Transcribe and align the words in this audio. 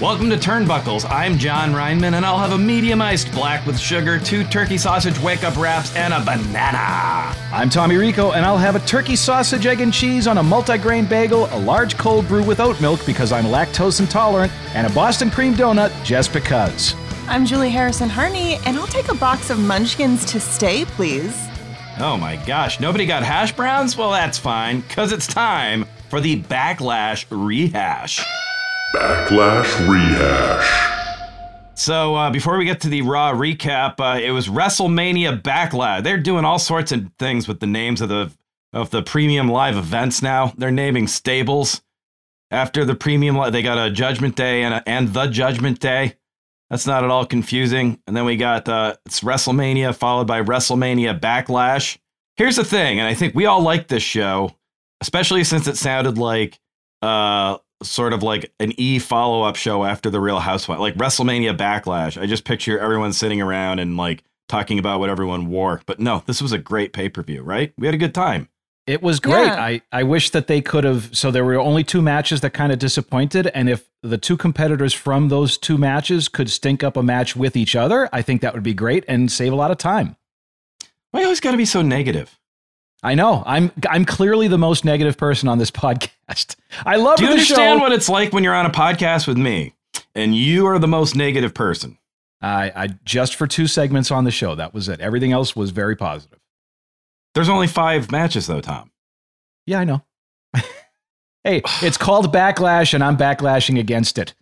Welcome 0.00 0.30
to 0.30 0.36
Turnbuckles. 0.36 1.04
I'm 1.10 1.38
Jon 1.38 1.72
Rineman, 1.72 2.14
and 2.14 2.24
I'll 2.24 2.38
have 2.38 2.52
a 2.52 2.58
medium 2.58 3.02
iced 3.02 3.32
black 3.32 3.66
with 3.66 3.76
sugar, 3.76 4.20
two 4.20 4.44
turkey 4.44 4.78
sausage 4.78 5.18
wake 5.18 5.42
up 5.42 5.56
wraps, 5.56 5.92
and 5.96 6.14
a 6.14 6.20
banana. 6.20 7.36
I'm 7.52 7.68
Tommy 7.68 7.96
Rico, 7.96 8.30
and 8.30 8.46
I'll 8.46 8.58
have 8.58 8.76
a 8.76 8.80
turkey 8.86 9.16
sausage, 9.16 9.66
egg, 9.66 9.80
and 9.80 9.92
cheese 9.92 10.28
on 10.28 10.38
a 10.38 10.42
multi-grain 10.42 11.06
bagel, 11.06 11.48
a 11.50 11.58
large 11.58 11.98
cold 11.98 12.28
brew 12.28 12.44
with 12.44 12.60
oat 12.60 12.80
milk 12.80 13.04
because 13.06 13.32
I'm 13.32 13.46
lactose 13.46 13.98
intolerant, 13.98 14.52
and 14.72 14.86
a 14.86 14.90
Boston 14.90 15.32
cream 15.32 15.54
donut 15.54 15.90
just 16.04 16.32
because. 16.32 16.94
I'm 17.26 17.44
Julie 17.44 17.70
Harrison 17.70 18.08
Harney, 18.08 18.58
and 18.66 18.78
I'll 18.78 18.86
take 18.86 19.08
a 19.08 19.16
box 19.16 19.50
of 19.50 19.58
munchkins 19.58 20.24
to 20.26 20.38
stay, 20.38 20.84
please. 20.84 21.48
Oh 21.98 22.16
my 22.16 22.36
gosh, 22.46 22.78
nobody 22.78 23.04
got 23.04 23.24
hash 23.24 23.50
browns? 23.50 23.96
Well, 23.96 24.12
that's 24.12 24.38
fine, 24.38 24.82
because 24.82 25.10
it's 25.10 25.26
time 25.26 25.86
for 26.08 26.20
the 26.20 26.40
Backlash 26.42 27.26
Rehash. 27.30 28.24
Backlash 28.94 29.86
Rehash. 29.86 30.88
So 31.74 32.14
uh, 32.14 32.30
before 32.30 32.56
we 32.56 32.64
get 32.64 32.80
to 32.80 32.88
the 32.88 33.02
Raw 33.02 33.34
recap, 33.34 34.00
uh, 34.00 34.18
it 34.18 34.30
was 34.30 34.48
WrestleMania 34.48 35.42
Backlash. 35.42 36.02
They're 36.02 36.18
doing 36.18 36.44
all 36.46 36.58
sorts 36.58 36.90
of 36.90 37.10
things 37.18 37.46
with 37.46 37.60
the 37.60 37.66
names 37.66 38.00
of 38.00 38.08
the 38.08 38.32
of 38.72 38.90
the 38.90 39.02
premium 39.02 39.48
live 39.48 39.76
events 39.76 40.22
now. 40.22 40.52
They're 40.56 40.70
naming 40.70 41.06
stables 41.06 41.82
after 42.50 42.84
the 42.84 42.94
premium. 42.94 43.36
Li- 43.36 43.50
they 43.50 43.62
got 43.62 43.78
a 43.78 43.90
Judgment 43.90 44.36
Day 44.36 44.62
and 44.62 44.74
a, 44.74 44.88
and 44.88 45.12
the 45.12 45.26
Judgment 45.26 45.80
Day. 45.80 46.16
That's 46.70 46.86
not 46.86 47.04
at 47.04 47.10
all 47.10 47.26
confusing. 47.26 48.00
And 48.06 48.16
then 48.16 48.24
we 48.24 48.36
got 48.36 48.68
uh, 48.68 48.96
it's 49.04 49.20
WrestleMania 49.20 49.94
followed 49.94 50.26
by 50.26 50.42
WrestleMania 50.42 51.20
Backlash. 51.20 51.98
Here's 52.36 52.56
the 52.56 52.64
thing, 52.64 52.98
and 52.98 53.06
I 53.06 53.12
think 53.12 53.34
we 53.34 53.44
all 53.44 53.60
like 53.60 53.88
this 53.88 54.02
show, 54.02 54.56
especially 55.02 55.44
since 55.44 55.66
it 55.66 55.76
sounded 55.76 56.16
like 56.16 56.58
uh 57.02 57.58
sort 57.82 58.12
of 58.12 58.22
like 58.22 58.52
an 58.60 58.72
E 58.76 58.98
follow 58.98 59.42
up 59.42 59.56
show 59.56 59.84
after 59.84 60.10
the 60.10 60.20
Real 60.20 60.40
Housewives, 60.40 60.80
like 60.80 60.94
WrestleMania 60.96 61.56
Backlash. 61.56 62.20
I 62.20 62.26
just 62.26 62.44
picture 62.44 62.78
everyone 62.78 63.12
sitting 63.12 63.40
around 63.40 63.78
and 63.78 63.96
like 63.96 64.24
talking 64.48 64.78
about 64.78 65.00
what 65.00 65.10
everyone 65.10 65.48
wore. 65.48 65.80
But 65.86 66.00
no, 66.00 66.22
this 66.26 66.42
was 66.42 66.52
a 66.52 66.58
great 66.58 66.92
pay 66.92 67.08
per 67.08 67.22
view, 67.22 67.42
right? 67.42 67.72
We 67.78 67.86
had 67.86 67.94
a 67.94 67.98
good 67.98 68.14
time. 68.14 68.48
It 68.86 69.02
was 69.02 69.20
great. 69.20 69.44
Yeah. 69.44 69.62
I, 69.62 69.82
I 69.92 70.02
wish 70.02 70.30
that 70.30 70.46
they 70.46 70.62
could 70.62 70.84
have. 70.84 71.14
So 71.14 71.30
there 71.30 71.44
were 71.44 71.60
only 71.60 71.84
two 71.84 72.00
matches 72.00 72.40
that 72.40 72.54
kind 72.54 72.72
of 72.72 72.78
disappointed. 72.78 73.48
And 73.48 73.68
if 73.68 73.86
the 74.02 74.16
two 74.16 74.38
competitors 74.38 74.94
from 74.94 75.28
those 75.28 75.58
two 75.58 75.76
matches 75.76 76.26
could 76.26 76.48
stink 76.48 76.82
up 76.82 76.96
a 76.96 77.02
match 77.02 77.36
with 77.36 77.54
each 77.54 77.76
other, 77.76 78.08
I 78.14 78.22
think 78.22 78.40
that 78.40 78.54
would 78.54 78.62
be 78.62 78.72
great 78.72 79.04
and 79.06 79.30
save 79.30 79.52
a 79.52 79.56
lot 79.56 79.70
of 79.70 79.76
time. 79.76 80.16
Why 81.10 81.20
you 81.20 81.26
always 81.26 81.40
got 81.40 81.50
to 81.50 81.58
be 81.58 81.66
so 81.66 81.82
negative? 81.82 82.37
I 83.02 83.14
know. 83.14 83.42
I'm 83.46 83.70
I'm 83.88 84.04
clearly 84.04 84.48
the 84.48 84.58
most 84.58 84.84
negative 84.84 85.16
person 85.16 85.48
on 85.48 85.58
this 85.58 85.70
podcast. 85.72 86.56
I 86.84 86.96
love 86.96 87.18
Do 87.18 87.24
you 87.24 87.28
the 87.28 87.32
understand 87.34 87.78
show. 87.78 87.82
what 87.82 87.92
it's 87.92 88.08
like 88.08 88.32
when 88.32 88.44
you're 88.44 88.54
on 88.54 88.66
a 88.66 88.70
podcast 88.70 89.26
with 89.26 89.38
me 89.38 89.74
and 90.14 90.34
you 90.36 90.66
are 90.66 90.78
the 90.78 90.88
most 90.88 91.14
negative 91.14 91.54
person? 91.54 91.98
I, 92.40 92.70
I 92.74 92.88
just 93.04 93.34
for 93.34 93.46
two 93.48 93.66
segments 93.66 94.10
on 94.10 94.24
the 94.24 94.30
show. 94.30 94.54
That 94.54 94.72
was 94.72 94.88
it. 94.88 95.00
Everything 95.00 95.32
else 95.32 95.56
was 95.56 95.70
very 95.70 95.96
positive. 95.96 96.38
There's 97.34 97.48
only 97.48 97.66
five 97.66 98.10
matches 98.12 98.46
though, 98.46 98.60
Tom. 98.60 98.90
Yeah, 99.66 99.80
I 99.80 99.84
know. 99.84 100.02
hey, 101.44 101.62
it's 101.82 101.96
called 101.98 102.32
backlash, 102.32 102.94
and 102.94 103.04
I'm 103.04 103.16
backlashing 103.16 103.78
against 103.78 104.18
it. 104.18 104.34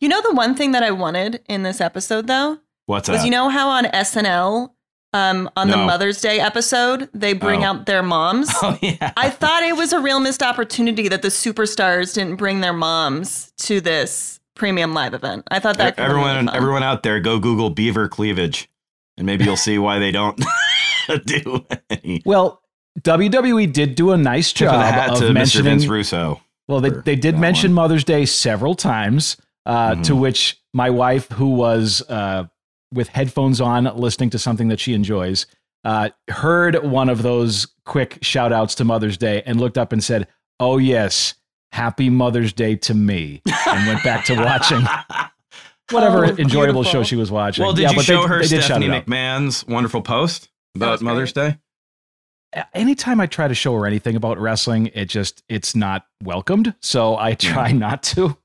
You 0.00 0.08
know 0.08 0.22
the 0.22 0.32
one 0.34 0.54
thing 0.54 0.72
that 0.72 0.82
I 0.82 0.90
wanted 0.92 1.42
in 1.48 1.64
this 1.64 1.80
episode, 1.80 2.28
though, 2.28 2.58
What's 2.86 3.08
was 3.08 3.18
that? 3.20 3.24
you 3.24 3.30
know 3.30 3.48
how 3.50 3.68
on 3.68 3.84
SNL, 3.84 4.70
um, 5.12 5.48
on 5.56 5.68
the 5.68 5.76
Mother's 5.76 6.20
Day 6.20 6.38
episode, 6.40 7.08
they 7.14 7.32
bring 7.32 7.64
Oh. 7.64 7.68
out 7.68 7.86
their 7.86 8.02
moms. 8.02 8.48
oh 8.62 8.78
yeah. 8.82 9.12
I 9.16 9.30
thought 9.30 9.62
it 9.62 9.76
was 9.76 9.92
a 9.92 10.00
real 10.00 10.20
missed 10.20 10.42
opportunity 10.42 11.08
that 11.08 11.22
the 11.22 11.28
superstars 11.28 12.14
didn't 12.14 12.36
bring 12.36 12.60
their 12.60 12.72
moms 12.74 13.52
to 13.58 13.80
this 13.80 14.38
premium 14.54 14.92
live 14.94 15.14
event. 15.14 15.44
I 15.50 15.60
thought 15.60 15.78
that 15.78 15.96
could 15.96 16.02
have 16.04 16.10
been 16.12 16.20
everyone, 16.20 16.46
really 16.46 16.56
everyone 16.56 16.82
out 16.82 17.02
there, 17.02 17.20
go 17.20 17.38
Google 17.38 17.70
beaver 17.70 18.08
cleavage, 18.08 18.68
and 19.16 19.26
maybe 19.26 19.44
you'll 19.44 19.56
see 19.56 19.78
why 19.78 19.98
they 19.98 20.10
don't 20.10 20.38
do 21.24 21.64
any. 21.90 22.22
Well, 22.26 22.60
WWE 23.00 23.72
did 23.72 23.94
do 23.94 24.10
a 24.10 24.16
nice 24.16 24.52
Tip 24.52 24.68
the 24.68 24.72
job 24.72 24.92
hat 24.94 25.10
of 25.10 25.18
to 25.20 25.24
Mr. 25.26 25.32
mentioning. 25.34 25.64
Vince 25.78 25.86
Russo. 25.86 26.40
Well, 26.66 26.80
they, 26.80 26.90
they 26.90 27.16
did 27.16 27.38
mention 27.38 27.70
one. 27.70 27.76
Mother's 27.84 28.04
Day 28.04 28.26
several 28.26 28.74
times, 28.74 29.36
uh, 29.64 29.94
to 30.02 30.12
Mhm. 30.14 30.20
which 30.20 30.60
my 30.74 30.90
wife, 30.90 31.30
who 31.30 31.50
was 31.50 32.02
uh, 32.10 32.44
with 32.92 33.08
headphones 33.08 33.60
on 33.60 33.84
listening 33.96 34.30
to 34.30 34.38
something 34.38 34.68
that 34.68 34.80
she 34.80 34.94
enjoys, 34.94 35.46
uh, 35.84 36.10
heard 36.28 36.82
one 36.84 37.08
of 37.08 37.22
those 37.22 37.66
quick 37.84 38.18
shout 38.22 38.52
outs 38.52 38.74
to 38.76 38.84
Mother's 38.84 39.16
Day 39.16 39.42
and 39.46 39.60
looked 39.60 39.78
up 39.78 39.92
and 39.92 40.02
said, 40.02 40.26
Oh, 40.60 40.78
yes, 40.78 41.34
happy 41.72 42.10
Mother's 42.10 42.52
Day 42.52 42.74
to 42.76 42.94
me, 42.94 43.42
and 43.68 43.86
went 43.86 44.02
back 44.02 44.24
to 44.26 44.34
watching 44.34 44.80
whatever 45.90 46.24
Oh, 46.26 46.28
enjoyable 46.30 46.82
beautiful. 46.82 46.84
show 46.84 47.02
she 47.02 47.16
was 47.16 47.30
watching. 47.30 47.64
Well, 47.64 47.72
did 47.74 47.82
Yeah, 47.82 47.90
you 47.90 47.96
but 47.96 48.04
show 48.04 48.22
they, 48.22 48.28
her 48.28 48.42
they 48.42 48.48
did 48.48 48.56
shout 48.64 48.82
Stephanie 48.82 48.90
out. 48.90 49.06
McMahon's 49.06 49.66
wonderful 49.66 50.02
post 50.02 50.48
about 50.74 50.92
was 50.92 51.00
great. 51.00 51.06
Mother's 51.12 51.32
Day? 51.32 51.58
anytime 52.74 53.20
I 53.20 53.26
try 53.26 53.46
to 53.46 53.54
show 53.54 53.74
her 53.76 53.86
anything 53.86 54.16
about 54.16 54.38
wrestling, 54.38 54.86
it 54.94 55.06
just 55.06 55.42
it's 55.48 55.76
not 55.76 56.06
welcomed. 56.24 56.74
So 56.80 57.16
I 57.16 57.34
try 57.34 57.72
not 57.72 58.02
to. 58.04 58.36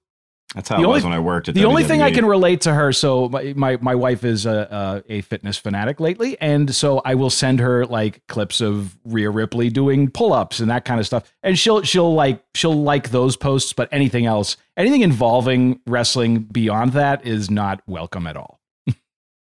That's 0.54 0.70
how 0.70 0.78
The 0.78 0.84
it 0.84 0.88
was 0.88 1.04
when 1.04 1.14
I 1.14 1.20
worked 1.20 1.50
at 1.50 1.56
The 1.56 1.62
The 1.62 1.68
only 1.68 1.84
thing 1.84 2.02
I 2.02 2.12
can 2.12 2.26
relate 2.26 2.62
to 2.62 2.74
her, 2.74 2.92
so 2.92 3.28
my 3.30 3.54
my, 3.56 3.78
my 3.78 3.96
wife 3.96 4.24
is 4.24 4.46
a, 4.46 5.04
a 5.10 5.18
a 5.18 5.22
fitness 5.22 5.58
fanatic 5.58 6.00
lately, 6.00 6.38
and 6.40 6.74
so 6.74 7.02
I 7.04 7.16
will 7.16 7.30
send 7.30 7.60
her 7.60 7.86
like 7.86 8.26
clips 8.28 8.62
of 8.62 8.98
Rhea 9.04 9.30
Ripley 9.30 9.70
doing 9.70 10.10
pull 10.12 10.34
ups 10.34 10.60
and 10.60 10.70
that 10.70 10.86
kind 10.86 11.00
of 11.00 11.06
stuff, 11.06 11.32
and 11.42 11.58
she'll 11.58 11.82
she'll 11.82 12.14
like 12.14 12.44
she'll 12.54 12.82
like 12.82 13.10
those 13.10 13.36
posts, 13.36 13.74
but 13.74 13.90
anything 13.92 14.26
else, 14.26 14.58
anything 14.78 15.02
involving 15.02 15.80
wrestling 15.88 16.40
beyond 16.40 16.94
that 16.94 17.26
is 17.26 17.50
not 17.50 17.82
welcome 17.88 18.28
at 18.28 18.38
all. 18.38 18.60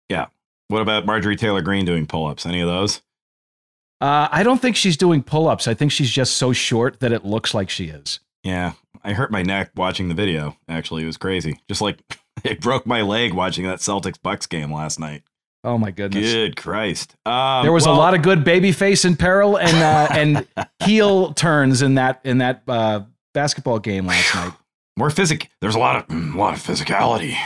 Yeah. 0.08 0.26
What 0.66 0.82
about 0.82 1.06
Marjorie 1.06 1.36
Taylor 1.36 1.62
Greene 1.62 1.84
doing 1.84 2.06
pull-ups? 2.06 2.44
Any 2.46 2.60
of 2.60 2.68
those? 2.68 3.00
Uh, 4.00 4.28
I 4.30 4.42
don't 4.42 4.60
think 4.60 4.76
she's 4.76 4.96
doing 4.96 5.22
pull 5.22 5.46
ups. 5.48 5.68
I 5.68 5.74
think 5.74 5.92
she's 5.92 6.10
just 6.10 6.36
so 6.36 6.52
short 6.52 7.00
that 7.00 7.12
it 7.12 7.24
looks 7.24 7.54
like 7.54 7.68
she 7.70 7.86
is. 7.86 8.18
Yeah, 8.42 8.72
I 9.04 9.12
hurt 9.12 9.30
my 9.30 9.42
neck 9.42 9.72
watching 9.76 10.08
the 10.08 10.14
video. 10.14 10.56
Actually, 10.68 11.02
it 11.02 11.06
was 11.06 11.16
crazy. 11.16 11.60
Just 11.68 11.80
like 11.80 12.00
it 12.44 12.60
broke 12.60 12.86
my 12.86 13.02
leg 13.02 13.34
watching 13.34 13.64
that 13.66 13.78
Celtics 13.78 14.20
Bucks 14.20 14.46
game 14.46 14.72
last 14.72 14.98
night. 14.98 15.22
Oh 15.62 15.76
my 15.76 15.90
goodness. 15.90 16.32
Good 16.32 16.56
Christ! 16.56 17.16
Um, 17.26 17.62
There 17.62 17.72
was 17.72 17.84
well, 17.84 17.94
a 17.94 17.98
lot 17.98 18.14
of 18.14 18.22
good 18.22 18.44
baby 18.44 18.72
face 18.72 19.04
in 19.04 19.16
peril 19.16 19.58
and 19.58 19.76
uh, 19.76 20.08
and 20.14 20.46
heel 20.82 21.34
turns 21.34 21.82
in 21.82 21.96
that 21.96 22.20
in 22.24 22.38
that 22.38 22.62
uh, 22.66 23.00
basketball 23.34 23.78
game 23.78 24.06
last 24.06 24.34
night. 24.34 24.52
more 24.96 25.10
physic. 25.10 25.50
There's 25.60 25.74
a 25.74 25.78
lot 25.78 25.96
of 25.96 26.06
mm, 26.08 26.34
a 26.34 26.38
lot 26.38 26.54
of 26.54 26.62
physicality. 26.62 27.36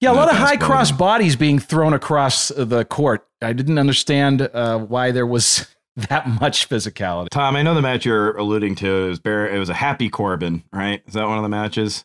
Yeah, 0.00 0.12
a 0.12 0.14
lot 0.14 0.30
of 0.30 0.36
high 0.36 0.56
cross 0.56 0.90
bodies 0.90 1.36
being 1.36 1.58
thrown 1.58 1.92
across 1.92 2.48
the 2.48 2.86
court. 2.86 3.26
I 3.42 3.52
didn't 3.52 3.78
understand 3.78 4.40
uh, 4.42 4.78
why 4.78 5.10
there 5.10 5.26
was 5.26 5.66
that 6.08 6.28
much 6.28 6.68
physicality. 6.68 7.28
Tom, 7.30 7.56
I 7.56 7.62
know 7.62 7.74
the 7.74 7.82
match 7.82 8.04
you're 8.04 8.36
alluding 8.36 8.74
to. 8.76 9.04
It 9.04 9.08
was 9.08 9.18
Bar- 9.20 9.48
It 9.48 9.58
was 9.58 9.68
a 9.68 9.74
Happy 9.74 10.08
Corbin, 10.08 10.64
right? 10.72 11.02
Is 11.06 11.14
that 11.14 11.26
one 11.26 11.36
of 11.38 11.42
the 11.42 11.48
matches 11.48 12.04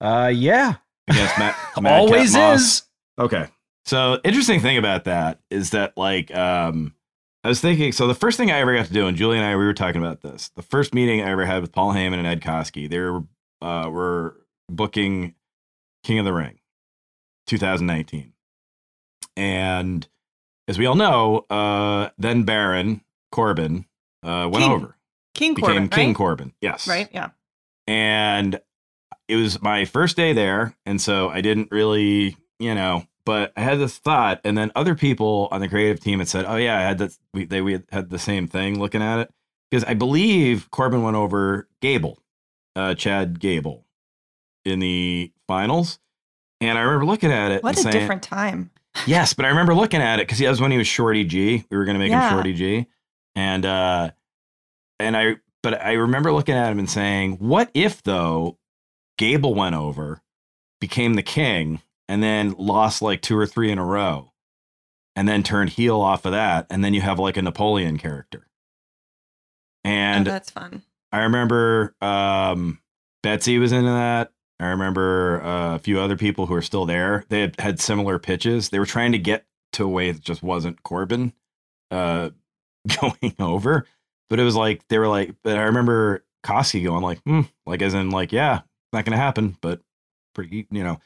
Uh, 0.00 0.30
yeah, 0.34 0.74
against 1.08 1.38
Matt? 1.38 1.56
Madcap 1.80 2.00
always 2.00 2.34
is. 2.34 2.82
Okay. 3.18 3.46
So 3.84 4.20
interesting 4.24 4.60
thing 4.60 4.76
about 4.78 5.04
that 5.04 5.40
is 5.50 5.70
that 5.70 5.96
like 5.96 6.34
um 6.34 6.94
I 7.42 7.48
was 7.48 7.60
thinking 7.60 7.92
so 7.92 8.06
the 8.06 8.14
first 8.14 8.36
thing 8.36 8.50
I 8.50 8.58
ever 8.60 8.74
got 8.76 8.86
to 8.86 8.92
do 8.92 9.06
and 9.06 9.16
Julie 9.16 9.38
and 9.38 9.46
I 9.46 9.56
we 9.56 9.64
were 9.64 9.72
talking 9.74 10.00
about 10.02 10.20
this. 10.20 10.50
The 10.56 10.62
first 10.62 10.94
meeting 10.94 11.22
I 11.22 11.30
ever 11.30 11.46
had 11.46 11.62
with 11.62 11.72
Paul 11.72 11.92
Heyman 11.94 12.14
and 12.18 12.26
Ed 12.26 12.42
Koskey, 12.42 12.88
they 12.88 12.98
were 12.98 13.22
uh 13.62 13.88
were 13.90 14.36
booking 14.70 15.34
King 16.04 16.18
of 16.18 16.24
the 16.24 16.32
Ring 16.32 16.58
2019. 17.46 18.32
And 19.36 20.06
as 20.70 20.78
we 20.78 20.86
all 20.86 20.94
know, 20.94 21.46
uh, 21.50 22.10
then 22.16 22.44
Baron 22.44 23.02
Corbin 23.32 23.86
uh, 24.22 24.48
went 24.50 24.64
King. 24.64 24.72
over, 24.72 24.96
King 25.34 25.54
became 25.54 25.66
Corbin, 25.66 25.88
King 25.88 26.08
right? 26.08 26.16
Corbin. 26.16 26.52
Yes. 26.60 26.86
Right? 26.86 27.08
Yeah. 27.12 27.30
And 27.88 28.60
it 29.26 29.34
was 29.34 29.60
my 29.60 29.84
first 29.84 30.16
day 30.16 30.32
there. 30.32 30.76
And 30.86 31.00
so 31.00 31.28
I 31.28 31.40
didn't 31.40 31.72
really, 31.72 32.36
you 32.60 32.74
know, 32.76 33.04
but 33.26 33.52
I 33.56 33.62
had 33.62 33.80
this 33.80 33.98
thought. 33.98 34.40
And 34.44 34.56
then 34.56 34.70
other 34.76 34.94
people 34.94 35.48
on 35.50 35.60
the 35.60 35.68
creative 35.68 35.98
team 35.98 36.20
had 36.20 36.28
said, 36.28 36.44
oh, 36.46 36.54
yeah, 36.54 36.78
I 36.78 36.82
had 36.82 36.98
that. 36.98 37.18
We, 37.34 37.46
they, 37.46 37.60
we 37.62 37.80
had 37.90 38.08
the 38.08 38.18
same 38.20 38.46
thing 38.46 38.78
looking 38.78 39.02
at 39.02 39.18
it. 39.18 39.30
Because 39.72 39.82
I 39.84 39.94
believe 39.94 40.70
Corbin 40.70 41.02
went 41.02 41.16
over 41.16 41.68
Gable, 41.80 42.18
uh, 42.76 42.94
Chad 42.94 43.40
Gable, 43.40 43.86
in 44.64 44.78
the 44.78 45.32
finals. 45.48 45.98
And 46.60 46.78
I 46.78 46.82
remember 46.82 47.06
looking 47.06 47.32
at 47.32 47.50
it 47.50 47.64
What 47.64 47.76
a 47.76 47.80
saying, 47.80 47.92
different 47.92 48.22
time. 48.22 48.70
Yes, 49.06 49.32
but 49.34 49.44
I 49.44 49.48
remember 49.48 49.74
looking 49.74 50.00
at 50.02 50.18
it 50.18 50.26
because 50.26 50.38
that 50.38 50.50
was 50.50 50.60
when 50.60 50.70
he 50.70 50.78
was 50.78 50.86
Shorty 50.86 51.24
G. 51.24 51.64
We 51.70 51.76
were 51.76 51.84
going 51.84 51.94
to 51.94 51.98
make 51.98 52.10
Yeah. 52.10 52.28
him 52.28 52.34
Shorty 52.34 52.52
G, 52.52 52.86
and 53.34 53.64
uh, 53.64 54.10
and 54.98 55.16
I, 55.16 55.36
but 55.62 55.80
I 55.80 55.92
remember 55.92 56.32
looking 56.32 56.54
at 56.54 56.70
him 56.70 56.78
and 56.78 56.90
saying, 56.90 57.36
"What 57.38 57.70
if 57.74 58.02
though, 58.02 58.58
Gable 59.16 59.54
went 59.54 59.74
over, 59.74 60.22
became 60.80 61.14
the 61.14 61.22
king, 61.22 61.80
and 62.08 62.22
then 62.22 62.54
lost 62.58 63.00
like 63.00 63.22
two 63.22 63.38
or 63.38 63.46
three 63.46 63.70
in 63.70 63.78
a 63.78 63.84
row, 63.84 64.32
and 65.16 65.28
then 65.28 65.42
turned 65.42 65.70
heel 65.70 66.00
off 66.00 66.24
of 66.24 66.32
that, 66.32 66.66
and 66.68 66.84
then 66.84 66.92
you 66.92 67.00
have 67.00 67.18
like 67.18 67.36
a 67.36 67.42
Napoleon 67.42 67.96
character." 67.96 68.46
And 69.84 70.28
oh, 70.28 70.30
that's 70.30 70.50
fun. 70.50 70.82
I 71.12 71.20
remember 71.22 71.94
um, 72.02 72.80
Betsy 73.22 73.58
was 73.58 73.72
into 73.72 73.90
that. 73.90 74.32
I 74.60 74.68
remember 74.68 75.42
uh, 75.42 75.76
a 75.76 75.78
few 75.78 75.98
other 76.00 76.16
people 76.16 76.46
who 76.46 76.54
are 76.54 76.62
still 76.62 76.86
there. 76.86 77.24
They 77.28 77.40
had, 77.40 77.60
had 77.60 77.80
similar 77.80 78.18
pitches. 78.18 78.68
They 78.68 78.78
were 78.78 78.86
trying 78.86 79.12
to 79.12 79.18
get 79.18 79.46
to 79.74 79.84
a 79.84 79.88
way 79.88 80.12
that 80.12 80.22
just 80.22 80.42
wasn't 80.42 80.82
Corbin 80.82 81.32
uh, 81.90 82.30
going 83.00 83.34
over. 83.38 83.86
But 84.28 84.38
it 84.38 84.44
was 84.44 84.56
like 84.56 84.86
they 84.88 84.98
were 84.98 85.08
like. 85.08 85.34
But 85.42 85.58
I 85.58 85.62
remember 85.62 86.24
Koskey 86.44 86.84
going 86.84 87.02
like, 87.02 87.20
hmm, 87.22 87.42
like 87.66 87.82
as 87.82 87.94
in 87.94 88.10
like, 88.10 88.32
yeah, 88.32 88.60
not 88.92 89.04
gonna 89.04 89.16
happen, 89.16 89.56
but 89.60 89.80
pretty, 90.34 90.66
you 90.70 90.84
know. 90.84 91.00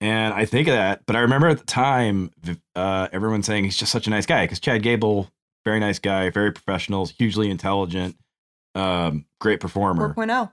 And 0.00 0.34
I 0.34 0.44
think 0.44 0.68
of 0.68 0.74
that. 0.74 1.04
But 1.06 1.16
I 1.16 1.20
remember 1.20 1.48
at 1.48 1.58
the 1.58 1.64
time, 1.64 2.30
uh, 2.74 3.08
everyone 3.12 3.42
saying 3.42 3.64
he's 3.64 3.76
just 3.76 3.90
such 3.90 4.06
a 4.06 4.10
nice 4.10 4.26
guy 4.26 4.44
because 4.44 4.60
Chad 4.60 4.82
Gable, 4.82 5.30
very 5.64 5.80
nice 5.80 5.98
guy, 5.98 6.30
very 6.30 6.52
professional, 6.52 7.06
hugely 7.06 7.50
intelligent, 7.50 8.16
um, 8.74 9.24
great 9.40 9.58
performer 9.58 10.14
4.0. 10.14 10.52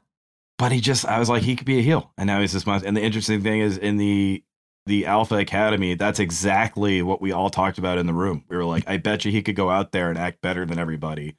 but 0.57 0.71
he 0.71 0.79
just 0.79 1.05
I 1.05 1.19
was 1.19 1.29
like 1.29 1.43
he 1.43 1.55
could 1.55 1.65
be 1.65 1.79
a 1.79 1.83
heel. 1.83 2.11
And 2.17 2.27
now 2.27 2.41
he's 2.41 2.53
this 2.53 2.65
monster. 2.65 2.87
and 2.87 2.95
the 2.95 3.01
interesting 3.01 3.41
thing 3.41 3.61
is 3.61 3.77
in 3.77 3.97
the 3.97 4.43
the 4.85 5.05
Alpha 5.05 5.35
Academy 5.35 5.95
that's 5.95 6.19
exactly 6.19 7.01
what 7.01 7.21
we 7.21 7.31
all 7.31 7.49
talked 7.49 7.77
about 7.77 7.97
in 7.97 8.05
the 8.05 8.13
room. 8.13 8.43
We 8.49 8.57
were 8.57 8.65
like 8.65 8.83
I 8.87 8.97
bet 8.97 9.25
you 9.25 9.31
he 9.31 9.41
could 9.41 9.55
go 9.55 9.69
out 9.69 9.91
there 9.91 10.09
and 10.09 10.17
act 10.17 10.41
better 10.41 10.65
than 10.65 10.79
everybody 10.79 11.35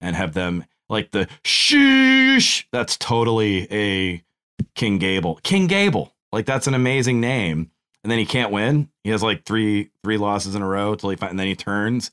and 0.00 0.16
have 0.16 0.34
them 0.34 0.64
like 0.88 1.10
the 1.10 1.28
sheesh. 1.44 2.64
That's 2.72 2.96
totally 2.96 3.72
a 3.72 4.22
King 4.74 4.98
Gable. 4.98 5.40
King 5.42 5.66
Gable. 5.66 6.14
Like 6.32 6.46
that's 6.46 6.66
an 6.66 6.74
amazing 6.74 7.20
name. 7.20 7.70
And 8.02 8.10
then 8.10 8.18
he 8.18 8.26
can't 8.26 8.52
win. 8.52 8.90
He 9.02 9.10
has 9.10 9.22
like 9.22 9.44
three 9.44 9.90
three 10.02 10.18
losses 10.18 10.54
in 10.54 10.62
a 10.62 10.68
row 10.68 10.94
till 10.94 11.10
he 11.10 11.16
and 11.20 11.38
then 11.38 11.46
he 11.46 11.56
turns 11.56 12.10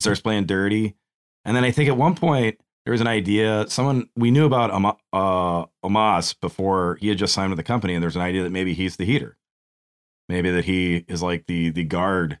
starts 0.00 0.20
playing 0.20 0.46
dirty. 0.46 0.94
And 1.44 1.56
then 1.56 1.64
I 1.64 1.70
think 1.70 1.88
at 1.88 1.96
one 1.96 2.14
point 2.14 2.60
there 2.84 2.92
was 2.92 3.00
an 3.00 3.06
idea. 3.06 3.66
Someone 3.68 4.08
we 4.16 4.30
knew 4.30 4.44
about 4.46 4.70
Ama- 4.72 4.96
uh, 5.12 5.66
Omos 5.84 6.34
before 6.40 6.96
he 7.00 7.08
had 7.08 7.18
just 7.18 7.32
signed 7.34 7.50
with 7.50 7.56
the 7.58 7.62
company, 7.62 7.94
and 7.94 8.02
there's 8.02 8.16
an 8.16 8.22
idea 8.22 8.42
that 8.42 8.50
maybe 8.50 8.74
he's 8.74 8.96
the 8.96 9.04
heater, 9.04 9.36
maybe 10.28 10.50
that 10.50 10.64
he 10.64 11.04
is 11.08 11.22
like 11.22 11.46
the 11.46 11.70
the 11.70 11.84
guard 11.84 12.38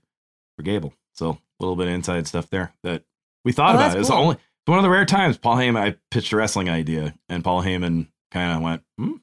for 0.56 0.62
Gable. 0.62 0.94
So 1.14 1.30
a 1.30 1.38
little 1.60 1.76
bit 1.76 1.86
of 1.88 1.94
inside 1.94 2.26
stuff 2.26 2.48
there 2.50 2.72
that 2.82 3.04
we 3.44 3.52
thought 3.52 3.74
Oh, 3.74 3.78
about. 3.78 3.94
It 3.94 3.98
was 3.98 4.08
cool. 4.10 4.18
only 4.18 4.34
it's 4.34 4.68
one 4.68 4.78
of 4.78 4.82
the 4.84 4.90
rare 4.90 5.04
times 5.06 5.38
Paul 5.38 5.56
Heyman. 5.56 5.76
I 5.80 5.96
pitched 6.10 6.32
a 6.32 6.36
wrestling 6.36 6.68
idea, 6.68 7.14
and 7.28 7.44
Paul 7.44 7.62
Heyman 7.62 8.08
kind 8.30 8.56
of 8.56 8.62
went 8.62 8.82
hmm, 8.98 9.14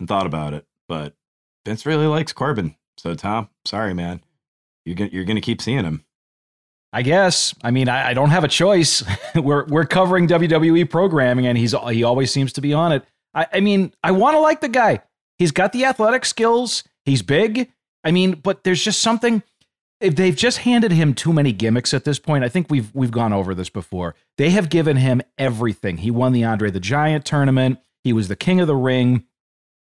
and 0.00 0.08
thought 0.08 0.26
about 0.26 0.54
it. 0.54 0.66
But 0.88 1.14
Vince 1.66 1.86
really 1.86 2.06
likes 2.06 2.32
Corbin, 2.32 2.74
so 2.96 3.14
Tom, 3.14 3.48
sorry 3.64 3.94
man, 3.94 4.22
you're 4.84 4.94
gonna 4.96 5.10
you're 5.12 5.24
gonna 5.24 5.40
keep 5.40 5.60
seeing 5.62 5.84
him. 5.84 6.04
I 6.92 7.02
guess. 7.02 7.54
I 7.62 7.70
mean, 7.70 7.88
I, 7.88 8.10
I 8.10 8.14
don't 8.14 8.30
have 8.30 8.44
a 8.44 8.48
choice. 8.48 9.02
we're 9.34 9.64
we're 9.66 9.84
covering 9.84 10.26
WWE 10.26 10.88
programming, 10.88 11.46
and 11.46 11.58
he's 11.58 11.74
he 11.90 12.02
always 12.02 12.32
seems 12.32 12.52
to 12.54 12.60
be 12.60 12.72
on 12.72 12.92
it. 12.92 13.04
I, 13.34 13.46
I 13.54 13.60
mean, 13.60 13.92
I 14.02 14.12
want 14.12 14.34
to 14.34 14.40
like 14.40 14.60
the 14.60 14.68
guy. 14.68 15.02
He's 15.36 15.52
got 15.52 15.72
the 15.72 15.84
athletic 15.84 16.24
skills. 16.24 16.84
He's 17.04 17.22
big. 17.22 17.70
I 18.04 18.10
mean, 18.10 18.32
but 18.34 18.64
there's 18.64 18.82
just 18.82 19.00
something. 19.00 19.42
If 20.00 20.14
they've 20.14 20.36
just 20.36 20.58
handed 20.58 20.92
him 20.92 21.12
too 21.12 21.32
many 21.32 21.52
gimmicks 21.52 21.92
at 21.92 22.04
this 22.04 22.18
point, 22.20 22.44
I 22.44 22.48
think 22.48 22.68
we've 22.70 22.94
we've 22.94 23.10
gone 23.10 23.32
over 23.32 23.54
this 23.54 23.68
before. 23.68 24.14
They 24.36 24.50
have 24.50 24.70
given 24.70 24.96
him 24.96 25.20
everything. 25.36 25.98
He 25.98 26.10
won 26.10 26.32
the 26.32 26.44
Andre 26.44 26.70
the 26.70 26.80
Giant 26.80 27.24
tournament. 27.24 27.80
He 28.04 28.12
was 28.12 28.28
the 28.28 28.36
king 28.36 28.60
of 28.60 28.66
the 28.66 28.76
ring. 28.76 29.24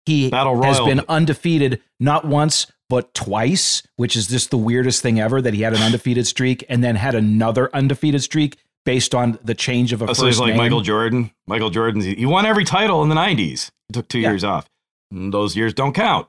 He 0.06 0.30
Battle 0.30 0.62
has 0.62 0.78
Royal. 0.78 0.88
been 0.88 1.02
undefeated 1.08 1.82
not 2.00 2.26
once 2.26 2.68
but 2.94 3.12
twice, 3.16 3.82
which 3.96 4.16
is 4.16 4.28
just 4.28 4.52
the 4.52 4.58
weirdest 4.58 5.02
thing 5.02 5.20
ever 5.20 5.42
that 5.42 5.56
he 5.56 5.64
had 5.64 5.74
an 5.74 5.82
undefeated 5.82 6.28
streak 6.28 6.64
and 6.70 6.84
then 6.84 6.96
had 6.96 7.16
another 7.16 7.76
undefeated 7.76 8.22
streak 8.22 8.58
based 8.86 9.16
on 9.16 9.40
the 9.44 9.56
change 9.56 9.94
of 9.94 10.02
a 10.04 10.06
Oh, 10.06 10.08
first 10.10 10.20
so 10.20 10.26
he's 10.28 10.40
like 10.40 10.50
name. 10.50 10.58
Michael 10.58 10.82
Jordan. 10.82 11.32
Michael 11.48 11.72
Jordan, 11.72 12.02
he 12.02 12.28
won 12.28 12.46
every 12.46 12.64
title 12.66 13.02
in 13.02 13.10
the 13.10 13.16
'90s. 13.16 13.72
He 13.88 13.94
took 13.94 14.08
two 14.08 14.20
Yeah. 14.20 14.30
years 14.30 14.44
off. 14.44 14.70
And 15.10 15.34
those 15.34 15.56
years 15.56 15.74
don't 15.74 15.94
count. 15.94 16.28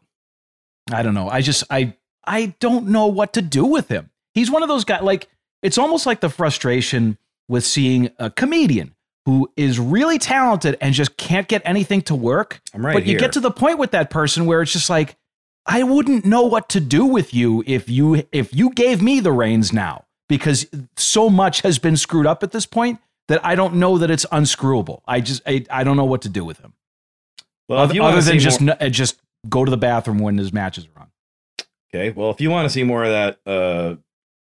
I 0.90 1.02
don't 1.02 1.12
know. 1.12 1.28
I 1.28 1.43
just 1.43 1.64
I 1.69 1.94
I 2.26 2.55
don't 2.61 2.87
know 2.88 3.08
what 3.08 3.34
to 3.34 3.43
do 3.43 3.67
with 3.67 3.88
him. 3.88 4.08
He's 4.32 4.50
one 4.50 4.62
of 4.62 4.70
those 4.70 4.84
guys 4.87 5.02
like 5.02 5.28
it's 5.62 5.76
almost 5.76 6.06
like 6.06 6.20
the 6.20 6.31
frustration 6.31 7.19
with 7.46 7.64
seeing 7.67 8.08
a 8.19 8.31
comedian 8.31 8.94
who 9.26 9.50
is 9.56 9.78
really 9.78 10.19
talented 10.19 10.78
and 10.81 10.94
just 10.94 11.19
can't 11.19 11.46
get 11.49 11.60
anything 11.67 12.00
to 12.02 12.14
work. 12.14 12.62
I'm 12.72 12.87
right 12.87 12.94
but 12.94 13.05
you 13.05 13.19
get 13.19 13.32
to 13.34 13.40
the 13.40 13.50
point 13.50 13.78
with 13.78 13.90
that 13.90 14.08
person 14.08 14.46
where 14.46 14.62
it's 14.62 14.72
just 14.72 14.88
like 14.88 15.17
I 15.66 15.82
wouldn't 15.82 16.25
know 16.25 16.43
what 16.43 16.69
to 16.70 16.81
do 16.81 17.05
with 17.06 17.32
you 17.32 17.64
if 17.66 17.88
you 17.88 18.25
if 18.32 18.52
you 18.55 18.70
gave 18.70 19.00
me 19.00 19.20
the 19.20 19.32
reins 19.32 19.72
now 19.72 20.05
because 20.28 20.66
so 20.96 21.31
much 21.31 21.62
has 21.62 21.78
been 21.78 21.96
screwed 21.96 22.26
up 22.26 22.43
at 22.43 22.50
this 22.52 22.66
point 22.66 22.99
that 23.28 23.44
I 23.44 23.55
don't 23.55 23.76
know 23.76 23.96
that 23.99 24.11
it's 24.11 24.26
unscrewable. 24.26 25.00
I 25.06 25.20
just 25.20 25.43
I, 25.46 25.64
I 25.70 25.84
don't 25.84 25.96
know 25.96 26.05
what 26.05 26.22
to 26.22 26.28
do 26.28 26.44
with 26.44 26.58
him. 26.58 26.75
Well, 27.69 27.78
other 27.81 27.93
if 27.93 27.94
you 27.94 28.02
other 28.02 28.20
than 28.20 28.38
just 28.38 28.61
more, 28.61 28.76
n- 28.78 28.87
uh, 28.88 28.90
just 28.90 29.19
go 29.49 29.64
to 29.64 29.70
the 29.70 29.76
bathroom 29.78 30.19
when 30.19 30.37
his 30.37 30.52
matches 30.52 30.87
are 30.94 31.02
on. 31.02 31.08
okay. 31.90 32.10
Well, 32.10 32.31
if 32.31 32.40
you 32.40 32.50
want 32.50 32.67
to 32.67 32.70
see 32.70 32.84
more 32.84 33.05
of 33.05 33.10
that, 33.10 33.38
uh, 33.46 33.96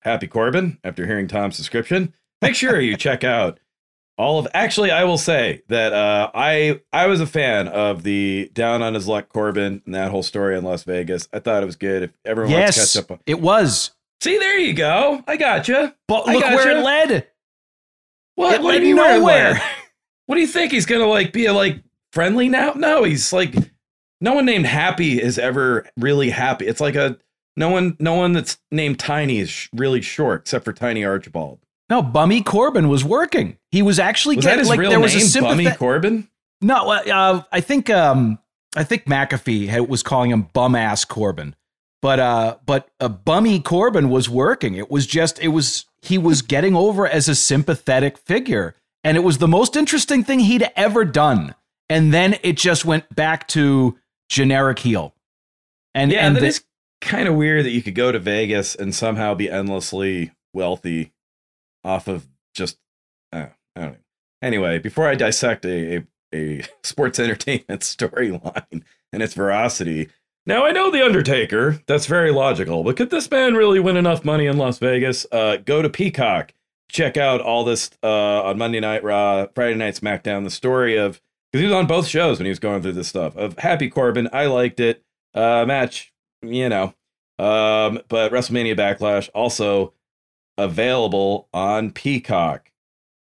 Happy 0.02 0.28
Corbin 0.28 0.80
after 0.84 1.06
hearing 1.06 1.28
Tom's 1.28 1.58
description, 1.58 2.14
make 2.42 2.56
sure 2.56 2.80
you 2.82 2.98
check 2.98 3.24
out 3.24 3.60
all 4.18 4.40
of. 4.40 4.48
Actually, 4.54 4.92
I 4.92 5.04
will 5.06 5.18
say 5.18 5.64
that 5.70 5.94
uh, 5.94 6.30
I 6.34 6.82
I 6.92 7.08
was 7.08 7.20
a 7.22 7.28
fan 7.28 7.68
of 7.68 8.04
the 8.04 8.50
down 8.54 8.82
on 8.82 8.94
his 8.94 9.08
luck 9.08 9.30
Corbin 9.30 9.82
and 9.86 9.96
that 9.96 10.12
whole 10.12 10.24
story 10.24 10.58
in 10.58 10.64
Las 10.64 10.84
Vegas. 10.84 11.28
I 11.34 11.40
thought 11.40 11.64
it 11.64 11.66
was 11.66 11.76
good. 11.76 12.04
If 12.04 12.12
everyone 12.26 12.54
wants 12.54 12.78
Yes, 12.78 12.94
to 12.94 13.00
catch 13.00 13.06
up, 13.06 13.12
on, 13.12 13.20
it 13.26 13.42
was. 13.42 13.92
see 14.22 14.38
there 14.38 14.58
you 14.60 14.74
go. 14.74 15.24
I 15.28 15.38
got 15.38 15.68
you. 15.68 15.92
But 16.08 16.28
look 16.28 16.44
where 16.44 16.78
it 16.78 16.84
led. 16.84 17.28
What? 18.36 18.56
It 18.56 18.62
what 18.64 18.72
do 18.72 18.78
you 18.80 18.96
mean 18.96 18.96
where 18.98 19.16
it 19.16 19.20
nowhere. 19.20 19.52
led? 19.54 19.62
What 20.26 20.36
do 20.36 20.42
you 20.42 20.48
think 20.48 20.72
he's 20.72 20.86
gonna 20.86 21.06
like 21.06 21.34
be 21.34 21.48
a, 21.48 21.54
like 21.54 21.84
friendly 22.14 22.48
now? 22.48 22.72
No, 22.78 23.04
he's 23.04 23.34
like 23.34 23.54
no 24.22 24.34
one 24.34 24.46
named 24.46 24.66
Happy 24.66 25.22
is 25.22 25.38
ever 25.38 25.86
really 25.98 26.30
happy. 26.30 26.66
It's 26.66 26.80
like 26.80 26.96
a 26.96 27.18
no 27.58 27.70
one 27.70 27.98
no 28.00 28.14
one 28.14 28.32
that's 28.32 28.58
named 28.72 29.00
Tiny 29.00 29.40
is 29.40 29.50
sh- 29.50 29.70
really 29.76 30.00
short 30.02 30.42
except 30.44 30.64
for 30.64 30.72
Tiny 30.72 31.04
Archibald. 31.04 31.60
No, 31.90 32.02
Bummy 32.02 32.42
Corbin 32.42 32.90
was 32.90 33.04
working. 33.04 33.58
He 33.72 33.82
was 33.82 34.00
actually 34.00 34.38
Was 34.38 34.46
that 34.46 34.52
getting 34.52 34.60
his 34.62 34.70
like 34.70 34.80
real 34.80 34.90
there 34.90 35.00
name? 35.00 35.04
was 35.04 35.14
a 35.14 35.42
Bummy 35.42 35.56
sympathetic. 35.64 35.80
Corbin? 35.80 36.28
No, 36.62 36.92
uh, 36.92 37.02
uh, 37.14 37.44
I 37.52 37.60
think 37.62 37.90
um, 37.90 38.40
I 38.76 38.84
think 38.84 39.06
McAfee 39.06 39.68
had, 39.68 39.90
was 39.90 40.02
calling 40.02 40.32
him 40.32 40.44
bum 40.54 40.76
ass 40.76 41.04
Corbin, 41.06 41.56
but 42.02 42.20
uh, 42.20 42.58
but 42.66 42.90
uh, 43.00 43.10
Bummy 43.10 43.60
Corbin 43.60 44.10
was 44.10 44.30
working. 44.30 44.76
It 44.76 44.90
was 44.90 45.06
just 45.06 45.40
it 45.40 45.50
was 45.50 45.86
he 46.02 46.18
was 46.18 46.42
getting 46.42 46.76
over 46.76 47.08
as 47.08 47.28
a 47.30 47.36
sympathetic 47.36 48.18
figure, 48.18 48.76
and 49.04 49.18
it 49.18 49.22
was 49.22 49.38
the 49.40 49.48
most 49.48 49.76
interesting 49.76 50.24
thing 50.24 50.40
he'd 50.40 50.70
ever 50.76 51.04
done. 51.06 51.54
And 51.90 52.14
then 52.14 52.38
it 52.44 52.58
just 52.58 52.86
went 52.86 53.14
back 53.14 53.48
to 53.50 53.98
generic 54.30 54.80
heel. 54.80 55.14
And 55.94 56.12
Yeah, 56.12 56.26
and 56.26 56.36
that 56.38 56.42
the- 56.42 56.48
is 56.48 56.64
kind 57.02 57.28
of 57.28 57.36
weird 57.36 57.66
that 57.66 57.72
you 57.72 57.82
could 57.84 57.94
go 57.96 58.12
to 58.12 58.20
Vegas 58.20 58.74
and 58.74 58.96
somehow 58.96 59.34
be 59.36 59.50
endlessly 59.50 60.32
wealthy 60.54 61.12
off 61.84 62.08
of 62.08 62.28
just 62.54 62.78
uh, 63.32 63.48
I 63.76 63.82
don't 63.82 63.92
know. 63.94 63.98
Anyway, 64.42 64.80
before 64.80 65.08
I 65.08 65.16
dissect 65.16 65.66
a, 65.66 65.98
a, 65.98 66.04
a 66.34 66.64
sports 66.84 67.20
entertainment 67.20 67.68
storyline 67.82 68.84
and 69.12 69.24
its 69.24 69.34
veracity, 69.34 70.10
now 70.46 70.66
I 70.66 70.72
know 70.72 70.92
the 70.92 71.04
Undertaker. 71.06 71.82
That's 71.88 72.06
very 72.06 72.32
logical, 72.32 72.84
but 72.84 72.98
could 72.98 73.10
this 73.10 73.32
man 73.32 73.56
really 73.56 73.80
win 73.80 73.98
enough 73.98 74.26
money 74.26 74.46
in 74.46 74.58
Las 74.58 74.80
Vegas? 74.80 75.26
Uh, 75.32 75.58
go 75.58 75.82
to 75.82 75.90
Peacock, 75.90 76.54
check 76.90 77.16
out 77.16 77.40
all 77.42 77.64
this 77.64 77.90
uh, 78.04 78.44
on 78.44 78.58
Monday 78.58 78.82
Night 78.82 79.04
Raw, 79.04 79.48
Friday 79.56 79.76
Night 79.76 79.96
SmackDown. 79.96 80.44
The 80.44 80.52
story 80.52 80.98
of 80.98 81.22
because 81.52 81.62
he 81.62 81.68
was 81.68 81.76
on 81.76 81.88
both 81.88 82.08
shows 82.08 82.40
when 82.40 82.46
he 82.46 82.50
was 82.50 82.60
going 82.60 82.82
through 82.82 82.94
this 82.94 83.08
stuff 83.08 83.38
of 83.38 83.58
Happy 83.60 83.90
Corbin. 83.90 84.28
I 84.34 84.48
liked 84.48 84.80
it. 84.80 85.04
Uh, 85.34 85.64
match, 85.66 86.12
you 86.42 86.68
know, 86.68 86.94
Um, 87.40 88.02
but 88.10 88.32
WrestleMania 88.32 88.76
Backlash 88.78 89.30
also 89.34 89.94
available 90.58 91.48
on 91.54 91.92
Peacock. 91.92 92.72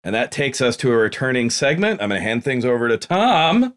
And 0.04 0.14
that 0.14 0.32
takes 0.32 0.62
us 0.62 0.78
to 0.78 0.92
a 0.92 0.98
returning 0.98 1.50
segment. 1.50 2.02
I'm 2.02 2.10
going 2.10 2.22
to 2.22 2.28
hand 2.28 2.44
things 2.44 2.64
over 2.64 2.88
to 2.88 2.98
Tom. 2.98 3.74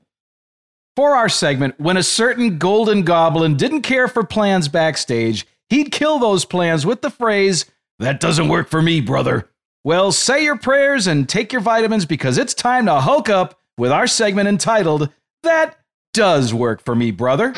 For 0.95 1.14
our 1.14 1.28
segment, 1.28 1.78
when 1.78 1.97
a 1.97 2.02
certain 2.02 2.59
golden 2.59 3.02
goblin 3.02 3.57
didn't 3.57 3.83
care 3.83 4.09
for 4.09 4.25
plans 4.25 4.69
backstage, 4.69 5.47
he'd 5.71 5.93
kill 5.93 6.19
those 6.19 6.45
plans 6.45 6.85
with 6.85 7.02
the 7.02 7.11
phrase, 7.11 7.67
That 7.99 8.21
doesn't 8.21 8.49
work 8.49 8.69
for 8.69 8.83
me, 8.83 9.00
brother. 9.00 9.49
Well, 9.85 10.12
say 10.12 10.45
your 10.45 10.59
prayers 10.59 11.07
and 11.07 11.28
take 11.28 11.52
your 11.52 11.62
vitamins 11.62 12.05
because 12.05 12.37
it's 12.37 12.52
time 12.52 12.87
to 12.87 13.00
hulk 13.00 13.31
up 13.31 13.59
with 13.78 13.93
our 13.93 14.07
segment 14.07 14.49
entitled, 14.49 15.09
That 15.45 15.78
Does 16.12 16.52
Work 16.52 16.85
for 16.85 16.95
Me, 16.95 17.11
Brother. 17.11 17.55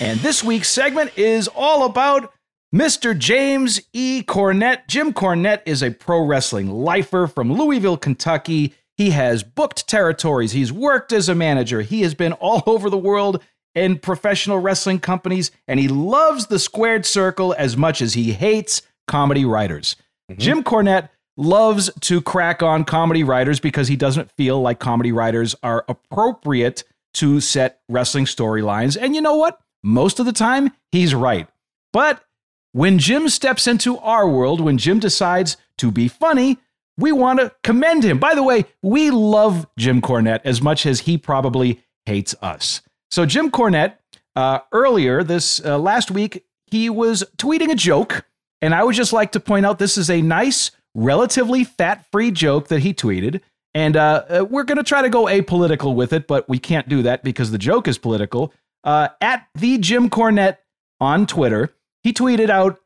And 0.00 0.20
this 0.20 0.44
week's 0.44 0.70
segment 0.70 1.18
is 1.18 1.48
all 1.48 1.84
about 1.84 2.32
Mr. 2.74 3.18
James 3.18 3.80
E. 3.94 4.22
Cornette. 4.22 4.86
Jim 4.88 5.12
Cornette 5.14 5.62
is 5.64 5.82
a 5.82 5.90
pro 5.90 6.22
wrestling 6.22 6.68
lifer 6.68 7.26
from 7.26 7.52
Louisville, 7.52 7.96
Kentucky. 7.96 8.74
He 8.94 9.10
has 9.10 9.42
booked 9.42 9.88
territories. 9.88 10.52
He's 10.52 10.72
worked 10.72 11.12
as 11.12 11.30
a 11.30 11.34
manager. 11.34 11.80
He 11.80 12.02
has 12.02 12.14
been 12.14 12.34
all 12.34 12.62
over 12.66 12.90
the 12.90 12.98
world 12.98 13.42
in 13.74 13.98
professional 13.98 14.58
wrestling 14.58 14.98
companies, 14.98 15.50
and 15.66 15.80
he 15.80 15.88
loves 15.88 16.46
the 16.46 16.58
squared 16.58 17.06
circle 17.06 17.54
as 17.56 17.76
much 17.76 18.02
as 18.02 18.14
he 18.14 18.32
hates 18.32 18.82
comedy 19.06 19.44
writers. 19.44 19.96
Mm-hmm. 20.30 20.40
Jim 20.40 20.62
Cornette 20.62 21.08
loves 21.38 21.90
to 22.00 22.20
crack 22.20 22.62
on 22.62 22.84
comedy 22.84 23.24
writers 23.24 23.60
because 23.60 23.88
he 23.88 23.96
doesn't 23.96 24.30
feel 24.32 24.60
like 24.60 24.78
comedy 24.78 25.12
writers 25.12 25.54
are 25.62 25.84
appropriate 25.88 26.84
to 27.14 27.40
set 27.40 27.80
wrestling 27.88 28.26
storylines. 28.26 28.96
And 29.00 29.14
you 29.14 29.22
know 29.22 29.36
what? 29.36 29.58
Most 29.82 30.18
of 30.18 30.26
the 30.26 30.32
time, 30.32 30.72
he's 30.92 31.14
right. 31.14 31.48
But 31.92 32.22
when 32.78 33.00
Jim 33.00 33.28
steps 33.28 33.66
into 33.66 33.98
our 33.98 34.28
world, 34.28 34.60
when 34.60 34.78
Jim 34.78 35.00
decides 35.00 35.56
to 35.78 35.90
be 35.90 36.06
funny, 36.06 36.58
we 36.96 37.10
want 37.10 37.40
to 37.40 37.52
commend 37.64 38.04
him. 38.04 38.20
By 38.20 38.36
the 38.36 38.42
way, 38.44 38.66
we 38.82 39.10
love 39.10 39.66
Jim 39.76 40.00
Cornette 40.00 40.42
as 40.44 40.62
much 40.62 40.86
as 40.86 41.00
he 41.00 41.18
probably 41.18 41.82
hates 42.06 42.36
us. 42.40 42.80
So, 43.10 43.26
Jim 43.26 43.50
Cornette, 43.50 43.94
uh, 44.36 44.60
earlier 44.70 45.24
this 45.24 45.60
uh, 45.64 45.76
last 45.76 46.12
week, 46.12 46.44
he 46.68 46.88
was 46.88 47.24
tweeting 47.36 47.72
a 47.72 47.74
joke. 47.74 48.24
And 48.62 48.72
I 48.72 48.84
would 48.84 48.94
just 48.94 49.12
like 49.12 49.32
to 49.32 49.40
point 49.40 49.66
out 49.66 49.80
this 49.80 49.98
is 49.98 50.08
a 50.08 50.22
nice, 50.22 50.70
relatively 50.94 51.64
fat 51.64 52.06
free 52.12 52.30
joke 52.30 52.68
that 52.68 52.78
he 52.78 52.94
tweeted. 52.94 53.40
And 53.74 53.96
uh, 53.96 54.24
uh 54.28 54.44
we're 54.48 54.62
going 54.62 54.78
to 54.78 54.84
try 54.84 55.02
to 55.02 55.10
go 55.10 55.24
apolitical 55.24 55.96
with 55.96 56.12
it, 56.12 56.28
but 56.28 56.48
we 56.48 56.60
can't 56.60 56.88
do 56.88 57.02
that 57.02 57.24
because 57.24 57.50
the 57.50 57.58
joke 57.58 57.88
is 57.88 57.98
political. 57.98 58.54
Uh, 58.84 59.08
at 59.20 59.48
the 59.56 59.78
Jim 59.78 60.08
Cornette 60.08 60.58
on 61.00 61.26
Twitter, 61.26 61.74
he 62.08 62.14
tweeted 62.14 62.48
out, 62.48 62.80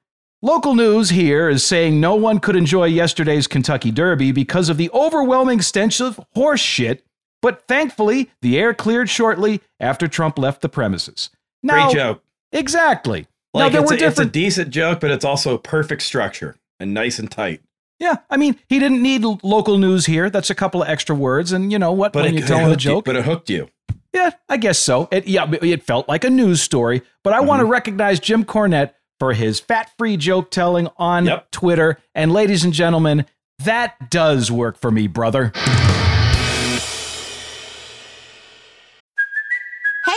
Local 0.45 0.75
news 0.75 1.11
here 1.11 1.49
is 1.49 1.65
saying 1.65 2.01
no 2.01 2.17
one 2.17 2.41
could 2.41 2.57
enjoy 2.57 2.87
yesterday's 2.87 3.47
Kentucky 3.47 3.93
Derby 3.93 4.33
because 4.33 4.69
of 4.69 4.77
the 4.77 4.91
overwhelming 4.91 5.63
stench 5.63 6.01
of 6.01 6.19
horse 6.35 6.59
shit, 6.59 7.07
but 7.41 7.69
thankfully 7.69 8.31
the 8.41 8.59
air 8.59 8.75
cleared 8.75 9.09
shortly 9.09 9.61
after 9.79 10.09
Trump 10.09 10.41
left 10.41 10.61
the 10.61 10.69
premises. 10.69 11.31
Now, 11.63 11.85
Great 11.85 11.95
joke. 11.95 12.25
Exactly. 12.51 13.29
Like 13.55 13.75
now, 13.75 13.83
it's, 13.83 13.93
a, 13.93 13.97
different... 13.97 14.19
it's 14.19 14.19
a 14.19 14.33
decent 14.33 14.71
joke, 14.71 14.99
but 14.99 15.13
it's 15.13 15.25
also 15.25 15.57
perfect 15.57 16.03
structure 16.03 16.57
and 16.81 16.93
nice 16.93 17.21
and 17.21 17.31
tight. 17.31 17.63
Yeah, 18.01 18.17
I 18.29 18.37
mean, 18.37 18.59
he 18.69 18.81
didn't 18.81 19.01
need 19.01 19.23
local 19.45 19.79
news 19.79 20.07
here. 20.07 20.29
That's 20.29 20.51
a 20.51 20.57
couple 20.57 20.83
of 20.83 20.89
extra 20.89 21.15
words, 21.15 21.53
and 21.53 21.71
you 21.71 21.79
know 21.79 21.93
what? 21.93 22.13
But 22.13 22.25
when 22.25 22.35
it, 22.35 22.39
you're 22.41 22.49
telling 22.49 22.73
a 22.73 22.77
joke, 22.77 23.07
you, 23.07 23.13
but 23.13 23.15
it 23.15 23.25
hooked 23.25 23.49
you. 23.49 23.69
Yeah, 24.13 24.31
I 24.49 24.57
guess 24.57 24.81
so. 24.81 25.09
It, 25.13 25.29
yeah, 25.29 25.49
it 25.63 25.85
felt 25.85 26.09
like 26.09 26.25
a 26.25 26.31
news 26.31 26.61
story. 26.61 27.03
But 27.23 27.33
I 27.33 27.39
mm-hmm. 27.39 27.47
want 27.47 27.61
to 27.61 27.67
recognize 27.67 28.19
Jim 28.19 28.45
Cornette 28.45 28.95
for 29.23 29.35
his 29.35 29.61
fat-free 29.61 30.17
joke 30.17 30.51
telling 30.51 30.89
on 30.97 31.27
yep. 31.27 31.49
Twitter. 31.53 31.97
And 32.13 32.33
ladies 32.33 32.65
and 32.65 32.73
gentlemen, 32.73 33.25
that 33.61 34.11
does 34.11 34.51
work 34.51 34.77
for 34.77 34.91
me, 34.91 35.07
brother. 35.07 35.53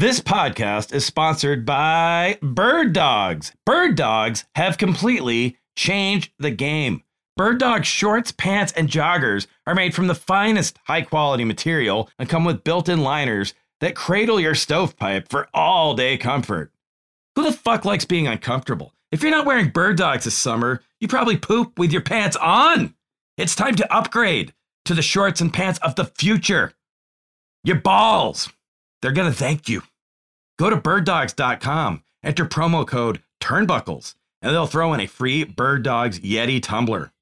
This 0.00 0.18
podcast 0.18 0.94
is 0.94 1.04
sponsored 1.04 1.66
by 1.66 2.38
Birddogs. 2.40 3.52
Bird 3.66 3.96
Dogs 3.96 4.46
have 4.54 4.78
completely 4.78 5.58
changed 5.76 6.32
the 6.38 6.50
game. 6.50 7.02
Birddog 7.36 7.84
shorts, 7.84 8.32
pants, 8.32 8.72
and 8.72 8.88
joggers 8.88 9.46
are 9.66 9.74
made 9.74 9.94
from 9.94 10.06
the 10.06 10.14
finest 10.14 10.78
high 10.86 11.02
quality 11.02 11.44
material 11.44 12.08
and 12.18 12.30
come 12.30 12.46
with 12.46 12.64
built 12.64 12.88
in 12.88 13.02
liners 13.02 13.52
that 13.80 13.94
cradle 13.94 14.40
your 14.40 14.54
stovepipe 14.54 15.28
for 15.28 15.48
all 15.52 15.92
day 15.92 16.16
comfort. 16.16 16.72
Who 17.36 17.42
the 17.42 17.52
fuck 17.52 17.84
likes 17.84 18.06
being 18.06 18.26
uncomfortable? 18.26 18.94
If 19.12 19.20
you're 19.20 19.30
not 19.30 19.44
wearing 19.44 19.70
Birddogs 19.70 20.24
this 20.24 20.34
summer, 20.34 20.80
you 21.00 21.08
probably 21.08 21.36
poop 21.36 21.78
with 21.78 21.92
your 21.92 22.00
pants 22.00 22.38
on. 22.38 22.94
It's 23.36 23.54
time 23.54 23.74
to 23.74 23.94
upgrade 23.94 24.54
to 24.86 24.94
the 24.94 25.02
shorts 25.02 25.42
and 25.42 25.52
pants 25.52 25.78
of 25.80 25.96
the 25.96 26.06
future. 26.06 26.72
Your 27.64 27.76
balls, 27.76 28.48
they're 29.02 29.12
gonna 29.12 29.30
thank 29.30 29.68
you. 29.68 29.82
Go 30.60 30.68
to 30.68 30.76
birddogs.com, 30.76 32.04
enter 32.22 32.44
promo 32.44 32.86
code 32.86 33.22
turnbuckles, 33.42 34.14
and 34.42 34.54
they'll 34.54 34.66
throw 34.66 34.92
in 34.92 35.00
a 35.00 35.06
free 35.06 35.42
Birddogs 35.42 36.20
Yeti 36.20 36.62
tumbler. 36.62 37.14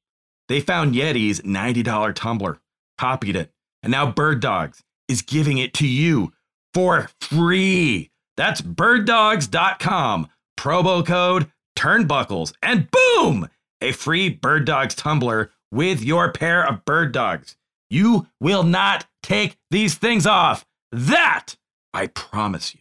They 0.49 0.59
found 0.59 0.97
Yeti's 0.97 1.43
$90 1.43 2.15
tumbler, 2.17 2.59
copied 2.99 3.37
it, 3.37 3.53
and 3.81 3.93
now 3.93 4.11
Birddogs 4.11 4.81
is 5.07 5.23
giving 5.23 5.59
it 5.59 5.73
to 5.75 5.87
you 5.87 6.33
for 6.75 7.11
free. 7.21 8.11
That's 8.37 8.61
birddogs.com, 8.61 10.29
promo 10.59 11.07
code 11.07 11.53
turnbuckles, 11.79 12.55
and 12.61 12.91
boom, 12.91 13.49
a 13.81 13.93
free 13.93 14.37
Birddogs 14.37 14.97
tumbler 14.97 15.53
with 15.71 16.03
your 16.03 16.33
pair 16.33 16.67
of 16.67 16.85
Birddogs. 16.85 17.55
You 17.89 18.27
will 18.41 18.65
not 18.65 19.07
take 19.23 19.59
these 19.71 19.95
things 19.95 20.27
off. 20.27 20.67
That 20.91 21.55
I 21.95 22.09
promise 22.09 22.75
you. 22.75 22.81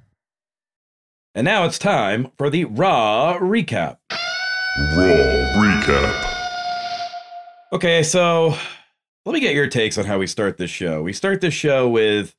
And 1.33 1.45
now 1.45 1.63
it's 1.63 1.79
time 1.79 2.29
for 2.37 2.49
the 2.49 2.65
Raw 2.65 3.37
Recap. 3.39 3.97
Raw 4.11 5.53
Recap. 5.55 6.27
Okay, 7.71 8.03
so 8.03 8.55
let 9.25 9.31
me 9.31 9.39
get 9.39 9.55
your 9.55 9.67
takes 9.67 9.97
on 9.97 10.03
how 10.03 10.17
we 10.17 10.27
start 10.27 10.57
this 10.57 10.69
show. 10.69 11.01
We 11.01 11.13
start 11.13 11.39
this 11.39 11.53
show 11.53 11.87
with 11.87 12.35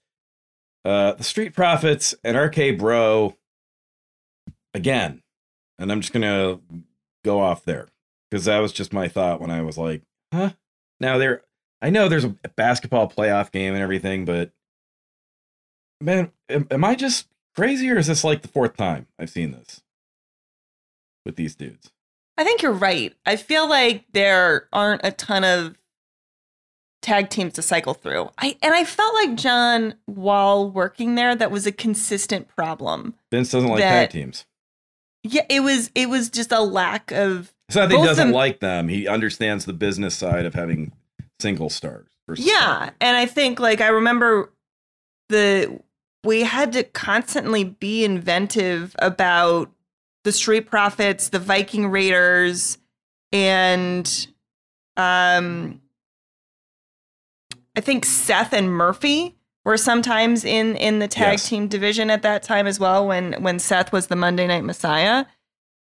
uh, 0.85 1.13
the 1.13 1.25
Street 1.25 1.55
Profits 1.55 2.15
and 2.23 2.37
RK 2.37 2.77
Bro 2.79 3.35
again. 4.75 5.23
and 5.79 5.91
I'm 5.91 6.03
just 6.03 6.13
gonna 6.13 6.61
go 7.25 7.41
off 7.41 7.65
there 7.65 7.89
because 8.31 8.45
that 8.45 8.59
was 8.59 8.73
just 8.73 8.93
my 8.93 9.09
thought 9.09 9.41
when 9.41 9.51
I 9.51 9.63
was 9.63 9.79
like, 9.79 10.03
huh. 10.35 10.51
Now 11.01 11.17
there, 11.17 11.43
I 11.81 11.89
know 11.89 12.09
there's 12.09 12.25
a 12.25 12.37
basketball 12.57 13.09
playoff 13.11 13.51
game 13.51 13.73
and 13.73 13.83
everything, 13.83 14.27
but 14.27 14.53
man, 16.01 16.31
am, 16.51 16.67
am 16.71 16.85
I 16.85 16.95
just 16.95 17.27
crazy 17.55 17.91
or 17.91 17.99
is 17.99 18.07
this 18.07 18.25
like 18.25 18.43
the 18.43 18.49
fourth 18.49 18.77
time 18.77 19.07
I've 19.19 19.31
seen 19.31 19.53
this 19.53 19.83
with 21.25 21.37
these 21.37 21.55
dudes? 21.55 21.91
I 22.39 22.45
think 22.45 22.63
you're 22.63 22.73
right. 22.73 23.15
I 23.27 23.37
feel 23.37 23.69
like 23.69 24.05
there 24.13 24.69
aren't 24.73 25.03
a 25.05 25.11
ton 25.13 25.45
of 25.45 25.77
tag 27.03 27.29
teams 27.31 27.53
to 27.55 27.63
cycle 27.63 27.95
through. 27.95 28.31
I 28.39 28.57
and 28.63 28.75
I 28.75 28.85
felt 28.85 29.15
like 29.15 29.35
John, 29.35 29.95
while 30.07 30.71
working 30.71 31.15
there, 31.15 31.35
that 31.37 31.51
was 31.51 31.67
a 31.67 31.73
consistent 31.73 32.49
problem. 32.49 33.15
Vince 33.31 33.51
doesn't 33.51 33.69
like 33.69 33.81
That- 33.81 34.11
tag 34.11 34.11
teams. 34.11 34.47
Yeah, 35.25 35.43
it 35.49 35.61
was 35.61 35.91
it 35.95 36.09
was 36.09 36.31
just 36.31 36.51
a 36.53 36.61
lack 36.61 37.13
of 37.13 37.53
It's 37.69 37.77
not 37.77 37.89
that 37.91 37.97
he 37.97 38.03
doesn't 38.05 38.29
them- 38.29 38.35
like 38.35 38.61
them. 38.61 38.89
He 38.89 39.07
understands 39.07 39.65
the 39.67 39.73
business 39.73 40.17
side 40.17 40.47
of 40.47 40.55
having 40.55 40.93
single 41.39 41.71
stars. 41.71 42.09
Yeah, 42.35 42.91
and 43.01 43.17
I 43.17 43.27
think 43.27 43.61
like 43.61 43.81
I 43.81 43.89
remember 43.89 44.51
the 45.29 45.81
we 46.25 46.43
had 46.43 46.73
to 46.73 46.85
constantly 46.85 47.65
be 47.65 48.05
inventive 48.05 48.95
about 48.99 49.71
the 50.25 50.33
Street 50.33 50.63
Profits, 50.69 51.31
the 51.31 51.39
Viking 51.39 51.89
Raiders, 51.89 52.79
and 53.33 54.29
um 54.97 55.81
I 57.77 57.81
think 57.81 58.05
Seth 58.05 58.53
and 58.53 58.71
Murphy 58.71 59.37
were 59.65 59.77
sometimes 59.79 60.45
in 60.45 60.77
in 60.77 60.99
the 60.99 61.09
tag 61.09 61.35
Yes. 61.35 61.49
team 61.49 61.69
division 61.69 62.11
at 62.11 62.23
that 62.23 62.43
time 62.43 62.67
as 62.67 62.79
well 62.79 63.07
when 63.07 63.33
when 63.43 63.59
Seth 63.59 63.93
was 63.93 64.09
the 64.09 64.17
Monday 64.17 64.47
Night 64.47 64.65
Messiah. 64.65 65.25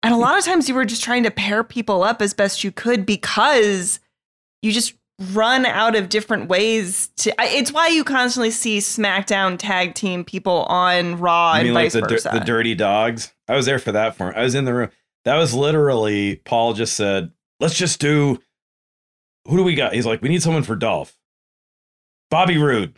And 0.04 0.14
a 0.14 0.18
lot 0.18 0.38
of 0.38 0.44
times 0.44 0.68
you 0.68 0.76
were 0.76 0.86
just 0.86 1.02
trying 1.04 1.24
to 1.24 1.32
pair 1.32 1.64
people 1.64 2.04
up 2.04 2.22
as 2.22 2.34
best 2.34 2.64
you 2.64 2.72
could 2.72 3.06
because 3.06 4.00
you 4.62 4.72
just 4.74 4.94
run 5.20 5.66
out 5.66 5.96
of 5.96 6.10
different 6.10 6.48
ways 6.48 7.08
to. 7.18 7.34
It's 7.40 7.72
why 7.72 7.88
you 7.88 8.04
constantly 8.04 8.52
see 8.52 8.80
SmackDown 8.80 9.58
tag 9.58 9.94
team 9.94 10.24
people 10.24 10.64
on 10.64 11.18
Raw 11.20 11.54
and 11.54 11.66
mean 11.66 11.74
like 11.74 11.86
vice 11.86 11.94
the, 11.94 12.02
versa. 12.02 12.32
the 12.34 12.40
dirty 12.40 12.76
dogs? 12.76 13.34
I 13.48 13.56
was 13.56 13.66
there 13.66 13.80
for 13.80 13.92
that 13.92 14.16
for 14.16 14.36
I 14.36 14.44
was 14.44 14.56
in 14.56 14.66
the 14.66 14.74
room. 14.74 14.90
That 15.26 15.38
was 15.38 15.54
literally 15.54 16.38
Paul 16.38 16.74
just 16.74 16.96
said, 16.96 17.32
"Let's 17.60 17.78
just 17.78 18.00
do 18.00 18.42
who 19.48 19.58
do 19.58 19.64
we 19.64 19.76
got?" 19.76 19.94
He's 19.94 20.06
like, 20.06 20.22
"We 20.22 20.30
need 20.30 20.44
someone 20.44 20.64
for 20.64 20.76
Dolph." 20.76 21.18
Bobby 22.30 22.58
Roode. 22.58 22.98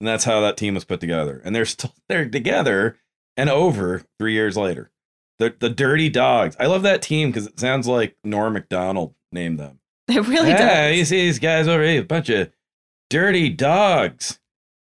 And 0.00 0.08
that's 0.08 0.24
how 0.24 0.40
that 0.40 0.56
team 0.56 0.74
was 0.74 0.84
put 0.84 1.00
together. 1.00 1.40
And 1.44 1.54
they're 1.54 1.64
still 1.64 1.94
they're 2.08 2.28
together 2.28 2.98
and 3.36 3.48
over 3.48 4.02
3 4.18 4.32
years 4.32 4.56
later. 4.56 4.90
The 5.38 5.54
the 5.58 5.70
Dirty 5.70 6.08
Dogs. 6.08 6.56
I 6.58 6.66
love 6.66 6.82
that 6.82 7.02
team 7.02 7.32
cuz 7.32 7.46
it 7.46 7.60
sounds 7.60 7.86
like 7.86 8.16
Norm 8.24 8.54
Macdonald 8.54 9.14
named 9.32 9.58
them. 9.60 9.80
it 10.08 10.26
really 10.28 10.50
yeah, 10.50 10.88
does. 10.88 10.98
you 10.98 11.04
see 11.04 11.16
these 11.26 11.38
guys 11.38 11.66
over 11.68 11.82
here, 11.82 12.00
a 12.00 12.04
bunch 12.04 12.28
of 12.28 12.50
dirty 13.10 13.48
dogs 13.50 14.38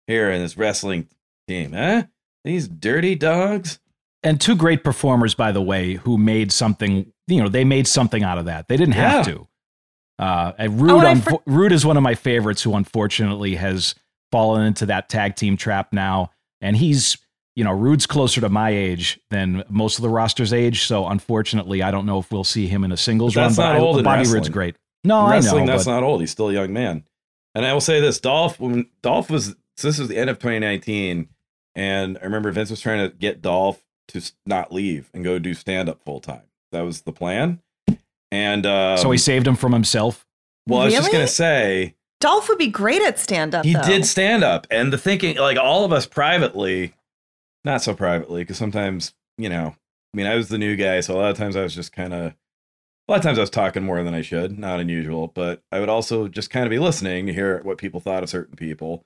here 0.07 0.31
in 0.31 0.41
this 0.43 0.57
wrestling 0.57 1.09
team, 1.49 1.73
huh? 1.73 2.05
These 2.45 2.69
dirty 2.69 3.15
dogs. 3.15 3.79
and 4.23 4.41
two 4.41 4.55
great 4.57 4.85
performers, 4.85 5.35
by 5.35 5.51
the 5.53 5.63
way, 5.63 5.95
who 5.95 6.17
made 6.19 6.53
something. 6.53 7.13
You 7.27 7.43
know, 7.43 7.49
they 7.49 7.65
made 7.65 7.87
something 7.87 8.23
out 8.23 8.39
of 8.39 8.45
that. 8.47 8.69
They 8.69 8.77
didn't 8.77 8.95
have 8.95 9.27
Yeah. 9.27 9.35
to. 9.35 9.49
Uh, 10.19 10.53
and 10.59 10.81
Roode, 10.81 10.91
Oh, 10.91 10.99
and 11.01 11.07
I 11.07 11.15
unfo- 11.15 11.43
Roode 11.47 11.73
is 11.73 11.87
one 11.87 11.97
of 11.97 12.03
my 12.03 12.15
favorites, 12.15 12.63
who 12.63 12.75
unfortunately 12.75 13.55
has 13.57 13.95
fallen 14.33 14.67
into 14.67 14.85
that 14.87 15.09
tag 15.09 15.37
team 15.37 15.57
trap 15.57 15.93
now. 15.93 16.31
And 16.61 16.77
he's, 16.77 17.17
you 17.57 17.65
know, 17.65 17.73
Roode's 17.73 18.07
closer 18.07 18.41
to 18.43 18.49
my 18.51 18.69
age 18.71 19.19
than 19.31 19.65
most 19.71 19.99
of 19.99 20.03
the 20.03 20.11
roster's 20.11 20.53
age. 20.53 20.83
So 20.85 21.07
unfortunately, 21.07 21.83
I 21.83 21.91
don't 21.91 22.05
know 22.05 22.19
if 22.19 22.31
we'll 22.31 22.45
see 22.45 22.67
him 22.67 22.85
in 22.85 22.93
a 22.93 22.97
singles 22.99 23.35
But 23.35 23.41
run. 23.41 23.49
that's 23.49 23.57
But 23.57 23.67
not 23.73 23.77
I, 23.77 23.79
old 23.79 23.97
in 23.99 24.05
Bobby 24.05 24.19
wrestling. 24.21 24.35
Roode's 24.35 24.49
great. 24.51 24.77
No, 25.05 25.21
In 25.27 25.33
I 25.33 25.35
wrestling, 25.37 25.67
know. 25.67 25.73
that's 25.73 25.85
but 25.87 25.93
not 25.93 26.03
old. 26.03 26.21
He's 26.21 26.31
still 26.31 26.51
a 26.51 26.53
young 26.53 26.73
man. 26.73 27.05
And 27.55 27.65
I 27.67 27.73
will 27.73 27.81
say 27.81 28.01
this: 28.01 28.21
Dolph, 28.21 28.61
when 28.61 28.87
Dolph 29.03 29.31
was, 29.31 29.57
so 29.77 29.89
this 29.89 29.99
was 29.99 30.09
the 30.09 30.17
end 30.19 30.31
of 30.31 30.39
2019, 30.39 31.29
and 31.75 32.19
I 32.19 32.25
remember 32.25 32.51
Vince 32.53 32.71
was 32.71 32.81
trying 32.81 33.09
to 33.09 33.17
get 33.17 33.43
Dolph 33.43 33.83
to 34.09 34.23
not 34.47 34.73
leave 34.73 35.09
and 35.15 35.25
go 35.25 35.39
do 35.39 35.55
stand 35.55 35.89
up 35.89 36.03
full 36.05 36.21
time. 36.21 36.43
That 36.73 36.83
was 36.83 37.03
the 37.03 37.13
plan. 37.13 37.61
And 38.31 38.67
um, 38.67 38.99
so 38.99 39.11
he 39.11 39.19
saved 39.19 39.47
him 39.47 39.57
from 39.57 39.73
himself. 39.73 40.27
well, 40.67 40.81
I 40.81 40.85
was 40.87 40.95
just 40.95 41.11
gonna 41.11 41.27
say 41.27 41.97
Dolph 42.21 42.49
would 42.49 42.59
be 42.59 42.69
great 42.69 43.03
at 43.03 43.19
stand 43.19 43.55
up. 43.55 43.65
he 43.65 43.75
did 43.75 44.05
stand 44.05 44.45
up, 44.45 44.67
and 44.71 44.93
the 44.93 44.99
thinking, 44.99 45.37
like 45.37 45.57
all 45.59 45.85
of 45.85 45.93
us 45.93 46.07
privately, 46.07 46.95
not 47.65 47.83
so 47.83 47.95
privately, 47.95 48.43
because 48.43 48.59
sometimes 48.59 49.15
you 49.39 49.49
know, 49.49 49.75
I 50.13 50.17
mean, 50.17 50.27
I 50.27 50.37
was 50.37 50.49
the 50.49 50.59
new 50.59 50.77
guy, 50.77 51.01
so 51.01 51.15
a 51.15 51.19
lot 51.19 51.31
of 51.31 51.37
times 51.39 51.57
I 51.57 51.63
was 51.63 51.75
just 51.75 51.93
kind 51.93 52.13
of. 52.13 52.35
A 53.11 53.15
lot 53.15 53.17
of 53.17 53.25
times 53.25 53.39
I 53.39 53.41
was 53.41 53.51
talking 53.51 53.83
more 53.83 54.05
than 54.05 54.15
I 54.15 54.23
should, 54.23 54.57
not 54.57 54.79
unusual, 54.79 55.27
but 55.27 55.65
I 55.73 55.81
would 55.81 55.89
also 55.89 56.29
just 56.29 56.49
kind 56.49 56.65
of 56.65 56.71
be 56.71 56.79
listening 56.79 57.27
to 57.27 57.33
hear 57.33 57.61
what 57.65 57.77
people 57.77 57.99
thought 57.99 58.23
of 58.23 58.29
certain 58.29 58.55
people. 58.55 59.05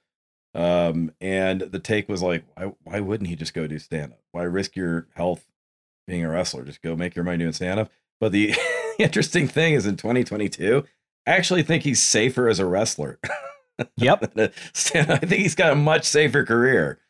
Um, 0.55 1.13
and 1.23 1.63
the 1.63 1.79
take 1.79 2.07
was 2.07 2.21
like, 2.21 2.45
why, 2.55 2.73
why 2.83 3.01
wouldn't 3.01 3.31
he 3.31 3.35
just 3.35 3.55
go 3.55 3.67
do 3.67 3.79
stand 3.79 4.13
up? 4.13 4.21
Why 4.33 4.43
risk 4.43 4.77
your 4.77 5.07
health 5.15 5.47
being 6.07 6.23
a 6.23 6.29
wrestler? 6.29 6.65
Just 6.65 6.83
go 6.83 6.95
make 6.95 7.17
your 7.17 7.25
money 7.25 7.39
doing 7.39 7.55
stand 7.55 7.81
up. 7.81 7.91
But 8.21 8.33
the 8.33 8.55
interesting 8.99 9.49
thing 9.49 9.73
is 9.73 9.87
in 9.87 9.97
2022, 9.97 10.85
I 11.27 11.31
actually 11.31 11.63
think 11.63 11.85
he's 11.85 12.03
safer 12.03 12.47
as 12.47 12.59
a 12.59 12.67
wrestler. 12.67 13.19
Yep. 13.97 14.21
than 14.35 14.49
a 14.49 14.51
stand- 14.75 15.13
I 15.13 15.17
think 15.17 15.41
he's 15.41 15.55
got 15.55 15.73
a 15.73 15.77
much 15.77 16.05
safer 16.05 16.45
career. 16.45 17.01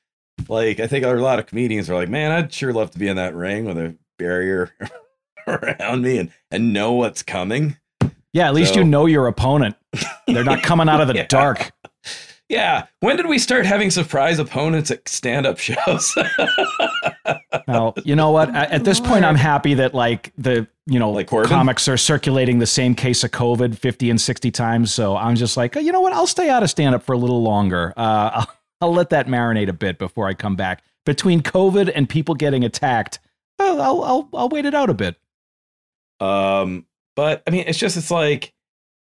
Like, 0.48 0.78
I 0.78 0.86
think 0.86 1.04
a 1.04 1.12
lot 1.14 1.40
of 1.40 1.46
comedians 1.46 1.90
are 1.90 1.96
like, 1.96 2.08
man, 2.08 2.30
I'd 2.30 2.52
sure 2.52 2.72
love 2.72 2.92
to 2.92 3.00
be 3.00 3.08
in 3.08 3.16
that 3.16 3.34
ring 3.34 3.64
with 3.64 3.78
a 3.78 3.96
barrier 4.16 4.70
around 5.80 6.02
me 6.02 6.18
and, 6.18 6.30
and 6.50 6.72
know 6.72 6.92
what's 6.92 7.22
coming. 7.22 7.76
Yeah, 8.32 8.48
at 8.48 8.54
least 8.54 8.74
So- 8.74 8.80
you 8.80 8.84
know 8.84 9.06
your 9.06 9.26
opponent. 9.26 9.76
They're 10.26 10.44
not 10.44 10.62
coming 10.62 10.88
out 10.88 11.00
of 11.00 11.08
the 11.08 11.14
Yeah. 11.18 11.26
dark. 11.28 11.70
Yeah. 12.48 12.86
When 13.00 13.16
did 13.16 13.26
we 13.26 13.38
start 13.38 13.64
having 13.64 13.90
surprise 13.90 14.38
opponents 14.38 14.90
at 14.90 15.08
stand 15.08 15.46
up 15.46 15.58
shows? 15.58 16.14
Well, 17.66 17.94
you 18.04 18.14
know 18.14 18.30
what? 18.30 18.54
At 18.54 18.70
at 18.72 18.84
this 18.84 19.00
point, 19.00 19.24
I'm 19.24 19.36
happy 19.36 19.72
that 19.74 19.94
like 19.94 20.32
the 20.36 20.66
you 20.86 20.98
know 20.98 21.10
Like 21.10 21.28
Corbin? 21.28 21.48
comics 21.48 21.88
are 21.88 21.96
circulating 21.96 22.58
the 22.58 22.66
same 22.66 22.94
case 22.94 23.24
of 23.24 23.30
COVID 23.30 23.78
50 23.78 24.10
and 24.10 24.20
60 24.20 24.50
times. 24.50 24.92
So 24.92 25.16
I'm 25.16 25.34
just 25.34 25.56
like, 25.56 25.74
oh, 25.76 25.80
you 25.80 25.90
know 25.90 26.02
what? 26.02 26.12
I'll 26.12 26.26
stay 26.26 26.50
out 26.50 26.62
of 26.62 26.68
stand 26.68 26.94
up 26.94 27.02
for 27.02 27.12
a 27.14 27.16
little 27.18 27.42
longer. 27.42 27.94
Uh, 27.96 28.30
I'll, 28.34 28.50
I'll 28.82 28.92
let 28.92 29.08
that 29.10 29.28
marinate 29.28 29.68
a 29.68 29.72
bit 29.72 29.98
before 29.98 30.26
I 30.28 30.34
come 30.34 30.56
back. 30.56 30.82
Between 31.06 31.40
COVID 31.40 31.90
and 31.94 32.06
people 32.06 32.34
getting 32.34 32.64
attacked, 32.64 33.18
I'll, 33.58 33.80
I'll, 33.80 34.28
I'll 34.34 34.48
wait 34.50 34.66
it 34.66 34.74
out 34.74 34.90
a 34.90 34.94
bit. 34.94 35.16
Um, 36.24 36.86
but 37.16 37.42
I 37.46 37.50
mean, 37.50 37.64
it's 37.66 37.78
just 37.78 37.96
it's 37.96 38.10
like, 38.10 38.52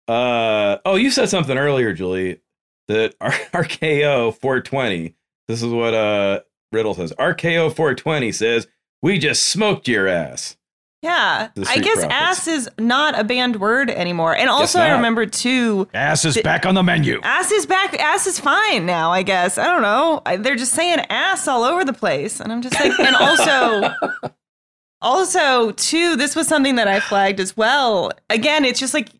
uh, 0.08 0.78
oh, 0.84 0.96
you 0.96 1.10
said 1.10 1.28
something 1.28 1.56
earlier, 1.56 1.92
Julie, 1.92 2.40
that 2.88 3.14
R- 3.20 3.30
RKO 3.52 4.34
420. 4.40 5.14
This 5.48 5.62
is 5.62 5.72
what 5.72 5.94
uh 5.94 6.40
Riddle 6.72 6.94
says. 6.94 7.12
RKO 7.18 7.74
420 7.74 8.32
says 8.32 8.66
we 9.02 9.18
just 9.18 9.46
smoked 9.48 9.88
your 9.88 10.08
ass. 10.08 10.56
Yeah. 11.02 11.48
I 11.66 11.78
guess 11.80 11.94
Profits. 11.98 12.12
ass 12.12 12.46
is 12.46 12.70
not 12.78 13.18
a 13.18 13.24
banned 13.24 13.56
word 13.60 13.90
anymore. 13.90 14.36
And 14.36 14.48
also, 14.48 14.78
I 14.78 14.92
remember 14.92 15.26
too, 15.26 15.88
Ass 15.92 16.24
is 16.24 16.34
The- 16.36 16.42
back 16.42 16.64
on 16.64 16.76
the 16.76 16.82
menu. 16.84 17.18
ass 17.24 17.50
is 17.50 17.66
back. 17.66 17.94
Ass 17.98 18.28
is 18.28 18.38
fine 18.38 18.86
now, 18.86 19.10
I 19.10 19.24
guess. 19.24 19.58
I 19.58 19.66
don't 19.66 19.82
know. 19.82 20.22
I, 20.24 20.36
they're 20.36 20.54
just 20.54 20.72
saying 20.74 21.00
ass 21.10 21.48
all 21.48 21.64
over 21.64 21.84
the 21.84 21.92
place. 21.92 22.38
And 22.40 22.52
I'm 22.52 22.62
just 22.62 22.78
like, 22.78 22.96
and 23.00 23.16
also, 23.16 23.92
also, 25.02 25.72
too, 25.72 26.16
this 26.16 26.34
was 26.34 26.46
something 26.48 26.76
that 26.76 26.88
I 26.88 27.00
flagged 27.00 27.40
as 27.40 27.56
well. 27.56 28.10
Again, 28.30 28.64
it's 28.64 28.80
just 28.80 28.94
like 28.94 29.10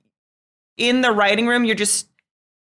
in 0.79 1.03
the 1.03 1.12
writing 1.12 1.47
room, 1.47 1.64
you're 1.64 1.75
just 1.75 2.09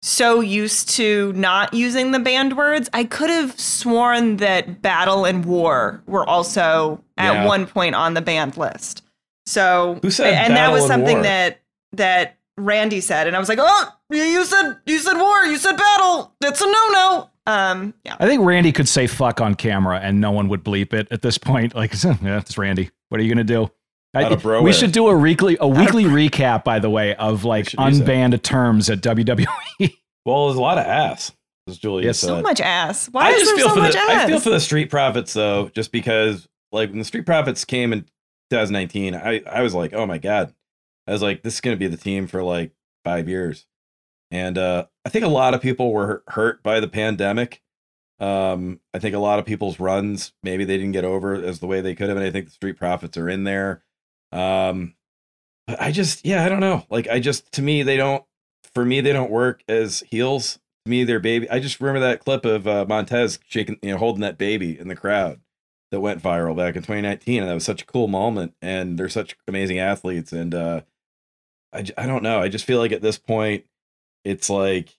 so 0.02 0.40
used 0.40 0.90
to 0.90 1.32
not 1.32 1.72
using 1.72 2.10
the 2.10 2.18
banned 2.18 2.56
words. 2.56 2.90
I 2.92 3.04
could 3.04 3.30
have 3.30 3.58
sworn 3.58 4.36
that 4.36 4.82
battle 4.82 5.24
and 5.24 5.44
war 5.46 6.02
were 6.06 6.28
also 6.28 7.02
at 7.16 7.32
Yeah. 7.32 7.46
one 7.46 7.66
point 7.66 7.94
on 7.94 8.12
the 8.12 8.20
banned 8.20 8.56
list. 8.58 9.02
So 9.46 9.98
Who 10.02 10.10
said 10.10 10.34
and 10.34 10.56
that 10.56 10.72
was 10.72 10.86
something 10.86 11.16
war? 11.16 11.22
that 11.22 11.60
that 11.92 12.36
Randy 12.58 13.00
said, 13.00 13.26
and 13.26 13.34
I 13.34 13.38
was 13.38 13.48
like, 13.48 13.58
"Oh, 13.60 13.88
you- 14.10 14.22
you 14.22 14.44
said 14.44 14.76
you 14.86 14.98
said 14.98 15.16
war, 15.16 15.44
you 15.46 15.56
said 15.56 15.76
battle. 15.76 16.34
That's 16.40 16.60
a 16.60 16.66
no 16.66 16.88
no." 16.92 17.30
Um, 17.46 17.94
yeah, 18.04 18.16
I 18.20 18.26
think 18.26 18.42
Randy 18.44 18.72
could 18.72 18.88
say 18.88 19.06
fuck 19.06 19.40
on 19.40 19.54
camera 19.54 20.00
and 20.02 20.20
no 20.20 20.30
one 20.30 20.48
would 20.48 20.64
bleep 20.64 20.92
it 20.94 21.08
at 21.10 21.20
this 21.22 21.36
point. 21.38 21.74
Like, 21.74 21.92
yeah, 22.22 22.38
it's 22.38 22.56
Randy. 22.56 22.90
What 23.08 23.20
are 23.20 23.24
you 23.24 23.34
going 23.34 23.46
to 23.46 23.52
do? 23.54 23.70
I- 24.16 24.34
bro 24.36 24.62
we 24.62 24.72
should 24.72 24.92
do 24.92 25.08
a 25.08 25.16
weekly 25.16 25.56
a 25.60 25.66
weekly 25.66 26.04
recap, 26.04 26.62
by 26.62 26.78
the 26.78 26.88
way, 26.88 27.16
of 27.16 27.44
like 27.44 27.70
should 27.70 27.80
use 27.80 27.98
that. 27.98 28.06
unbanned 28.06 28.42
terms 28.42 28.88
at. 28.90 29.00
WWE. 29.00 29.46
Well, 30.26 30.46
there's 30.46 30.56
a 30.56 30.62
lot 30.62 30.78
of 30.78 30.86
ass, 30.86 31.32
as 31.68 31.76
Julie 31.76 32.04
Yes. 32.04 32.18
said. 32.20 32.28
so 32.28 32.40
much 32.40 32.58
ass. 32.58 33.08
Why 33.10 33.26
I 33.26 33.30
is 33.32 33.40
just 33.40 33.50
there 33.50 33.56
feel 33.58 33.68
so 33.68 33.74
for 33.74 33.80
much 33.80 33.92
the 33.92 33.98
ass? 33.98 34.24
I 34.24 34.26
feel 34.26 34.40
for 34.40 34.48
the 34.50 34.58
Street 34.60 34.88
Profits 34.88 35.34
though, 35.34 35.68
just 35.74 35.92
because 35.92 36.48
like 36.72 36.88
when 36.88 36.98
the 36.98 37.04
Street 37.04 37.26
Profits 37.26 37.64
came 37.66 37.92
in 37.92 38.06
2019, 38.50 39.14
I 39.14 39.42
I 39.46 39.60
was 39.62 39.74
like, 39.74 39.92
oh 39.92 40.06
my 40.06 40.16
god, 40.16 40.54
I 41.06 41.12
was 41.12 41.20
like, 41.20 41.42
this 41.42 41.54
is 41.54 41.60
gonna 41.60 41.76
be 41.76 41.88
the 41.88 41.98
team 41.98 42.26
for 42.26 42.42
like 42.42 42.70
five 43.04 43.28
years, 43.28 43.66
and 44.30 44.56
uh 44.56 44.86
I 45.04 45.10
think 45.10 45.26
a 45.26 45.28
lot 45.28 45.52
of 45.52 45.60
people 45.60 45.92
were 45.92 46.22
hurt 46.28 46.62
by 46.62 46.80
the 46.80 46.88
pandemic, 46.88 47.60
Um, 48.20 48.80
I 48.92 48.98
think 48.98 49.14
a 49.14 49.20
lot 49.20 49.38
of 49.38 49.44
people's 49.44 49.80
runs 49.80 50.32
maybe 50.42 50.64
they 50.64 50.76
didn't 50.76 50.92
get 50.92 51.04
over 51.04 51.34
as 51.34 51.58
the 51.58 51.66
way 51.66 51.80
they 51.80 51.94
could 51.94 52.08
have, 52.08 52.16
and 52.16 52.26
I 52.26 52.30
think 52.30 52.46
the 52.46 52.52
Street 52.52 52.78
Profits 52.78 53.16
are 53.16 53.28
in 53.28 53.44
there. 53.44 53.82
Um, 54.32 54.94
but 55.66 55.80
I 55.80 55.90
just, 55.90 56.24
yeah, 56.24 56.44
I 56.44 56.48
don't 56.48 56.60
know. 56.60 56.84
Like, 56.90 57.08
I 57.08 57.20
just, 57.20 57.50
to 57.52 57.62
me, 57.62 57.82
they 57.82 57.96
don't. 57.96 58.24
For 58.74 58.84
me, 58.84 59.00
they 59.00 59.12
don't 59.12 59.30
work 59.30 59.62
as 59.68 60.02
heels. 60.10 60.58
To 60.84 60.90
me, 60.90 61.04
they're 61.04 61.20
baby. 61.20 61.48
I 61.48 61.60
just 61.60 61.80
remember 61.80 62.00
that 62.00 62.24
clip 62.24 62.44
of 62.44 62.66
uh, 62.66 62.84
Montez 62.88 63.38
shaking, 63.46 63.78
you 63.82 63.92
know, 63.92 63.98
holding 63.98 64.22
that 64.22 64.36
baby 64.36 64.78
in 64.78 64.88
the 64.88 64.96
crowd 64.96 65.40
that 65.90 66.00
went 66.00 66.22
viral 66.22 66.56
back 66.56 66.74
in 66.74 66.82
2019, 66.82 67.42
and 67.42 67.48
that 67.48 67.54
was 67.54 67.64
such 67.64 67.82
a 67.82 67.86
cool 67.86 68.08
moment. 68.08 68.54
And 68.60 68.98
they're 68.98 69.08
such 69.08 69.36
amazing 69.46 69.78
athletes, 69.78 70.32
and 70.32 70.54
uh, 70.54 70.80
I 71.72 71.84
I 71.96 72.06
don't 72.06 72.22
know. 72.22 72.40
I 72.40 72.48
just 72.48 72.64
feel 72.64 72.80
like 72.80 72.92
at 72.92 73.02
this 73.02 73.18
point, 73.18 73.64
it's 74.24 74.50
like 74.50 74.96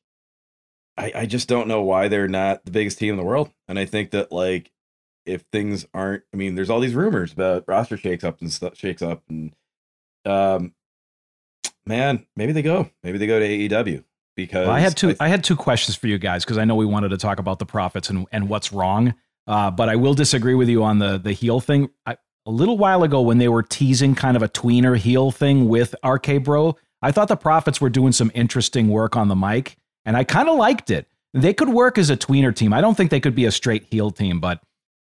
I, 0.98 1.12
I 1.16 1.26
just 1.26 1.48
don't 1.50 1.68
know 1.68 1.82
why 1.82 2.08
they're 2.08 2.28
not 2.28 2.64
the 2.66 2.72
biggest 2.72 2.98
team 3.00 3.12
in 3.12 3.18
the 3.18 3.24
world. 3.24 3.52
And 3.68 3.78
I 3.78 3.86
think 3.86 4.12
that 4.12 4.32
like 4.32 4.72
if 5.26 5.42
things 5.52 5.86
aren't, 5.94 6.24
I 6.34 6.38
mean, 6.38 6.56
there's 6.56 6.70
all 6.70 6.80
these 6.80 6.94
rumors 6.96 7.34
about 7.34 7.66
roster 7.68 7.98
shakes 7.98 8.24
up 8.24 8.42
and 8.42 8.52
stuff 8.52 8.78
shakes 8.78 9.02
up, 9.02 9.24
and 9.28 9.54
um, 10.26 10.74
man, 11.86 12.26
maybe 12.36 12.52
they 12.52 12.62
go, 12.62 12.90
maybe 13.04 13.18
they 13.18 13.28
go 13.28 13.40
to 13.40 13.48
AEW 13.48 14.04
because 14.36 14.68
Well, 14.68 14.76
I 14.76 14.80
had 14.80 14.96
two. 14.96 15.12
I- 15.20 15.26
I, 15.26 15.28
had 15.28 15.44
two 15.44 15.56
questions 15.56 15.96
for 15.96 16.08
you 16.08 16.18
guys 16.18 16.44
because 16.44 16.58
I 16.58 16.66
know 16.66 16.76
we 16.76 16.86
wanted 16.86 17.10
to 17.10 17.18
talk 17.18 17.40
about 17.40 17.60
the 17.60 17.66
profits 17.66 18.10
and, 18.10 18.28
and 18.32 18.50
what's 18.50 18.72
wrong. 18.72 19.16
Uh, 19.48 19.70
but 19.70 19.90
I 19.90 19.96
will 19.96 20.16
disagree 20.16 20.56
with 20.56 20.70
you 20.70 20.84
on 20.84 21.00
the 21.00 21.18
the 21.18 21.32
heel 21.32 21.60
thing. 21.60 21.90
I, 22.06 22.18
a 22.48 22.52
little 22.52 22.78
while 22.78 23.04
ago, 23.04 23.22
when 23.22 23.38
they 23.38 23.48
were 23.48 23.64
teasing 23.64 24.16
kind 24.16 24.36
of 24.38 24.44
a 24.44 24.50
tweener 24.50 24.98
heel 24.98 25.32
thing 25.32 25.68
with 25.68 25.96
RK 26.06 26.44
Bro, 26.44 26.78
I 27.02 27.12
thought 27.12 27.28
the 27.28 27.36
profits 27.36 27.82
were 27.82 27.90
doing 27.90 28.12
some 28.12 28.32
interesting 28.36 28.90
work 28.90 29.16
on 29.16 29.28
the 29.28 29.36
mic, 29.36 29.78
and 30.06 30.16
I 30.16 30.24
kind 30.24 30.48
of 30.50 30.58
liked 30.58 30.90
it. 30.92 31.08
They 31.34 31.54
could 31.54 31.70
work 31.70 31.98
as 31.98 32.10
a 32.10 32.16
tweener 32.18 32.56
team. 32.56 32.72
I 32.74 32.82
don't 32.82 32.96
think 32.96 33.12
they 33.12 33.20
could 33.20 33.36
be 33.36 33.46
a 33.46 33.52
straight 33.52 33.84
heel 33.92 34.10
team, 34.12 34.40
but 34.40 34.62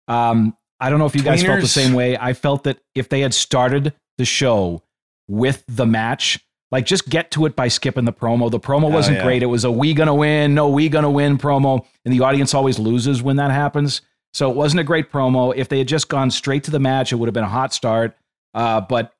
um, 0.09 0.57
I 0.81 0.91
don't 0.91 0.99
know 0.99 1.07
if 1.07 1.15
you 1.17 1.23
guys 1.23 1.43
felt 1.43 1.61
the 1.61 1.67
same 1.69 1.95
way. 1.95 2.17
I 2.19 2.33
felt 2.35 2.65
that 2.65 2.79
if 2.95 3.09
they 3.09 3.21
had 3.21 3.33
started 3.35 3.95
the 4.19 4.25
show 4.25 4.83
with 5.27 5.65
the 5.69 5.87
match, 5.87 6.39
like 6.71 6.85
just 6.85 7.09
get 7.09 7.31
to 7.31 7.47
it 7.47 7.57
by 7.57 7.69
skipping 7.69 8.05
the 8.05 8.13
promo. 8.13 8.51
The 8.51 8.61
promo 8.61 8.85
Oh, 8.85 8.89
wasn't 8.89 9.19
yeah. 9.19 9.25
great. 9.25 9.43
It 9.43 9.47
was 9.47 9.65
a 9.65 9.71
we 9.71 9.95
gonna 9.95 10.15
win, 10.15 10.55
no 10.55 10.69
we 10.69 10.89
gonna 10.91 11.11
win 11.11 11.39
promo, 11.39 11.87
and 12.05 12.13
the 12.13 12.21
audience 12.21 12.53
always 12.53 12.79
loses 12.79 13.23
when 13.23 13.37
that 13.37 13.51
happens. 13.51 14.03
So 14.35 14.51
it 14.51 14.57
wasn't 14.57 14.81
a 14.81 14.85
great 14.85 15.11
promo. 15.11 15.55
If 15.57 15.69
they 15.71 15.79
had 15.79 15.89
just 15.89 16.09
gone 16.09 16.31
straight 16.31 16.65
to 16.65 16.71
the 16.71 16.79
match, 16.79 17.11
it 17.13 17.17
would 17.17 17.27
have 17.27 17.35
been 17.35 17.45
a 17.45 17.49
hot 17.49 17.73
start. 17.73 18.15
Uh, 18.53 18.83
but 18.83 19.15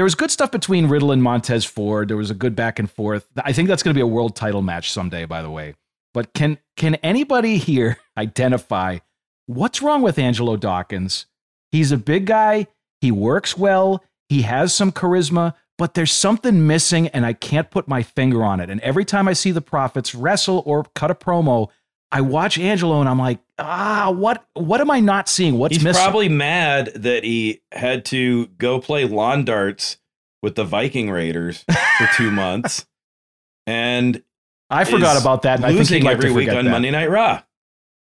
there 0.00 0.04
was 0.04 0.14
good 0.14 0.30
stuff 0.30 0.50
between 0.50 0.86
Riddle 0.86 1.12
and 1.12 1.22
Montez 1.22 1.66
Ford. 1.66 2.08
There 2.08 2.16
was 2.16 2.30
a 2.30 2.34
good 2.34 2.56
back 2.56 2.78
and 2.78 2.90
forth. 2.90 3.28
I 3.44 3.52
think 3.52 3.68
that's 3.68 3.82
going 3.82 3.92
to 3.92 3.98
be 3.98 4.00
a 4.00 4.06
world 4.06 4.34
title 4.34 4.62
match 4.62 4.90
someday, 4.90 5.26
by 5.26 5.42
the 5.42 5.50
way. 5.50 5.74
But 6.14 6.32
can 6.32 6.56
can 6.74 6.94
anybody 7.02 7.58
here 7.58 7.98
identify 8.16 9.00
what's 9.44 9.82
wrong 9.82 10.00
with 10.00 10.18
Angelo 10.18 10.56
Dawkins? 10.56 11.26
He's 11.70 11.92
a 11.92 11.98
big 11.98 12.24
guy. 12.24 12.66
He 13.02 13.12
works 13.12 13.58
well. 13.58 14.02
He 14.30 14.40
has 14.40 14.72
some 14.72 14.90
charisma, 14.90 15.52
but 15.76 15.92
there's 15.92 16.12
something 16.12 16.66
missing, 16.66 17.08
and 17.08 17.26
I 17.26 17.34
can't 17.34 17.70
put 17.70 17.86
my 17.86 18.02
finger 18.02 18.42
on 18.42 18.58
it. 18.58 18.70
And 18.70 18.80
every 18.80 19.04
time 19.04 19.28
I 19.28 19.34
see 19.34 19.50
the 19.50 19.60
Profits 19.60 20.14
wrestle 20.14 20.62
or 20.64 20.86
cut 20.94 21.10
a 21.10 21.14
promo, 21.14 21.68
I 22.12 22.22
watch 22.22 22.58
Angelo 22.58 23.00
and 23.00 23.08
I'm 23.08 23.18
like, 23.18 23.38
ah, 23.58 24.10
what 24.10 24.44
what 24.54 24.80
am 24.80 24.90
I 24.90 25.00
not 25.00 25.28
seeing? 25.28 25.58
What's 25.58 25.74
missing? 25.74 25.80
He's 25.80 25.84
missing? 25.84 26.02
probably 26.02 26.28
mad 26.28 26.92
that 26.96 27.24
he 27.24 27.62
had 27.72 28.04
to 28.06 28.46
go 28.46 28.80
play 28.80 29.04
lawn 29.04 29.44
darts 29.44 29.98
with 30.42 30.54
the 30.54 30.64
Viking 30.64 31.10
Raiders 31.10 31.64
for 31.98 32.08
two 32.16 32.30
months, 32.32 32.86
and 33.66 34.22
I 34.70 34.84
forgot 34.84 35.20
about 35.20 35.42
that. 35.42 35.56
And 35.56 35.66
I 35.66 35.68
think 35.68 35.78
losing 35.78 36.04
like 36.04 36.16
every 36.16 36.32
week 36.32 36.48
on 36.48 36.64
that. 36.64 36.70
Monday 36.70 36.90
Night 36.90 37.10
Raw. 37.10 37.42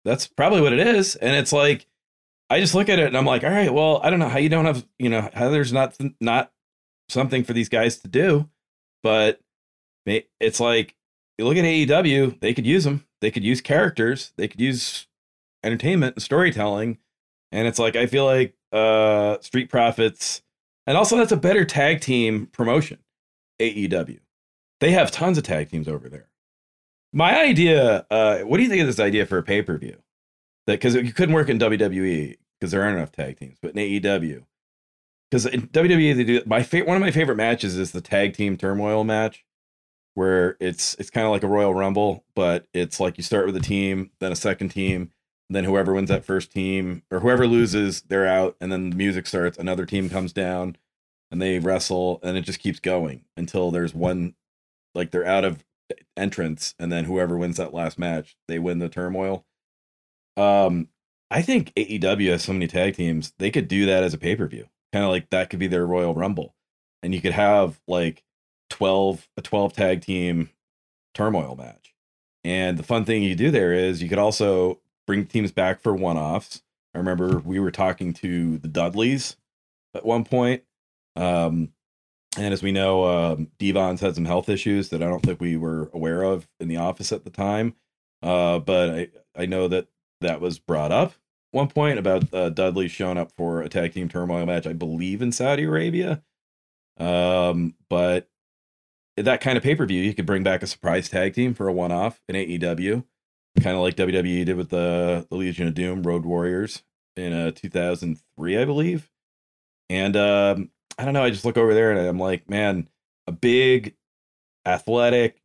That's 0.05 0.27
probably 0.27 0.61
what 0.61 0.73
it 0.73 0.79
is, 0.79 1.15
and 1.15 1.35
it's 1.35 1.53
like 1.53 1.87
I 2.53 2.59
just 2.59 2.75
look 2.75 2.87
at 2.87 2.99
it 2.99 3.07
and 3.07 3.17
I'm 3.17 3.25
like, 3.25 3.43
all 3.43 3.49
right, 3.49 3.73
well, 3.73 3.99
I 4.03 4.11
don't 4.11 4.19
know 4.19 4.29
how 4.29 4.37
you 4.37 4.47
don't 4.49 4.65
have, 4.65 4.85
you 4.99 5.09
know, 5.09 5.27
how 5.33 5.49
there's 5.49 5.73
not 5.73 5.97
not 6.21 6.51
something 7.09 7.43
for 7.43 7.53
these 7.53 7.67
guys 7.67 7.97
to 7.99 8.07
do, 8.07 8.47
but 9.01 9.39
it's 10.05 10.59
like 10.59 10.95
you 11.39 11.45
look 11.45 11.57
at 11.57 11.63
AEW, 11.63 12.39
they 12.41 12.53
could 12.53 12.67
use 12.67 12.83
them, 12.83 13.07
they 13.23 13.31
could 13.31 13.45
use 13.45 13.61
characters, 13.61 14.33
they 14.35 14.49
could 14.49 14.59
use 14.59 15.07
entertainment 15.63 16.17
and 16.17 16.21
storytelling, 16.21 16.97
and 17.53 17.67
it's 17.69 17.79
like 17.79 17.95
I 17.95 18.05
feel 18.05 18.25
like 18.25 18.53
uh 18.73 19.37
Street 19.39 19.69
Profits, 19.69 20.41
and 20.85 20.97
also 20.97 21.15
that's 21.15 21.31
a 21.31 21.37
better 21.37 21.63
tag 21.63 22.01
team 22.01 22.47
promotion, 22.47 22.99
AEW. 23.61 24.19
They 24.81 24.91
have 24.91 25.09
tons 25.09 25.37
of 25.37 25.45
tag 25.45 25.69
teams 25.69 25.87
over 25.87 26.09
there. 26.09 26.27
My 27.13 27.39
idea, 27.39 28.05
uh, 28.11 28.39
what 28.39 28.57
do 28.57 28.63
you 28.63 28.69
think 28.69 28.81
of 28.81 28.87
this 28.87 28.99
idea 28.99 29.25
for 29.25 29.37
a 29.37 29.43
pay 29.43 29.61
per 29.61 29.77
view? 29.77 30.01
That 30.67 30.73
because 30.73 30.95
you 30.95 31.13
couldn't 31.13 31.35
work 31.35 31.47
in 31.47 31.59
WWE 31.59 32.35
because 32.59 32.71
there 32.71 32.83
aren't 32.83 32.97
enough 32.97 33.13
tag 33.13 33.39
teams, 33.39 33.57
but 33.61 33.71
in 33.71 33.77
AEW, 33.77 34.43
because 35.31 35.45
in 35.45 35.69
WWE 35.69 36.15
they 36.17 36.23
do 36.25 36.41
my 36.45 36.61
fa- 36.61 36.83
one 36.83 36.97
of 36.97 37.01
my 37.01 37.11
favorite 37.11 37.37
matches 37.37 37.77
is 37.77 37.93
the 37.93 38.01
tag 38.01 38.33
team 38.33 38.57
turmoil 38.57 39.05
match, 39.05 39.45
where 40.15 40.57
it's 40.59 40.95
it's 40.95 41.09
kind 41.09 41.25
of 41.25 41.31
like 41.31 41.43
a 41.43 41.47
Royal 41.47 41.73
Rumble, 41.73 42.23
but 42.35 42.67
it's 42.73 42.99
like 42.99 43.17
you 43.17 43.23
start 43.23 43.45
with 43.45 43.55
a 43.55 43.61
team, 43.61 44.11
then 44.19 44.31
a 44.31 44.35
second 44.35 44.69
team, 44.69 45.11
then 45.49 45.63
whoever 45.63 45.93
wins 45.93 46.09
that 46.09 46.25
first 46.25 46.51
team 46.51 47.03
or 47.11 47.19
whoever 47.19 47.47
loses, 47.47 48.01
they're 48.03 48.27
out, 48.27 48.55
and 48.61 48.71
then 48.71 48.89
the 48.89 48.95
music 48.95 49.27
starts, 49.27 49.57
another 49.57 49.85
team 49.85 50.09
comes 50.09 50.33
down, 50.33 50.77
and 51.31 51.41
they 51.41 51.59
wrestle, 51.59 52.19
and 52.23 52.37
it 52.37 52.41
just 52.41 52.59
keeps 52.59 52.79
going 52.79 53.25
until 53.35 53.71
there's 53.71 53.93
one, 53.93 54.35
like 54.93 55.11
they're 55.11 55.25
out 55.25 55.45
of 55.45 55.63
entrance, 56.15 56.75
and 56.79 56.91
then 56.91 57.05
whoever 57.05 57.37
wins 57.37 57.57
that 57.57 57.73
last 57.73 57.97
match, 57.97 58.35
they 58.47 58.59
win 58.59 58.79
the 58.79 58.89
turmoil. 58.89 59.45
Um, 60.37 60.89
I 61.29 61.41
think 61.41 61.73
AEW 61.75 62.31
has 62.31 62.43
so 62.43 62.53
many 62.53 62.67
tag 62.67 62.95
teams, 62.95 63.33
they 63.39 63.51
could 63.51 63.67
do 63.67 63.85
that 63.87 64.03
as 64.03 64.13
a 64.13 64.19
pay 64.19 64.35
per 64.35 64.47
view, 64.47 64.67
kind 64.91 65.05
of 65.05 65.11
like 65.11 65.29
that 65.31 65.49
could 65.49 65.59
be 65.59 65.67
their 65.67 65.85
Royal 65.85 66.13
Rumble, 66.13 66.55
and 67.01 67.13
you 67.13 67.21
could 67.21 67.33
have 67.33 67.79
like 67.87 68.23
twelve 68.73 69.29
a 69.37 69.41
twelve 69.41 69.73
tag 69.73 70.01
team 70.01 70.49
turmoil 71.13 71.55
match. 71.55 71.93
And 72.43 72.77
the 72.77 72.83
fun 72.83 73.05
thing 73.05 73.21
you 73.21 73.35
do 73.35 73.51
there 73.51 73.71
is 73.71 74.01
you 74.01 74.09
could 74.09 74.17
also 74.17 74.79
bring 75.05 75.25
teams 75.25 75.51
back 75.51 75.79
for 75.79 75.93
one 75.93 76.17
offs. 76.17 76.63
I 76.95 76.97
remember 76.97 77.37
we 77.37 77.59
were 77.59 77.71
talking 77.71 78.13
to 78.15 78.57
the 78.57 78.67
Dudleys 78.67 79.37
at 79.93 80.05
one 80.05 80.23
point. 80.23 80.63
Um, 81.15 81.71
and 82.35 82.51
as 82.51 82.63
we 82.63 82.71
know, 82.71 83.05
um, 83.05 83.51
Devon's 83.59 84.01
had 84.01 84.15
some 84.15 84.25
health 84.25 84.49
issues 84.49 84.89
that 84.89 85.03
I 85.03 85.05
don't 85.05 85.23
think 85.23 85.39
we 85.39 85.55
were 85.55 85.91
aware 85.93 86.23
of 86.23 86.47
in 86.59 86.67
the 86.67 86.77
office 86.77 87.11
at 87.11 87.23
the 87.23 87.29
time. 87.29 87.75
Uh, 88.23 88.57
but 88.57 88.89
I, 88.89 89.07
I 89.35 89.45
know 89.45 89.67
that 89.67 89.87
that 90.21 90.41
was 90.41 90.57
brought 90.57 90.91
up 90.91 91.13
one 91.51 91.67
point 91.67 91.99
about 91.99 92.33
uh, 92.33 92.49
Dudley 92.49 92.87
showing 92.87 93.19
up 93.19 93.31
for 93.37 93.61
a 93.61 93.69
tag 93.69 93.93
team 93.93 94.09
turmoil 94.09 94.45
match, 94.47 94.65
I 94.65 94.73
believe 94.73 95.21
in 95.21 95.31
Saudi 95.31 95.63
Arabia. 95.63 96.23
Um, 96.97 97.75
but 97.89 98.27
that 99.17 99.41
kind 99.41 99.57
of 99.57 99.63
pay 99.63 99.75
per 99.75 99.85
view, 99.85 100.01
you 100.01 100.13
could 100.13 100.25
bring 100.25 100.43
back 100.43 100.63
a 100.63 100.67
surprise 100.67 101.09
tag 101.09 101.33
team 101.33 101.53
for 101.53 101.67
a 101.67 101.73
one 101.73 101.91
off 101.91 102.21
in 102.27 102.35
AEW, 102.35 103.03
kind 103.61 103.75
of 103.75 103.81
like 103.83 103.95
WWE 103.95 104.45
did 104.45 104.57
with 104.57 104.69
the, 104.69 105.27
the 105.29 105.35
Legion 105.35 105.67
of 105.67 105.73
Doom 105.73 106.03
Road 106.03 106.25
Warriors 106.25 106.83
in 107.15 107.33
uh, 107.33 107.51
2003, 107.51 108.57
I 108.57 108.65
believe. 108.65 109.11
And 109.89 110.15
um, 110.15 110.71
I 110.97 111.05
don't 111.05 111.13
know, 111.13 111.23
I 111.23 111.29
just 111.29 111.45
look 111.45 111.57
over 111.57 111.73
there 111.73 111.91
and 111.91 112.07
I'm 112.07 112.19
like, 112.19 112.49
man, 112.49 112.87
a 113.27 113.31
big, 113.31 113.95
athletic, 114.65 115.41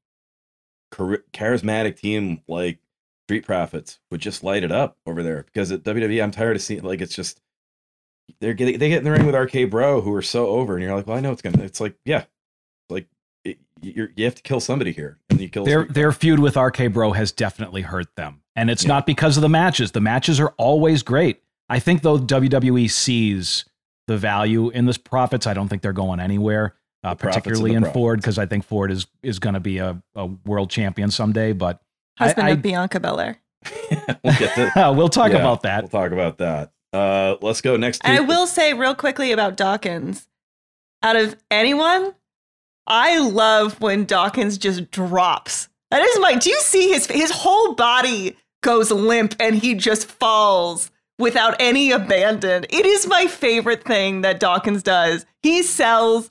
char- 0.95 1.25
charismatic 1.33 1.97
team 1.97 2.41
like 2.49 2.79
Street 3.27 3.45
Profits 3.45 3.99
would 4.11 4.21
just 4.21 4.43
light 4.43 4.65
it 4.65 4.73
up 4.73 4.97
over 5.07 5.23
there 5.23 5.43
because 5.43 5.71
at 5.71 5.83
WWE, 5.83 6.23
I'm 6.23 6.31
tired 6.31 6.57
of 6.57 6.63
seeing 6.63 6.83
like 6.83 7.03
it's 7.03 7.15
just 7.15 7.43
they're 8.41 8.55
getting 8.55 8.79
they 8.79 8.89
get 8.89 8.99
in 8.99 9.05
the 9.05 9.11
ring 9.11 9.27
with 9.27 9.35
RK 9.35 9.71
Bro 9.71 10.03
who 10.03 10.15
are 10.15 10.23
so 10.23 10.47
over, 10.49 10.75
and 10.75 10.83
you're 10.83 10.95
like, 10.95 11.07
well, 11.07 11.17
I 11.17 11.21
know 11.21 11.33
it's 11.33 11.43
gonna. 11.43 11.63
It's 11.63 11.81
like, 11.81 11.97
yeah, 12.05 12.25
like 12.89 13.07
you 13.83 14.25
have 14.25 14.35
to 14.35 14.43
kill 14.43 14.61
somebody 14.61 14.93
here, 14.93 15.19
and 15.31 15.41
you 15.41 15.49
kill 15.49 15.65
Their 15.65 15.83
Street 15.83 15.95
their 15.95 16.13
feud 16.13 16.39
with 16.39 16.57
RK 16.57 16.93
Bro 16.93 17.13
has 17.13 17.33
definitely 17.33 17.83
hurt 17.83 18.15
them, 18.17 18.43
and 18.57 18.71
it's 18.71 18.85
not 18.85 19.07
because 19.07 19.37
of 19.37 19.43
the 19.43 19.49
matches. 19.49 19.93
The 19.93 20.01
matches 20.01 20.41
are 20.41 20.55
always 20.57 21.03
great. 21.03 21.43
I 21.69 21.79
think 21.79 22.03
though 22.03 22.19
WWE 22.19 22.91
sees 22.91 23.65
the 24.07 24.17
value 24.17 24.71
in 24.71 24.87
this 24.87 24.99
profits. 24.99 25.47
I 25.47 25.55
don't 25.55 25.69
think 25.69 25.83
they're 25.83 25.93
going 25.93 26.19
anywhere, 26.19 26.75
uh, 27.05 27.15
The 27.15 27.17
particularly 27.17 27.71
the 27.71 27.77
in 27.77 27.83
profits. 27.83 27.95
Ford, 27.95 28.21
because 28.21 28.39
I 28.39 28.47
think 28.47 28.65
Ford 28.65 28.91
is 28.91 29.07
is 29.23 29.39
going 29.39 29.55
to 29.55 29.61
be 29.61 29.79
a, 29.79 30.03
a 30.15 30.27
world 30.27 30.71
champion 30.71 31.11
someday. 31.11 31.53
But 31.53 31.81
Husband 32.19 32.49
I, 32.49 32.51
of 32.51 32.63
Bianca 32.63 32.99
Belair. 32.99 33.39
we'll 34.25 34.35
get 34.39 34.55
to 34.55 34.93
we'll 34.97 35.09
talk 35.09 35.31
yeah, 35.33 35.39
about 35.39 35.63
that. 35.63 35.83
We'll 35.83 36.03
talk 36.03 36.13
about 36.13 36.39
that. 36.39 36.73
Uh, 36.93 37.37
let's 37.43 37.61
go 37.61 37.77
next. 37.77 38.03
And 38.05 38.15
I 38.15 38.17
to- 38.19 38.25
will 38.25 38.47
say 38.47 38.75
real 38.75 38.95
quickly 38.95 39.33
about 39.33 39.57
Dawkins. 39.57 40.27
Out 41.03 41.15
of 41.15 41.37
anyone, 41.49 42.15
I 42.89 43.19
love 43.19 43.81
when 43.81 44.05
Dawkins 44.07 44.59
just 44.59 44.91
drops. 44.91 45.69
That 45.91 46.03
is 46.03 46.19
my. 46.21 46.35
Do 46.35 46.51
you 46.51 46.61
see 46.61 46.89
his 46.89 47.07
his 47.07 47.31
whole 47.31 47.75
body 47.75 48.37
goes 48.63 48.91
limp 48.91 49.35
and 49.39 49.55
he 49.57 49.75
just 49.75 50.07
falls 50.07 50.91
without 51.19 51.57
any 51.61 51.91
abandon. 51.91 52.65
It 52.71 52.87
is 52.87 53.07
my 53.07 53.27
favorite 53.27 53.85
thing 53.85 54.23
that 54.23 54.41
Dawkins 54.41 54.83
does. 54.83 55.27
He 55.43 55.63
sells 55.63 56.31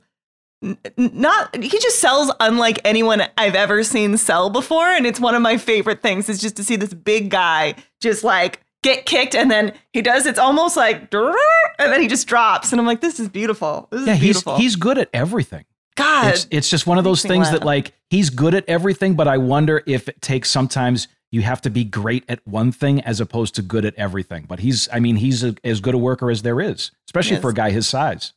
n- 0.63 0.77
not 0.97 1.55
he 1.61 1.69
just 1.79 1.99
sells 1.99 2.31
unlike 2.39 2.79
anyone 2.85 3.23
I've 3.37 3.55
ever 3.55 3.83
seen 3.83 4.17
sell 4.17 4.49
before, 4.49 4.87
and 4.87 5.05
it's 5.05 5.19
one 5.19 5.35
of 5.35 5.41
my 5.41 5.57
favorite 5.57 6.01
things 6.01 6.29
is 6.29 6.39
just 6.39 6.55
to 6.57 6.63
see 6.63 6.75
this 6.75 6.93
big 6.93 7.29
guy 7.29 7.75
just 8.01 8.23
like 8.23 8.61
get 8.83 9.05
kicked, 9.05 9.35
and 9.35 9.49
then 9.51 9.73
he 9.93 10.01
does. 10.01 10.25
It's 10.25 10.39
almost 10.39 10.77
like, 10.77 11.13
and 11.13 11.91
then 11.91 12.01
he 12.01 12.07
just 12.07 12.27
drops, 12.27 12.71
and 12.71 12.79
I'm 12.79 12.87
like, 12.87 13.01
this 13.01 13.19
is 13.19 13.27
beautiful. 13.27 13.87
This 13.91 14.01
is 14.01 14.07
Yeah, 14.07 14.13
he's 14.13 14.21
beautiful. 14.23 14.57
he's 14.57 14.75
good 14.75 14.97
at 14.97 15.09
everything. 15.13 15.65
God. 15.97 16.33
It's 16.33 16.47
it's 16.49 16.69
just 16.69 16.87
one 16.87 16.97
of 16.97 17.03
those 17.03 17.23
Makes 17.25 17.29
me 17.29 17.35
things 17.35 17.51
that 17.51 17.65
like 17.65 17.93
he's 18.09 18.29
good 18.29 18.53
at 18.55 18.63
everything, 18.69 19.15
but 19.15 19.27
I 19.27 19.37
wonder 19.37 19.83
if 19.85 20.07
it 20.07 20.21
takes 20.21 20.49
sometimes 20.49 21.09
you 21.31 21.41
have 21.41 21.61
to 21.63 21.69
be 21.69 21.83
great 21.83 22.23
at 22.29 22.39
one 22.47 22.71
thing 22.71 23.01
as 23.01 23.19
opposed 23.19 23.55
to 23.55 23.61
good 23.61 23.83
at 23.83 23.93
everything. 23.95 24.45
But 24.47 24.59
he's 24.59 24.87
I 24.93 24.99
mean 24.99 25.17
he's 25.17 25.43
a, 25.43 25.55
as 25.65 25.81
good 25.81 25.93
a 25.93 25.97
worker 25.97 26.31
as 26.31 26.41
there 26.43 26.61
is, 26.61 26.91
especially 27.09 27.33
Yes. 27.33 27.41
for 27.41 27.49
a 27.49 27.53
guy 27.53 27.71
his 27.71 27.87
size. 27.87 28.31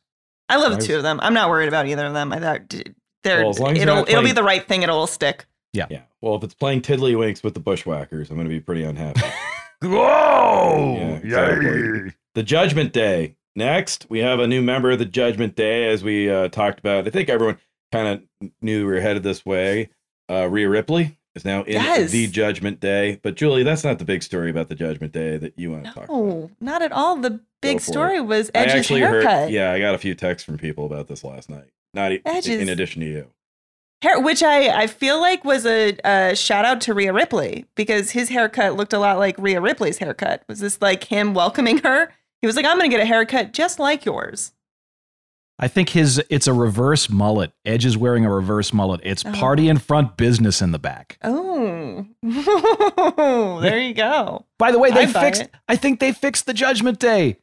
I 0.49 0.57
love 0.57 0.75
the 0.77 0.81
two 0.85 0.97
of 0.97 1.03
them. 1.03 1.19
I'm 1.23 1.33
not 1.33 1.49
worried 1.49 1.69
about 1.69 1.85
either 1.87 2.05
of 2.05 2.13
them. 2.13 2.33
I 2.33 2.39
thought 2.39 2.73
they're 3.23 3.39
Well, 3.41 3.51
as 3.51 3.59
long 3.59 3.77
as 3.77 3.81
it'll 3.83 3.95
not 3.95 4.09
it'll 4.09 4.23
be 4.23 4.33
the 4.33 4.43
right 4.43 4.67
thing. 4.67 4.83
It'll 4.83 5.07
stick. 5.07 5.45
Yeah. 5.71 5.85
Yeah. 5.89 6.01
Well, 6.19 6.35
if 6.35 6.43
it's 6.43 6.53
playing 6.53 6.81
Tiddlywinks 6.81 7.41
with 7.43 7.53
the 7.53 7.61
Bushwhackers, 7.61 8.29
I'm 8.29 8.35
going 8.35 8.47
to 8.47 8.53
be 8.53 8.59
pretty 8.59 8.83
unhappy. 8.83 9.21
Whoa! 9.81 10.95
Yeah, 10.97 11.15
exactly. 11.15 12.13
the 12.35 12.43
Judgment 12.43 12.93
Day. 12.93 13.35
Next, 13.55 14.05
we 14.09 14.19
have 14.19 14.39
a 14.39 14.47
new 14.47 14.61
member 14.61 14.91
of 14.91 14.99
the 14.99 15.05
Judgment 15.05 15.55
Day, 15.55 15.89
as 15.89 16.03
we 16.03 16.29
uh, 16.29 16.47
talked 16.49 16.79
about. 16.79 17.05
I 17.07 17.09
think 17.09 17.27
everyone 17.29 17.57
kind 17.91 18.07
of 18.41 18.49
knew 18.61 18.85
we 18.87 18.93
were 18.93 19.01
headed 19.01 19.23
this 19.23 19.45
way. 19.45 19.89
Uh, 20.29 20.47
Rhea 20.47 20.69
Ripley 20.69 21.17
is 21.35 21.43
now 21.43 21.63
in 21.63 21.73
Yes. 21.73 22.11
the 22.11 22.27
Judgment 22.27 22.79
Day. 22.79 23.19
But, 23.21 23.35
Julie, 23.35 23.63
that's 23.63 23.83
not 23.83 23.99
the 23.99 24.05
big 24.05 24.23
story 24.23 24.49
about 24.49 24.69
the 24.69 24.75
Judgment 24.75 25.11
Day 25.11 25.35
that 25.37 25.53
you 25.57 25.71
want 25.71 25.83
to 25.85 25.91
talk 25.91 26.03
about. 26.05 26.15
No, 26.17 26.51
not 26.61 26.81
at 26.81 26.93
all. 26.93 27.17
The 27.17 27.41
big 27.61 27.77
for 27.81 27.89
it. 27.89 27.93
story 27.93 28.21
was 28.21 28.49
I 28.55 28.59
Edge's 28.59 28.75
actually 28.75 29.01
haircut. 29.01 29.31
heard, 29.33 29.51
yeah, 29.51 29.71
I 29.73 29.79
got 29.79 29.95
a 29.95 29.97
few 29.97 30.15
texts 30.15 30.45
from 30.45 30.57
people 30.57 30.85
about 30.85 31.07
this 31.07 31.23
last 31.23 31.49
night. 31.49 31.67
Not 31.93 32.13
Edge's- 32.25 32.61
in 32.61 32.69
addition 32.69 33.01
to 33.01 33.07
you. 33.07 33.27
Hair, 34.01 34.19
which 34.21 34.41
I, 34.41 34.69
I 34.83 34.87
feel 34.87 35.19
like 35.21 35.45
was 35.45 35.63
a, 35.65 35.95
a 36.03 36.35
shout 36.35 36.65
out 36.65 36.81
to 36.81 36.93
Rhea 36.95 37.13
Ripley 37.13 37.65
because 37.75 38.09
his 38.11 38.29
haircut 38.29 38.75
looked 38.75 38.93
a 38.93 38.97
lot 38.97 39.19
like 39.19 39.35
Rhea 39.37 39.61
Ripley's 39.61 39.99
haircut. 39.99 40.41
Was 40.47 40.59
this 40.59 40.81
like 40.81 41.03
him 41.03 41.35
welcoming 41.35 41.77
her? 41.79 42.11
He 42.41 42.47
was 42.47 42.55
like, 42.55 42.65
I'm 42.65 42.77
going 42.77 42.89
to 42.89 42.95
get 42.95 43.03
a 43.03 43.05
haircut 43.07 43.53
just 43.53 43.79
like 43.79 44.05
yours. 44.05 44.51
I 45.59 45.67
think 45.67 45.89
his 45.89 46.19
it's 46.29 46.47
a 46.47 46.53
reverse 46.53 47.07
mullet. 47.07 47.51
Edge 47.65 47.85
is 47.85 47.95
wearing 47.95 48.25
a 48.25 48.33
reverse 48.33 48.73
mullet. 48.73 48.99
It's 49.03 49.23
Oh. 49.23 49.31
party 49.31 49.69
in 49.69 49.77
front, 49.77 50.17
business 50.17 50.59
in 50.59 50.71
the 50.71 50.79
back. 50.79 51.19
Oh, 51.23 52.07
there 53.61 53.77
you 53.77 53.93
go. 53.93 54.45
By 54.57 54.71
the 54.71 54.79
way, 54.79 54.89
they 54.89 55.01
I'd 55.03 55.11
fixed. 55.13 55.43
I 55.67 55.75
think 55.75 55.99
they 55.99 56.13
fixed 56.13 56.47
the 56.47 56.53
Judgment 56.53 56.97
Day. 56.99 57.37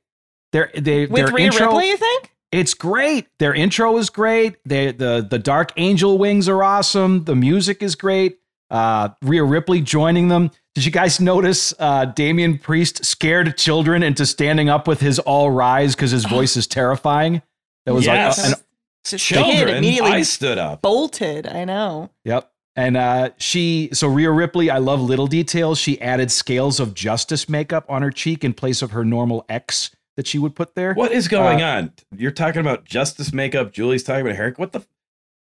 Their 0.52 0.70
they 0.76 1.06
With 1.06 1.26
their 1.26 1.34
Rhea 1.34 1.46
intro. 1.46 1.66
Ripley, 1.66 1.90
you 1.90 1.96
think? 1.96 2.34
It's 2.50 2.74
great. 2.74 3.28
Their 3.38 3.54
intro 3.54 3.96
is 3.98 4.11
great. 4.11 4.56
They, 4.64 4.90
the 4.90 5.24
the 5.28 5.38
Dark 5.38 5.72
Angel 5.76 6.18
wings 6.18 6.48
are 6.48 6.62
awesome. 6.64 7.22
The 7.24 7.37
music 7.37 7.82
is 7.84 7.94
great. 7.94 8.38
Uh, 8.70 9.11
Rhea 9.22 9.44
Ripley 9.44 9.81
joining 9.81 10.28
them. 10.28 10.50
Did 10.74 10.85
you 10.85 10.90
guys 10.92 11.20
notice 11.20 11.74
uh, 11.78 12.04
Damian 12.04 12.59
Priest 12.59 13.04
scared 13.04 13.57
children 13.57 14.02
into 14.02 14.24
standing 14.26 14.68
up 14.68 14.87
with 14.87 15.00
his 15.00 15.18
all 15.18 15.50
rise 15.50 15.94
because 15.94 16.11
his 16.11 16.24
voice 16.24 16.57
is 16.57 16.66
terrifying? 16.66 17.42
That 17.87 17.94
was 17.94 18.04
Yes. 18.07 18.38
like 18.38 18.52
an, 18.59 18.64
Just 19.04 19.24
Children, 19.24 19.76
immediately 19.78 20.11
I 20.11 20.22
stood 20.22 20.59
up. 20.59 20.83
bolted. 20.83 21.46
I 21.46 21.64
know. 21.64 22.11
Yep. 22.24 22.50
And 22.76 22.96
uh, 22.96 23.31
she, 23.38 23.88
so 23.92 24.07
Rhea 24.07 24.31
Ripley, 24.31 24.70
I 24.70 24.78
love 24.78 25.00
little 25.00 25.26
details. 25.26 25.78
She 25.78 26.00
added 26.00 26.31
scales 26.31 26.78
of 26.78 26.94
justice 26.94 27.48
makeup 27.48 27.85
on 27.88 28.02
her 28.02 28.11
cheek 28.12 28.44
in 28.44 28.52
place 28.54 28.83
of 28.83 28.92
her 28.92 29.04
normal 29.04 29.44
X 29.48 29.90
that 30.16 30.28
she 30.28 30.38
would 30.38 30.54
put 30.54 30.76
there. 30.76 30.94
What 30.94 31.11
is 31.11 31.26
going 31.26 31.61
Uh, 31.61 31.66
on? 31.66 31.92
You're 32.16 32.31
talking 32.31 32.61
about 32.61 32.85
justice 32.85 33.33
makeup. 33.33 33.72
Julie's 33.72 34.04
talking 34.04 34.20
about 34.20 34.37
hair. 34.37 34.52
What 34.57 34.70
the? 34.72 34.87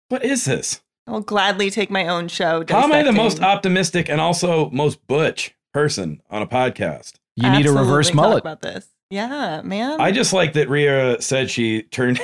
What 0.08 0.24
is 0.24 0.46
this? 0.46 0.82
I'll 1.08 1.22
gladly 1.22 1.70
take 1.70 1.92
my 1.92 2.08
own 2.08 2.28
show. 2.28 2.64
How 2.68 2.84
am 2.84 2.92
I 2.92 3.04
the 3.04 3.12
most 3.12 3.40
optimistic 3.40 4.10
and 4.10 4.20
also 4.20 4.70
most 4.72 5.06
butch 5.08 5.56
person 5.74 6.22
on 6.30 6.42
a 6.42 6.48
podcast? 6.48 7.14
You 7.36 7.50
need 7.52 7.66
a 7.68 7.72
reverse 7.72 8.08
talk 8.08 8.16
mullet. 8.16 8.40
about 8.40 8.62
this. 8.62 8.88
Yeah, 9.10 9.62
man. 9.64 10.02
I 10.02 10.12
just 10.12 10.34
like 10.34 10.54
that 10.54 10.70
Rhea 10.70 11.22
said 11.22 11.52
she 11.52 11.84
turned. 11.84 12.20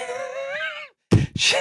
she, 1.36 1.56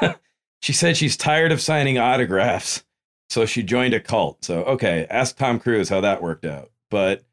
she 0.62 0.72
said 0.72 0.96
she's 0.96 1.16
tired 1.16 1.52
of 1.52 1.60
signing 1.60 1.98
autographs, 1.98 2.82
so 3.30 3.46
she 3.46 3.62
joined 3.62 3.94
a 3.94 4.00
cult. 4.00 4.44
So 4.44 4.64
okay, 4.64 5.06
ask 5.10 5.36
Tom 5.36 5.60
Cruise 5.60 5.88
how 5.88 6.00
that 6.00 6.22
worked 6.22 6.44
out. 6.44 6.70
But 6.90 7.24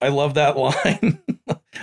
I 0.00 0.08
love 0.08 0.34
that 0.34 0.56
line. 0.56 1.20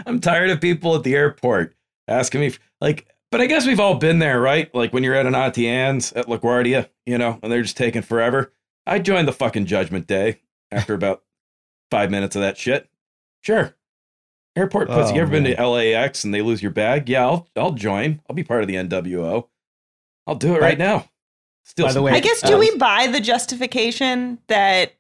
I'm 0.08 0.20
tired 0.20 0.50
of 0.50 0.60
people 0.60 0.96
at 0.96 1.04
the 1.04 1.16
airport 1.16 1.76
asking 2.08 2.42
me 2.42 2.54
like. 2.82 3.08
But 3.36 3.42
I 3.42 3.48
guess 3.48 3.68
we've 3.68 3.82
all 3.82 3.96
been 3.96 4.20
there, 4.20 4.40
right? 4.40 4.74
Like 4.74 4.94
when 4.94 5.04
you're 5.04 5.14
at 5.14 5.26
an 5.26 5.36
Auntie 5.36 5.68
Anne's 5.68 6.14
at 6.14 6.28
LaGuardia, 6.28 6.88
you 7.06 7.18
know, 7.18 7.38
and 7.44 7.52
they're 7.52 7.64
just 7.64 7.76
taking 7.76 8.02
forever. 8.02 8.54
I 8.88 8.98
joined 8.98 9.28
the 9.28 9.34
fucking 9.34 9.66
Judgment 9.66 10.08
Day 10.08 10.40
after 10.72 10.94
about 10.96 11.22
five 11.92 12.10
minutes 12.10 12.38
of 12.38 12.44
that 12.44 12.58
shit. 12.58 12.90
Sure. 13.42 13.76
Airport 14.56 14.88
pussy. 14.88 15.12
Oh, 15.12 15.16
you 15.16 15.22
ever 15.22 15.32
been 15.32 15.44
to 15.44 15.68
LAX 15.68 16.24
and 16.24 16.34
they 16.34 16.42
lose 16.42 16.62
your 16.64 16.72
bag? 16.72 17.10
Yeah, 17.10 17.26
I'll 17.26 17.50
I'll 17.58 17.74
join. 17.74 18.22
I'll 18.30 18.38
be 18.38 18.46
part 18.46 18.62
of 18.62 18.70
the 18.70 18.76
NWO. 18.76 19.50
I'll 20.26 20.36
do 20.36 20.56
it 20.56 20.62
right 20.62 20.78
By- 20.78 20.86
now. 20.86 21.10
Steal 21.66 21.88
by 21.88 21.92
the 21.92 22.02
way- 22.02 22.14
I 22.14 22.22
guess 22.22 22.40
do 22.40 22.56
items. 22.56 22.60
we 22.72 22.78
buy 22.78 23.08
the 23.08 23.20
justification 23.20 24.40
that 24.48 24.94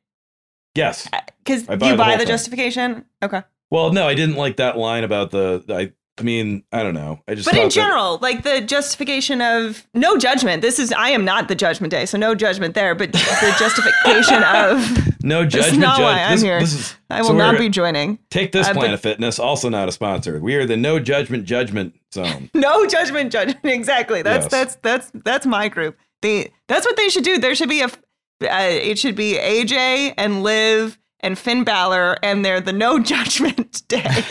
Yes. 0.75 1.07
Uh, 1.13 1.21
because 1.41 1.69
I 1.69 1.77
buy 1.77 1.85
you 1.85 1.91
the 1.93 1.97
buy 1.97 2.17
the 2.17 2.25
justification? 2.25 3.05
Okay. 3.23 3.43
Well, 3.71 3.93
no, 3.93 4.05
I 4.05 4.13
didn't 4.13 4.35
like 4.35 4.57
that 4.57 4.77
line 4.77 5.05
about 5.05 5.31
the. 5.31 5.63
I. 5.69 5.93
I 6.17 6.23
mean, 6.23 6.63
I 6.71 6.81
don't 6.81 6.93
know. 6.93 7.19
I 7.27 7.35
just. 7.35 7.45
But 7.45 7.55
in 7.57 7.63
that- 7.63 7.71
general, 7.73 8.19
like 8.21 8.43
the 8.43 8.61
justification 8.61 9.41
of 9.41 9.85
no 9.93 10.17
judgment. 10.17 10.61
This 10.61 10.79
is 10.79 10.93
I 10.93 11.09
am 11.09 11.25
not 11.25 11.49
the 11.49 11.55
judgment 11.55 11.91
day, 11.91 12.05
so 12.05 12.17
no 12.17 12.33
judgment 12.33 12.73
there. 12.73 12.95
But 12.95 13.11
the 13.11 13.55
justification 13.59 14.41
of 14.55 15.23
no 15.25 15.45
judgment. 15.45 15.79
not 15.79 15.97
judge. 15.97 16.03
why 16.03 16.23
I'm 16.23 16.31
this, 16.31 16.41
here. 16.41 16.59
this 16.61 16.73
is. 16.73 16.95
I 17.09 17.19
will 17.21 17.27
so 17.29 17.33
not 17.35 17.57
be 17.57 17.67
joining. 17.67 18.19
Take 18.29 18.53
this 18.53 18.67
Uh, 18.67 18.73
but- 18.73 18.99
Fitness, 19.01 19.39
also 19.39 19.67
not 19.67 19.89
a 19.89 19.91
sponsor. 19.91 20.39
We 20.39 20.55
are 20.55 20.65
the 20.65 20.77
no 20.77 20.99
judgment 20.99 21.43
judgment 21.45 21.95
zone. 22.13 22.49
No 22.53 22.85
judgment, 22.85 23.31
judgment. 23.31 23.59
Exactly. 23.65 24.21
That's 24.21 24.45
Yes. 24.45 24.51
that's 24.51 24.75
that's 24.77 25.11
that's 25.25 25.45
my 25.45 25.67
group. 25.67 25.97
They 26.21 26.51
that's 26.69 26.85
what 26.85 26.95
they 26.95 27.09
should 27.09 27.25
do. 27.25 27.37
There 27.39 27.55
should 27.55 27.69
be 27.69 27.81
a. 27.81 27.87
Uh, 27.87 28.47
it 28.69 28.97
should 28.99 29.15
be 29.15 29.33
AJ 29.33 30.13
and 30.17 30.43
Liv 30.43 30.97
and 31.19 31.37
Finn 31.37 31.63
Balor, 31.65 32.17
and 32.23 32.43
they're 32.45 32.61
the 32.61 32.73
no 32.73 32.99
judgment 32.99 33.85
day. 33.89 34.23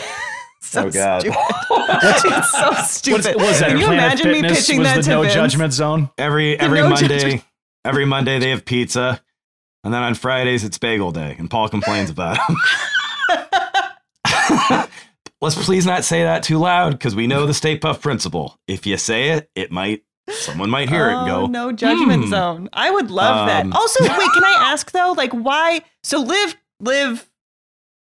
So 0.65 0.85
Oh, 0.87 0.91
God. 0.91 1.21
stupid. 1.21 1.37
it's 2.25 2.51
so 2.51 2.67
What's, 2.69 2.91
stupid. 2.91 3.35
was 3.37 3.59
that? 3.59 3.69
Can 3.69 3.77
you 3.77 3.85
Planet 3.85 4.03
imagine 4.19 4.31
me 4.31 4.41
pitching 4.41 4.79
was 4.79 4.87
that 4.87 4.95
the 4.97 5.03
to 5.03 5.09
no 5.09 5.21
Vince? 5.21 5.33
judgment 5.33 5.73
zone. 5.73 6.09
Every 6.17 6.59
every 6.59 6.81
no 6.81 6.89
Monday, 6.89 7.07
judgment. 7.19 7.43
every 7.85 8.05
Monday 8.05 8.39
they 8.39 8.49
have 8.49 8.65
pizza, 8.65 9.21
and 9.83 9.93
then 9.93 10.03
on 10.03 10.15
Fridays 10.15 10.63
it's 10.63 10.77
Bagel 10.77 11.11
Day, 11.11 11.35
and 11.39 11.49
Paul 11.49 11.69
complains 11.69 12.09
about 12.09 12.37
it. 12.37 12.41
Let's 15.41 15.63
please 15.65 15.85
not 15.85 16.03
say 16.03 16.23
that 16.23 16.43
too 16.43 16.57
loud 16.57 16.91
because 16.93 17.15
we 17.15 17.27
know 17.27 17.45
the 17.45 17.53
Stay 17.53 17.77
Puft 17.77 18.01
principle. 18.01 18.59
If 18.67 18.87
you 18.87 18.97
say 18.97 19.31
it, 19.31 19.49
it 19.53 19.71
might 19.71 20.03
someone 20.29 20.69
might 20.71 20.89
hear 20.89 21.09
it 21.09 21.17
and 21.19 21.29
Oh, 21.29 21.41
go, 21.41 21.47
no 21.47 21.71
judgment 21.71 22.23
"Hmm." 22.23 22.29
zone. 22.29 22.69
I 22.73 22.89
would 22.89 23.11
love 23.11 23.47
Um, 23.49 23.69
that. 23.69 23.77
Also, 23.77 24.03
wait, 24.03 24.29
can 24.33 24.43
I 24.43 24.55
ask 24.71 24.91
though, 24.91 25.13
like 25.15 25.31
why? 25.33 25.81
So 26.03 26.19
live, 26.21 26.55
Liv, 26.79 27.29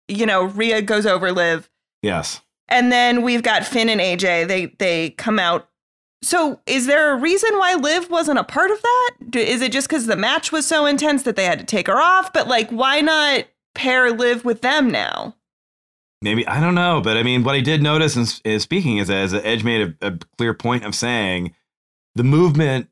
you 0.07 0.25
know, 0.25 0.43
Rhea 0.43 0.81
goes 0.81 1.05
over 1.05 1.31
Liv. 1.33 1.69
Yes. 2.01 2.41
And 2.69 2.91
then 2.91 3.21
we've 3.21 3.43
got 3.43 3.65
Finn 3.65 3.89
and 3.89 4.01
AJ. 4.01 4.47
They 4.47 4.67
they 4.79 5.11
come 5.11 5.39
out. 5.39 5.69
So 6.21 6.61
is 6.65 6.85
there 6.85 7.11
a 7.11 7.17
reason 7.17 7.57
why 7.57 7.75
Liv 7.75 8.09
wasn't 8.09 8.39
a 8.39 8.43
part 8.43 8.71
of 8.71 8.81
that? 8.81 9.35
Is 9.35 9.61
it 9.61 9.71
just 9.71 9.89
because 9.89 10.05
the 10.05 10.15
match 10.15 10.51
was 10.51 10.65
so 10.65 10.85
intense 10.85 11.23
that 11.23 11.35
they 11.35 11.45
had 11.45 11.59
to 11.59 11.65
take 11.65 11.87
her 11.87 12.01
off? 12.01 12.31
But 12.31 12.47
like, 12.47 12.69
why 12.69 13.01
not 13.01 13.45
pair 13.75 14.11
Liv 14.11 14.45
with 14.45 14.61
them 14.61 14.89
now? 14.89 15.35
Maybe 16.21 16.47
I 16.47 16.61
don't 16.61 16.75
know, 16.75 17.01
but 17.01 17.17
I 17.17 17.23
mean, 17.23 17.43
what 17.43 17.55
I 17.55 17.59
did 17.59 17.83
notice 17.83 18.15
in, 18.15 18.25
in 18.49 18.59
speaking 18.61 18.97
is 18.97 19.09
as 19.09 19.33
Edge 19.33 19.65
made 19.65 19.95
a, 20.01 20.07
a 20.07 20.17
clear 20.37 20.53
point 20.53 20.85
of 20.85 20.95
saying 20.95 21.53
the 22.15 22.23
movement 22.23 22.87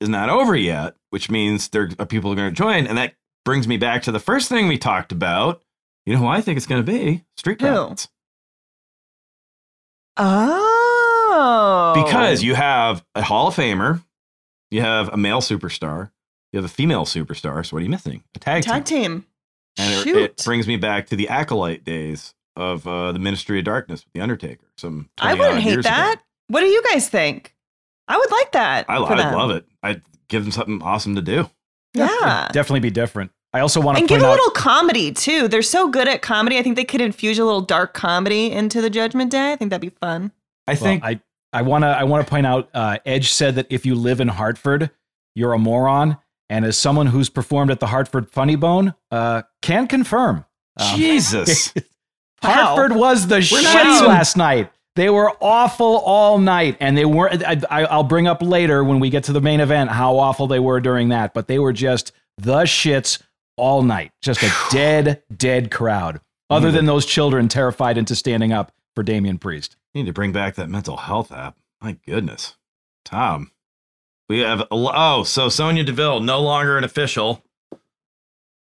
is 0.00 0.08
not 0.08 0.30
over 0.30 0.56
yet, 0.56 0.94
which 1.10 1.30
means 1.30 1.68
there 1.68 1.90
uh, 1.90 2.02
are 2.02 2.06
people 2.06 2.34
going 2.34 2.48
to 2.48 2.54
join, 2.54 2.86
and 2.86 2.96
that 2.96 3.14
brings 3.44 3.68
me 3.68 3.76
back 3.76 4.02
to 4.04 4.12
the 4.12 4.18
first 4.18 4.48
thing 4.48 4.66
we 4.66 4.78
talked 4.78 5.12
about. 5.12 5.62
You 6.06 6.14
know 6.14 6.20
who 6.20 6.26
I 6.26 6.40
think 6.40 6.56
it's 6.56 6.66
going 6.66 6.84
to 6.84 6.90
be? 6.90 7.24
Street? 7.36 7.58
Profits, 7.58 8.08
Oh, 10.22 11.92
because 11.94 12.42
you 12.42 12.54
have 12.54 13.04
a 13.14 13.22
Hall 13.22 13.48
of 13.48 13.54
Famer, 13.56 14.02
you 14.70 14.80
have 14.82 15.08
a 15.12 15.16
male 15.16 15.40
superstar, 15.40 16.10
you 16.52 16.58
have 16.58 16.64
a 16.64 16.72
female 16.72 17.04
superstar. 17.04 17.64
So 17.64 17.74
what 17.76 17.80
are 17.80 17.84
you 17.84 17.90
missing? 17.90 18.22
A 18.34 18.38
tag, 18.38 18.64
tag 18.64 18.84
team. 18.84 19.02
team. 19.02 19.24
And 19.78 19.94
it, 19.94 20.02
Shoot. 20.04 20.16
it 20.16 20.42
brings 20.44 20.66
me 20.66 20.76
back 20.76 21.06
to 21.08 21.16
the 21.16 21.28
acolyte 21.28 21.84
days 21.84 22.34
of 22.56 22.86
uh, 22.86 23.12
the 23.12 23.18
Ministry 23.18 23.58
of 23.60 23.64
Darkness 23.64 24.04
with 24.04 24.12
the 24.12 24.20
Undertaker. 24.20 24.66
Some 24.76 25.08
I 25.18 25.34
wouldn't 25.34 25.60
hate 25.60 25.70
years 25.70 25.86
ago. 25.86 25.94
that. 25.94 26.20
What 26.48 26.60
do 26.60 26.66
you 26.66 26.82
guys 26.82 27.08
think? 27.08 27.54
I 28.08 28.16
would 28.18 28.30
like 28.30 28.52
that. 28.52 28.86
I, 28.88 28.96
for 28.98 29.12
I 29.12 29.16
them. 29.16 29.34
love 29.34 29.50
it. 29.52 29.64
I'd 29.82 30.02
give 30.28 30.42
them 30.42 30.52
something 30.52 30.82
awesome 30.82 31.14
to 31.14 31.22
do. 31.22 31.48
Yeah. 31.94 32.48
Definitely 32.52 32.80
be 32.80 32.90
different. 32.90 33.30
I 33.52 33.60
also 33.60 33.80
want 33.80 33.96
to 33.96 34.02
And 34.02 34.08
point 34.08 34.20
give 34.20 34.26
a 34.26 34.30
out. 34.30 34.36
little 34.36 34.50
comedy 34.50 35.12
too. 35.12 35.48
They're 35.48 35.62
so 35.62 35.88
good 35.88 36.06
at 36.08 36.22
comedy. 36.22 36.58
I 36.58 36.62
think 36.62 36.76
they 36.76 36.84
could 36.84 37.00
infuse 37.00 37.38
a 37.38 37.44
little 37.44 37.60
dark 37.60 37.94
comedy 37.94 38.50
into 38.52 38.80
the 38.80 38.90
Judgment 38.90 39.30
Day. 39.30 39.52
I 39.52 39.56
think 39.56 39.70
that'd 39.70 39.80
be 39.80 39.96
fun. 40.00 40.32
I 40.68 40.72
well, 40.72 40.80
think 40.82 41.04
I 41.04 41.20
I 41.52 41.62
want 41.62 41.82
to 41.82 41.88
I 41.88 42.04
want 42.04 42.24
to 42.24 42.30
point 42.30 42.46
out 42.46 42.70
uh, 42.74 42.98
Edge 43.04 43.32
said 43.32 43.56
that 43.56 43.66
if 43.70 43.84
you 43.84 43.94
live 43.96 44.20
in 44.20 44.28
Hartford, 44.28 44.90
you're 45.34 45.52
a 45.52 45.58
moron. 45.58 46.16
And 46.48 46.64
as 46.64 46.76
someone 46.76 47.06
who's 47.06 47.28
performed 47.30 47.70
at 47.70 47.78
the 47.78 47.86
Hartford 47.86 48.28
Funny 48.30 48.56
Bone, 48.56 48.94
uh, 49.12 49.42
can 49.62 49.86
confirm. 49.86 50.44
Um, 50.76 50.96
Jesus. 50.96 51.72
Hartford 52.42 52.96
was 52.96 53.26
the 53.28 53.36
shits 53.38 54.06
last 54.06 54.36
night. 54.36 54.70
They 54.96 55.10
were 55.10 55.32
awful 55.40 55.98
all 55.98 56.38
night, 56.38 56.76
and 56.80 56.96
they 56.96 57.04
weren't. 57.04 57.44
I, 57.44 57.60
I, 57.70 57.84
I'll 57.84 58.02
bring 58.02 58.26
up 58.26 58.42
later 58.42 58.82
when 58.82 58.98
we 58.98 59.10
get 59.10 59.24
to 59.24 59.32
the 59.32 59.40
main 59.40 59.60
event 59.60 59.90
how 59.90 60.18
awful 60.18 60.46
they 60.48 60.58
were 60.58 60.80
during 60.80 61.10
that, 61.10 61.34
but 61.34 61.46
they 61.46 61.58
were 61.58 61.72
just 61.72 62.12
the 62.38 62.62
shits 62.62 63.22
all 63.60 63.82
night. 63.82 64.10
Just 64.20 64.42
a 64.42 64.50
dead, 64.70 65.22
dead 65.34 65.70
crowd. 65.70 66.20
Other 66.48 66.72
than 66.72 66.86
those 66.86 67.06
children 67.06 67.46
terrified 67.46 67.96
into 67.96 68.16
standing 68.16 68.52
up 68.52 68.72
for 68.96 69.04
Damian 69.04 69.38
Priest. 69.38 69.76
You 69.94 70.02
need 70.02 70.08
to 70.08 70.12
bring 70.12 70.32
back 70.32 70.56
that 70.56 70.68
mental 70.68 70.96
health 70.96 71.30
app. 71.30 71.56
My 71.80 71.96
goodness. 72.06 72.56
Tom. 73.04 73.52
We 74.28 74.40
have 74.40 74.66
oh, 74.70 75.22
so 75.22 75.48
Sonya 75.48 75.84
Deville 75.84 76.20
no 76.20 76.40
longer 76.40 76.76
an 76.76 76.84
official. 76.84 77.44
Is 77.72 77.78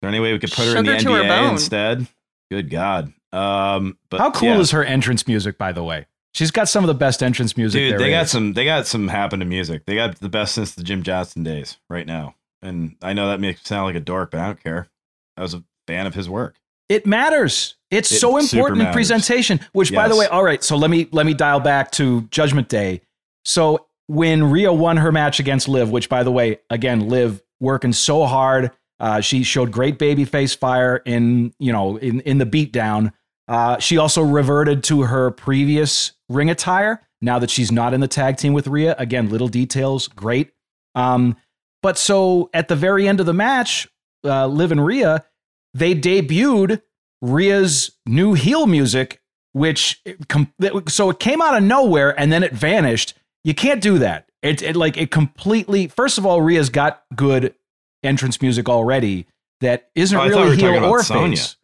there 0.02 0.08
any 0.08 0.20
way 0.20 0.32
we 0.32 0.38
could 0.38 0.52
put 0.52 0.66
her 0.66 0.76
in 0.76 0.84
the 0.84 0.98
Sugar 0.98 1.10
to 1.10 1.14
her 1.16 1.22
NDA 1.22 1.50
instead? 1.52 2.06
Good 2.50 2.70
God. 2.70 3.12
Um, 3.32 3.98
but 4.10 4.20
How 4.20 4.30
cool 4.30 4.50
yeah. 4.50 4.58
is 4.58 4.70
her 4.70 4.84
entrance 4.84 5.26
music, 5.26 5.58
by 5.58 5.72
the 5.72 5.82
way? 5.82 6.06
She's 6.34 6.50
got 6.50 6.68
some 6.68 6.84
of 6.84 6.88
the 6.88 6.94
best 6.94 7.22
entrance 7.22 7.56
music. 7.56 7.78
Dude, 7.78 7.92
there 7.92 7.98
they 7.98 8.10
got 8.10 8.28
some. 8.28 8.52
They 8.52 8.66
got 8.66 8.86
some 8.86 9.08
happening 9.08 9.48
music. 9.48 9.86
They 9.86 9.94
got 9.94 10.20
the 10.20 10.28
best 10.28 10.54
since 10.54 10.74
the 10.74 10.82
Jim 10.82 11.02
Johnston 11.02 11.42
days 11.42 11.78
right 11.88 12.06
now. 12.06 12.34
And 12.66 12.96
I 13.02 13.12
know 13.12 13.28
that 13.28 13.40
makes 13.40 13.60
me 13.60 13.64
sound 13.64 13.86
like 13.86 13.94
a 13.94 14.00
dork, 14.00 14.30
but 14.30 14.40
I 14.40 14.46
don't 14.46 14.62
care. 14.62 14.88
I 15.36 15.42
was 15.42 15.54
a 15.54 15.62
fan 15.86 16.06
of 16.06 16.14
his 16.14 16.28
work. 16.28 16.56
It 16.88 17.06
matters. 17.06 17.76
It's 17.90 18.10
It 18.12 18.18
so 18.18 18.36
important 18.36 18.82
in 18.82 18.92
presentation. 18.92 19.60
Which, 19.72 19.92
by 19.92 20.08
the 20.08 20.16
way, 20.16 20.26
all 20.26 20.44
right. 20.44 20.62
So 20.62 20.76
let 20.76 20.90
me 20.90 21.08
let 21.12 21.26
me 21.26 21.34
dial 21.34 21.60
back 21.60 21.90
to 21.92 22.22
Judgment 22.30 22.68
Day. 22.68 23.02
So 23.44 23.86
when 24.06 24.44
Rhea 24.50 24.72
won 24.72 24.96
her 24.98 25.10
match 25.10 25.40
against 25.40 25.68
Liv, 25.68 25.90
which, 25.90 26.08
by 26.08 26.22
the 26.22 26.30
way, 26.30 26.58
again, 26.70 27.08
Liv 27.08 27.42
working 27.60 27.92
so 27.92 28.24
hard. 28.24 28.70
Uh, 28.98 29.20
she 29.20 29.42
showed 29.42 29.70
great 29.70 29.98
babyface 29.98 30.56
fire 30.56 31.02
in 31.04 31.52
you 31.58 31.72
know 31.72 31.96
in 31.98 32.20
in 32.20 32.38
the 32.38 32.46
beatdown. 32.46 33.12
Uh, 33.48 33.78
she 33.78 33.98
also 33.98 34.22
reverted 34.22 34.82
to 34.84 35.02
her 35.02 35.30
previous 35.30 36.12
ring 36.28 36.50
attire 36.50 37.02
now 37.20 37.38
that 37.38 37.50
she's 37.50 37.70
not 37.70 37.94
in 37.94 38.00
the 38.00 38.08
tag 38.08 38.36
team 38.36 38.52
with 38.52 38.66
Rhea. 38.66 38.94
Again, 38.98 39.28
little 39.28 39.48
details, 39.48 40.08
great. 40.08 40.52
Um, 40.94 41.36
but 41.86 41.96
so 41.96 42.50
at 42.52 42.66
the 42.66 42.74
very 42.74 43.06
end 43.06 43.20
of 43.20 43.26
the 43.26 43.32
match, 43.32 43.86
uh, 44.24 44.48
Liv 44.48 44.72
and 44.72 44.84
Rhea, 44.84 45.24
they 45.72 45.94
debuted 45.94 46.82
Rhea's 47.22 47.92
new 48.04 48.34
heel 48.34 48.66
music, 48.66 49.22
which 49.52 50.02
com- 50.28 50.52
so 50.88 51.10
it 51.10 51.20
came 51.20 51.40
out 51.40 51.56
of 51.56 51.62
nowhere 51.62 52.18
and 52.18 52.32
then 52.32 52.42
it 52.42 52.52
vanished. 52.52 53.14
You 53.44 53.54
can't 53.54 53.80
do 53.80 54.00
that. 54.00 54.28
It, 54.42 54.62
it 54.62 54.74
like 54.74 54.96
it 54.96 55.12
completely. 55.12 55.86
First 55.86 56.18
of 56.18 56.26
all, 56.26 56.42
Rhea's 56.42 56.70
got 56.70 57.04
good 57.14 57.54
entrance 58.02 58.42
music 58.42 58.68
already 58.68 59.28
that 59.60 59.88
isn't 59.94 60.18
Oh, 60.18 60.24
we 60.24 60.30
really 60.30 60.56
heel 60.56 60.84
or 60.84 61.04
face. 61.04 61.54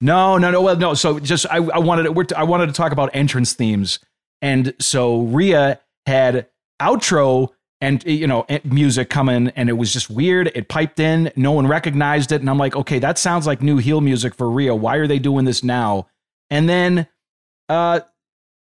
No, 0.00 0.38
no, 0.38 0.52
no. 0.52 0.62
Well, 0.62 0.76
no. 0.76 0.94
So 0.94 1.18
just 1.18 1.46
I, 1.50 1.56
I 1.56 1.80
wanted 1.80 2.04
to, 2.04 2.12
we're 2.12 2.22
t- 2.22 2.36
I 2.36 2.44
wanted 2.44 2.68
to 2.68 2.74
talk 2.74 2.92
about 2.92 3.10
entrance 3.12 3.54
themes, 3.54 3.98
and 4.40 4.72
so 4.78 5.22
Rhea 5.22 5.80
had 6.06 6.46
outro 6.80 7.48
and 7.82 8.02
you 8.04 8.28
know 8.28 8.46
music 8.64 9.10
coming, 9.10 9.48
and 9.56 9.68
it 9.68 9.72
was 9.72 9.92
just 9.92 10.08
weird. 10.08 10.52
It 10.54 10.68
piped 10.68 11.00
in, 11.00 11.32
no 11.34 11.50
one 11.50 11.66
recognized 11.66 12.30
it, 12.30 12.40
and 12.40 12.48
I'm 12.48 12.56
like, 12.56 12.76
okay, 12.76 13.00
that 13.00 13.18
sounds 13.18 13.44
like 13.44 13.60
new 13.60 13.76
heel 13.76 14.00
music 14.00 14.36
for 14.36 14.48
Rhea. 14.48 14.74
Why 14.74 14.96
are 14.96 15.08
they 15.08 15.18
doing 15.18 15.44
this 15.44 15.64
now? 15.64 16.06
And 16.48 16.68
then, 16.68 17.08
uh, 17.68 18.00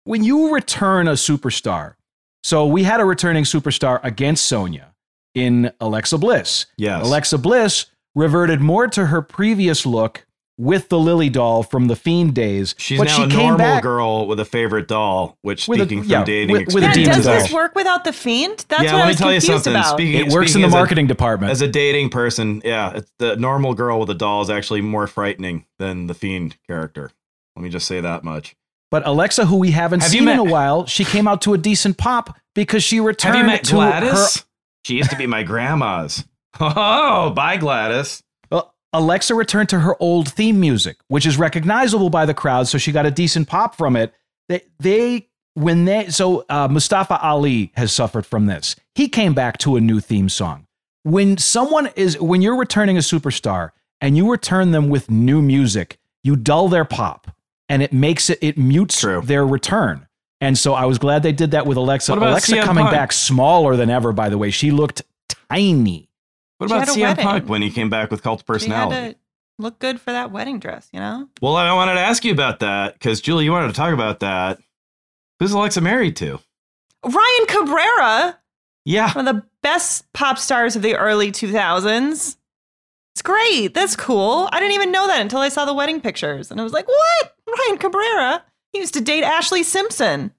when 0.04 0.24
you 0.24 0.54
return 0.54 1.06
a 1.06 1.12
superstar, 1.12 1.96
so 2.42 2.66
we 2.66 2.82
had 2.82 2.98
a 2.98 3.04
returning 3.04 3.44
superstar 3.44 4.00
against 4.02 4.46
Sonya 4.46 4.94
in 5.34 5.70
Alexa 5.80 6.16
Bliss. 6.16 6.66
Yes. 6.78 7.04
Alexa 7.04 7.38
Bliss 7.38 7.86
reverted 8.14 8.60
more 8.60 8.88
to 8.88 9.06
her 9.06 9.20
previous 9.20 9.84
look 9.84 10.23
with 10.56 10.88
the 10.88 10.98
Lily 10.98 11.28
doll 11.28 11.62
from 11.64 11.88
the 11.88 11.96
Fiend 11.96 12.34
days. 12.34 12.74
She's 12.78 12.98
but 12.98 13.08
now 13.08 13.16
she 13.16 13.22
a 13.24 13.26
came 13.28 13.38
normal 13.38 13.58
back 13.58 13.82
girl 13.82 14.26
with 14.28 14.38
a 14.38 14.44
favorite 14.44 14.86
doll, 14.86 15.36
which 15.42 15.66
With 15.66 15.80
a- 15.80 15.84
speaking 15.84 16.04
from 16.04 16.24
dating 16.24 16.52
with- 16.52 16.66
with 16.74 16.76
a 16.84 16.86
Yeah, 16.86 16.88
experience. 16.90 17.24
does 17.24 17.42
this 17.44 17.52
work 17.52 17.74
without 17.74 18.04
the 18.04 18.12
fiend? 18.12 18.64
That's 18.68 18.84
yeah, 18.84 18.92
what 18.92 18.98
let 18.98 19.02
I 19.02 19.04
me 19.06 19.08
was 19.10 19.16
tell 19.18 19.32
you 19.34 19.40
something. 19.40 19.72
about. 19.72 19.96
Speaking, 19.96 20.26
It 20.26 20.32
works 20.32 20.54
in 20.54 20.60
the 20.60 20.68
as 20.68 20.72
a- 20.72 20.76
marketing 20.76 21.06
department. 21.08 21.50
As 21.50 21.60
a 21.60 21.68
dating 21.68 22.10
person, 22.10 22.62
yeah, 22.64 22.92
it's 22.94 23.10
the 23.18 23.36
normal 23.36 23.74
girl 23.74 23.98
with 24.00 24.10
a 24.10 24.14
doll 24.14 24.42
is 24.42 24.50
actually 24.50 24.80
more 24.80 25.06
frightening 25.06 25.64
than 25.78 26.06
the 26.06 26.14
fiend 26.14 26.56
character. 26.68 27.10
Let 27.56 27.62
me 27.62 27.68
just 27.68 27.86
say 27.86 28.00
that 28.00 28.22
much. 28.24 28.54
but 28.90 29.04
Alexa, 29.06 29.46
who 29.46 29.56
we 29.56 29.72
haven't 29.72 30.02
Have 30.02 30.10
seen 30.10 30.24
met- 30.26 30.34
in 30.34 30.38
a 30.38 30.44
while, 30.44 30.86
she 30.86 31.04
came 31.04 31.26
out 31.26 31.42
to 31.42 31.54
a 31.54 31.58
decent 31.58 31.98
pop 31.98 32.36
because 32.54 32.84
she 32.84 33.00
returned 33.00 33.34
Have 33.36 33.44
you 33.44 33.50
met 33.50 33.64
to 33.64 33.72
Gladys? 33.74 34.36
her. 34.36 34.42
She 34.84 34.94
used 34.96 35.10
to 35.10 35.16
be 35.16 35.26
my 35.26 35.42
grandma's. 35.42 36.24
Oh, 36.60 37.30
bye, 37.30 37.56
Gladys. 37.56 38.22
Well, 38.94 39.02
Alexa 39.02 39.34
returned 39.34 39.68
to 39.70 39.80
her 39.80 40.00
old 40.00 40.28
theme 40.28 40.60
music, 40.60 40.98
which 41.08 41.26
is 41.26 41.36
recognizable 41.36 42.10
by 42.10 42.26
the 42.26 42.34
crowd, 42.34 42.68
so 42.68 42.78
she 42.78 42.92
got 42.92 43.06
a 43.06 43.10
decent 43.10 43.48
pop 43.48 43.76
from 43.76 43.96
it. 43.96 44.14
They, 44.48 44.62
they 44.78 45.28
when 45.54 45.84
they 45.84 46.08
so 46.08 46.44
uh, 46.48 46.68
Mustafa 46.68 47.20
Ali 47.20 47.72
has 47.76 47.92
suffered 47.92 48.26
from 48.26 48.46
this. 48.46 48.76
He 48.94 49.08
came 49.08 49.34
back 49.34 49.58
to 49.58 49.76
a 49.76 49.80
new 49.80 50.00
theme 50.00 50.28
song. 50.28 50.66
When 51.02 51.36
someone 51.38 51.90
is 51.96 52.20
when 52.20 52.40
you're 52.42 52.56
returning 52.56 52.96
a 52.96 53.00
superstar 53.00 53.70
and 54.00 54.16
you 54.16 54.30
return 54.30 54.70
them 54.70 54.88
with 54.88 55.10
new 55.10 55.42
music, 55.42 55.98
you 56.22 56.36
dull 56.36 56.68
their 56.68 56.84
pop 56.84 57.30
and 57.68 57.82
it 57.82 57.92
makes 57.92 58.30
it 58.30 58.38
it 58.40 58.58
mutes 58.58 59.00
True. 59.00 59.20
their 59.22 59.46
return. 59.46 60.06
And 60.40 60.58
so 60.58 60.74
I 60.74 60.84
was 60.84 60.98
glad 60.98 61.22
they 61.22 61.32
did 61.32 61.52
that 61.52 61.66
with 61.66 61.76
Alexa. 61.76 62.12
Alexa 62.12 62.56
CM 62.56 62.64
coming 62.64 62.84
Punk? 62.84 62.94
back 62.94 63.12
smaller 63.12 63.76
than 63.76 63.90
ever, 63.90 64.12
by 64.12 64.28
the 64.28 64.38
way. 64.38 64.50
She 64.50 64.70
looked 64.70 65.02
tiny. 65.48 66.10
What 66.58 66.70
She 66.70 66.76
about 66.76 66.88
CM 66.88 67.00
wedding. 67.02 67.24
Punk 67.24 67.48
when 67.48 67.62
he 67.62 67.70
came 67.70 67.90
back 67.90 68.10
with 68.10 68.22
cult 68.22 68.44
personality? 68.46 69.14
to 69.14 69.18
look 69.58 69.78
good 69.78 70.00
for 70.00 70.12
that 70.12 70.30
wedding 70.32 70.58
dress, 70.58 70.88
you 70.92 71.00
know? 71.00 71.28
Well, 71.40 71.56
I 71.56 71.72
wanted 71.72 71.94
to 71.94 72.00
ask 72.00 72.24
you 72.24 72.32
about 72.32 72.60
that 72.60 72.94
because 72.94 73.20
Julie, 73.20 73.44
you 73.44 73.52
wanted 73.52 73.68
to 73.68 73.74
talk 73.74 73.92
about 73.92 74.20
that. 74.20 74.58
Who's 75.40 75.52
Alexa 75.52 75.80
married 75.80 76.16
to? 76.16 76.40
Ryan 77.04 77.46
Cabrera, 77.46 78.38
Yeah, 78.84 79.12
one 79.12 79.28
of 79.28 79.34
the 79.34 79.42
best 79.62 80.10
pop 80.12 80.38
stars 80.38 80.76
of 80.76 80.82
the 80.82 80.94
early 80.96 81.30
2000s. 81.32 82.36
It's 83.14 83.22
great. 83.22 83.74
That's 83.74 83.94
cool. 83.94 84.48
I 84.52 84.58
didn't 84.58 84.74
even 84.74 84.90
know 84.90 85.06
that 85.06 85.20
until 85.20 85.40
I 85.40 85.48
saw 85.48 85.64
the 85.64 85.74
wedding 85.74 86.00
pictures. 86.00 86.50
And 86.50 86.60
I 86.60 86.64
was 86.64 86.72
like, 86.72 86.88
what? 86.88 87.36
Ryan 87.46 87.78
Cabrera? 87.78 88.44
He 88.72 88.80
used 88.80 88.94
to 88.94 89.00
date 89.00 89.22
Ashlee 89.22 89.62
Simpson. 89.64 90.32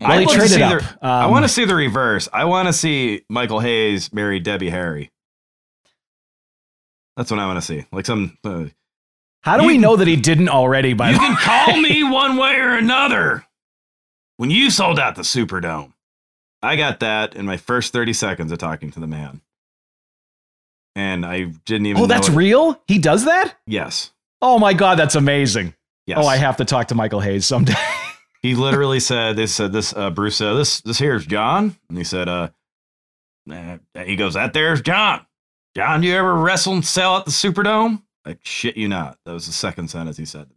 Well, 0.00 0.18
he 0.20 0.26
traded 0.26 0.62
up. 0.62 0.80
the- 0.82 0.98
I 1.06 1.24
Um, 1.24 1.30
want 1.30 1.44
to 1.44 1.48
see 1.48 1.64
the 1.64 1.74
reverse. 1.74 2.28
I 2.32 2.44
want 2.44 2.68
to 2.68 2.72
see 2.72 3.22
Michael 3.28 3.60
Hayes 3.60 4.12
marry 4.12 4.38
Debbie 4.40 4.70
Harry. 4.70 5.10
That's 7.16 7.30
what 7.30 7.40
I 7.40 7.46
want 7.46 7.58
to 7.58 7.62
see. 7.66 7.84
Like 7.92 8.06
some. 8.06 8.38
Uh, 8.44 8.66
How 9.42 9.56
do 9.56 9.66
we 9.66 9.74
can- 9.74 9.80
know 9.82 9.96
that 9.96 10.06
he 10.06 10.16
didn't 10.16 10.48
already? 10.48 10.92
By 10.92 11.08
you 11.10 11.14
the 11.14 11.20
can 11.20 11.36
call 11.36 11.76
me 11.80 12.04
one 12.04 12.36
way 12.36 12.54
or 12.56 12.74
another. 12.76 13.44
When 14.36 14.50
you 14.50 14.70
sold 14.70 15.00
out 15.00 15.16
the 15.16 15.22
Superdome, 15.22 15.92
I 16.62 16.76
got 16.76 17.00
that 17.00 17.34
in 17.34 17.44
my 17.44 17.56
first 17.56 17.92
thirty 17.92 18.12
seconds 18.12 18.52
of 18.52 18.58
talking 18.58 18.90
to 18.92 19.00
the 19.00 19.06
man, 19.08 19.40
and 20.94 21.26
I 21.26 21.44
didn't 21.64 21.86
even. 21.86 22.02
Oh, 22.02 22.06
that's 22.06 22.28
it. 22.28 22.34
real? 22.36 22.80
He 22.86 22.98
does 23.00 23.24
that? 23.24 23.56
Yes. 23.66 24.12
Oh 24.40 24.60
my 24.60 24.74
god, 24.74 24.96
that's 24.98 25.16
amazing. 25.16 25.74
Yes. 26.06 26.18
Oh, 26.22 26.26
I 26.26 26.36
have 26.36 26.56
to 26.58 26.64
talk 26.64 26.88
to 26.88 26.94
Michael 26.94 27.20
Hayes 27.20 27.44
someday. 27.46 27.74
He 28.42 28.54
literally 28.54 29.00
said, 29.00 29.36
"They 29.36 29.46
said 29.46 29.72
this." 29.72 29.94
Uh, 29.96 30.10
Bruce 30.10 30.36
said, 30.36 30.52
"This 30.54 30.80
this 30.80 30.98
here's 30.98 31.26
John," 31.26 31.76
and 31.88 31.98
he 31.98 32.04
said, 32.04 32.28
"Uh, 32.28 32.48
uh, 33.50 33.78
he 34.04 34.16
goes, 34.16 34.34
that 34.34 34.52
there's 34.52 34.80
John. 34.80 35.24
John, 35.76 36.00
do 36.00 36.08
you 36.08 36.14
ever 36.16 36.34
wrestle 36.34 36.74
and 36.74 36.84
sell 36.84 37.16
at 37.16 37.24
the 37.24 37.30
Superdome?" 37.30 38.02
Like 38.26 38.38
shit, 38.42 38.76
you 38.76 38.88
not. 38.88 39.18
That 39.24 39.32
was 39.32 39.46
the 39.46 39.52
second 39.52 39.88
sentence 39.88 40.16
he 40.16 40.24
said. 40.24 40.48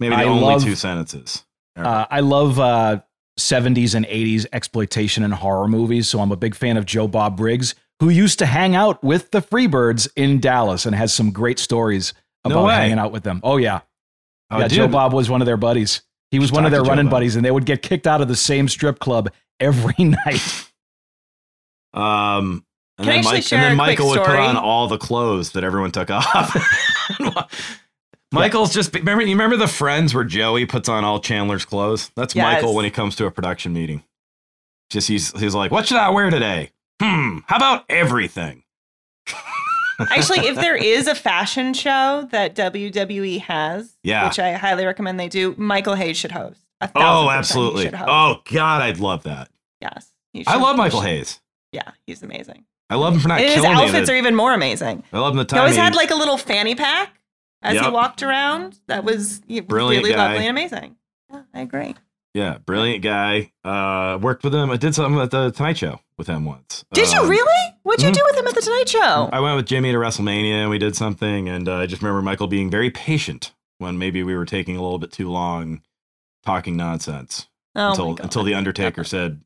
Maybe 0.00 0.14
the 0.14 0.22
I 0.22 0.24
only 0.24 0.42
love- 0.44 0.62
two 0.62 0.74
sentences. 0.76 1.44
uh, 1.76 2.06
I 2.10 2.20
love 2.20 2.58
uh, 2.60 3.00
70s 3.38 3.94
and 3.94 4.06
80s 4.06 4.46
exploitation 4.52 5.24
and 5.24 5.34
horror 5.34 5.68
movies, 5.68 6.08
so 6.08 6.20
I'm 6.20 6.32
a 6.32 6.36
big 6.36 6.54
fan 6.54 6.76
of 6.76 6.86
Joe 6.86 7.08
Bob 7.08 7.36
Briggs, 7.36 7.74
who 8.00 8.08
used 8.10 8.38
to 8.38 8.46
hang 8.46 8.74
out 8.76 9.02
with 9.02 9.30
the 9.30 9.40
Freebirds 9.40 10.08
in 10.16 10.38
Dallas 10.40 10.86
and 10.86 10.94
has 10.94 11.12
some 11.12 11.32
great 11.32 11.58
stories 11.58 12.12
about 12.44 12.64
way. 12.66 12.74
hanging 12.74 12.98
out 12.98 13.10
with 13.12 13.24
them. 13.24 13.40
Oh 13.42 13.56
yeah, 13.56 13.80
Oh, 14.50 14.58
yeah. 14.60 14.68
Joe 14.68 14.86
Bob 14.88 15.12
was 15.12 15.28
one 15.28 15.42
of 15.42 15.46
their 15.46 15.56
buddies. 15.56 16.02
He 16.30 16.38
was 16.38 16.48
Should 16.48 16.54
one 16.56 16.64
of 16.66 16.72
their 16.72 16.82
running 16.82 17.06
Bob. 17.06 17.12
buddies, 17.12 17.36
and 17.36 17.44
they 17.44 17.50
would 17.50 17.66
get 17.66 17.82
kicked 17.82 18.06
out 18.06 18.20
of 18.20 18.28
the 18.28 18.36
same 18.36 18.68
strip 18.68 18.98
club 18.98 19.30
every 19.60 19.94
night. 19.98 20.66
Um, 21.94 22.64
and 22.98 23.06
Can 23.06 23.08
I 23.08 23.12
then, 23.12 23.18
actually 23.18 23.32
Mike, 23.32 23.42
share 23.44 23.58
and 23.58 23.64
then 23.70 23.76
Michael 23.76 24.08
would 24.08 24.18
put 24.20 24.36
on 24.36 24.56
all 24.56 24.88
the 24.88 24.98
clothes 24.98 25.52
that 25.52 25.64
everyone 25.64 25.92
took 25.92 26.10
off. 26.10 26.56
Michael's 28.32 28.74
just 28.74 28.92
remember. 28.94 29.22
You 29.22 29.30
remember 29.30 29.56
the 29.56 29.68
Friends 29.68 30.14
where 30.14 30.24
Joey 30.24 30.66
puts 30.66 30.88
on 30.88 31.04
all 31.04 31.20
Chandler's 31.20 31.64
clothes? 31.64 32.10
That's 32.16 32.34
Yes. 32.34 32.42
Michael 32.56 32.74
when 32.74 32.84
he 32.84 32.90
comes 32.90 33.14
to 33.16 33.26
a 33.26 33.30
production 33.30 33.72
meeting. 33.72 34.02
Just 34.90 35.08
he's 35.08 35.38
he's 35.38 35.54
like, 35.54 35.70
"What 35.70 35.86
should 35.86 35.96
I 35.96 36.10
wear 36.10 36.28
today? 36.30 36.70
Hmm. 37.00 37.38
How 37.46 37.56
about 37.56 37.84
everything?" 37.88 38.64
Actually, 39.98 40.40
if 40.40 40.56
there 40.56 40.76
is 40.76 41.06
a 41.08 41.14
fashion 41.14 41.72
show 41.74 42.28
that 42.30 42.54
WWE 42.54 43.40
has, 43.40 43.96
Yeah. 44.02 44.26
which 44.28 44.38
I 44.38 44.52
highly 44.52 44.84
recommend 44.84 45.18
they 45.18 45.28
do, 45.28 45.54
Michael 45.56 45.94
Hayes 45.94 46.16
should 46.16 46.32
host. 46.32 46.60
Oh, 46.94 47.30
absolutely. 47.30 47.86
host. 47.86 48.04
Oh 48.06 48.42
God, 48.52 48.82
I'd 48.82 48.98
love 48.98 49.22
that. 49.24 49.48
yes. 49.80 50.12
I 50.46 50.56
love 50.58 50.76
Michael. 50.76 51.00
Hayes. 51.00 51.40
Yeah, 51.72 51.90
he's 52.06 52.22
amazing. 52.22 52.64
I 52.90 52.96
love 52.96 53.14
him 53.14 53.20
for 53.20 53.28
not 53.28 53.40
And 53.40 53.48
his 53.54 53.64
outfits 53.64 54.10
are 54.10 54.16
even 54.16 54.34
more 54.34 54.52
amazing. 54.52 55.02
I 55.12 55.18
love 55.18 55.32
him 55.32 55.38
the 55.38 55.44
time. 55.46 55.56
He 55.56 55.60
always 55.60 55.76
he- 55.76 55.80
had 55.80 55.94
like 55.94 56.10
a 56.10 56.14
little 56.14 56.36
fanny 56.36 56.74
pack 56.74 57.18
as 57.62 57.80
he 57.80 57.88
walked 57.90 58.22
around. 58.22 58.78
That 58.88 59.02
was 59.04 59.40
was 59.48 59.60
Brilliant 59.62 60.04
really 60.04 60.14
guy. 60.14 60.26
lovely 60.32 60.46
and 60.46 60.50
amazing. 60.58 60.96
Yeah, 61.32 61.42
I 61.54 61.60
agree. 61.62 61.94
Yeah, 62.36 62.58
brilliant 62.58 63.02
guy. 63.02 63.50
Uh, 63.64 64.18
worked 64.20 64.44
with 64.44 64.54
him. 64.54 64.70
I 64.70 64.76
did 64.76 64.94
something 64.94 65.18
at 65.18 65.30
the 65.30 65.50
Tonight 65.52 65.78
Show 65.78 66.00
with 66.18 66.26
him 66.26 66.44
once. 66.44 66.84
Did 66.92 67.10
you 67.10 67.20
Um, 67.20 67.30
really? 67.30 67.74
What'd 67.82 68.02
you 68.02 68.10
mhm. 68.10 68.14
do 68.14 68.22
with 68.26 68.36
him 68.36 68.46
at 68.46 68.54
the 68.54 68.60
Tonight 68.60 68.90
Show? 68.90 69.30
I 69.32 69.40
went 69.40 69.56
with 69.56 69.64
Jimmy 69.64 69.90
to 69.90 69.96
WrestleMania 69.96 70.56
and 70.56 70.68
we 70.68 70.76
did 70.76 70.94
something, 70.94 71.48
and 71.48 71.66
uh, 71.66 71.76
I 71.76 71.86
just 71.86 72.02
remember 72.02 72.20
Michael 72.20 72.46
being 72.46 72.68
very 72.68 72.90
patient 72.90 73.54
when 73.78 73.96
maybe 73.96 74.22
we 74.22 74.36
were 74.36 74.44
taking 74.44 74.76
a 74.76 74.82
little 74.82 74.98
bit 74.98 75.12
too 75.12 75.30
long 75.30 75.80
talking 76.44 76.76
nonsense 76.76 77.48
oh 77.74 77.88
until 77.88 78.16
until 78.22 78.42
the 78.42 78.52
Undertaker 78.52 79.02
said, 79.02 79.40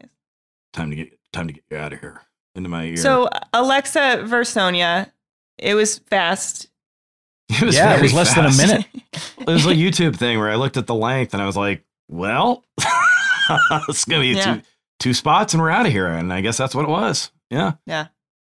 "Time 0.73 0.91
to 0.91 0.97
get 0.97 1.17
time 1.33 1.47
to 1.47 1.53
get 1.53 1.63
you 1.71 1.77
out 1.77 1.93
of 1.93 2.01
here." 2.01 2.23
Into 2.57 2.69
my 2.69 2.87
ear. 2.87 2.97
So 2.97 3.29
Alexa 3.53 4.25
versus 4.27 4.53
Sonya, 4.53 5.13
it 5.59 5.75
was 5.75 5.99
fast. 5.99 6.69
it 7.49 7.63
was 7.63 7.77
yeah, 7.77 7.93
it 7.93 7.99
very 7.99 8.03
was 8.03 8.15
less 8.15 8.35
than 8.35 8.47
a 8.47 8.53
minute. 8.53 8.87
It 9.41 9.47
was 9.47 9.65
a 9.65 9.71
YouTube 9.71 10.17
thing 10.17 10.39
where 10.39 10.51
I 10.51 10.57
looked 10.57 10.77
at 10.77 10.87
the 10.87 10.95
length 10.95 11.33
and 11.33 11.43
I 11.43 11.47
was 11.47 11.57
like, 11.57 11.83
"Well, 12.11 12.65
it's 13.89 14.05
gonna 14.05 14.23
be 14.23 14.29
Yeah. 14.29 14.55
two 14.57 14.63
two 14.99 15.15
spots 15.15 15.55
and 15.55 15.63
we're 15.63 15.71
out 15.71 15.87
of 15.87 15.93
here." 15.93 16.07
And 16.09 16.33
I 16.33 16.41
guess 16.41 16.57
that's 16.57 16.75
what 16.75 16.85
it 16.85 16.91
was. 16.91 17.31
Yeah. 17.51 17.73
Yeah. 17.87 18.07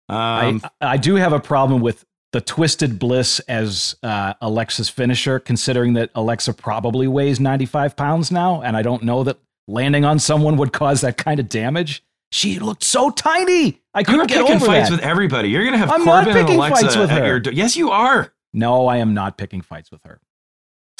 Um, 0.08 0.60
I, 0.80 0.92
I 0.92 0.96
do 0.96 1.14
have 1.16 1.32
a 1.32 1.40
problem 1.40 1.80
with 1.80 2.04
the 2.32 2.40
twisted 2.40 2.98
bliss 2.98 3.38
as 3.40 3.96
uh, 4.02 4.34
Alexa's 4.40 4.88
finisher, 4.88 5.38
considering 5.38 5.94
that 5.94 6.10
Alexa 6.14 6.52
probably 6.54 7.06
weighs 7.08 7.40
95 7.40 7.96
pounds 7.96 8.30
now, 8.30 8.60
and 8.62 8.76
I 8.76 8.82
don't 8.82 9.02
know 9.04 9.22
that 9.24 9.38
landing 9.68 10.04
on 10.04 10.18
someone 10.18 10.56
would 10.56 10.72
cause 10.72 11.00
that 11.02 11.16
kind 11.16 11.38
of 11.40 11.48
damage. 11.48 12.02
She 12.32 12.58
looked 12.60 12.84
so 12.84 13.10
tiny. 13.10 13.80
I 13.94 14.00
you're 14.00 14.04
couldn't 14.04 14.26
get 14.28 14.38
picking 14.42 14.56
over 14.56 14.66
fights 14.66 14.88
that. 14.90 14.96
with 14.96 15.04
everybody. 15.04 15.48
You're 15.50 15.64
gonna 15.64 15.78
have 15.78 15.90
I'm 15.90 16.04
not 16.04 16.24
Corbin 16.24 16.40
and 16.46 16.48
Alexa 16.56 16.82
fights 16.84 16.96
with 16.96 17.10
her. 17.10 17.26
your 17.26 17.40
do- 17.40 17.50
Yes, 17.52 17.76
you 17.76 17.90
are. 17.90 18.32
no, 18.52 18.86
I 18.86 18.98
am 18.98 19.14
not 19.14 19.36
picking 19.38 19.60
fights 19.60 19.90
with 19.90 20.02
her. 20.04 20.20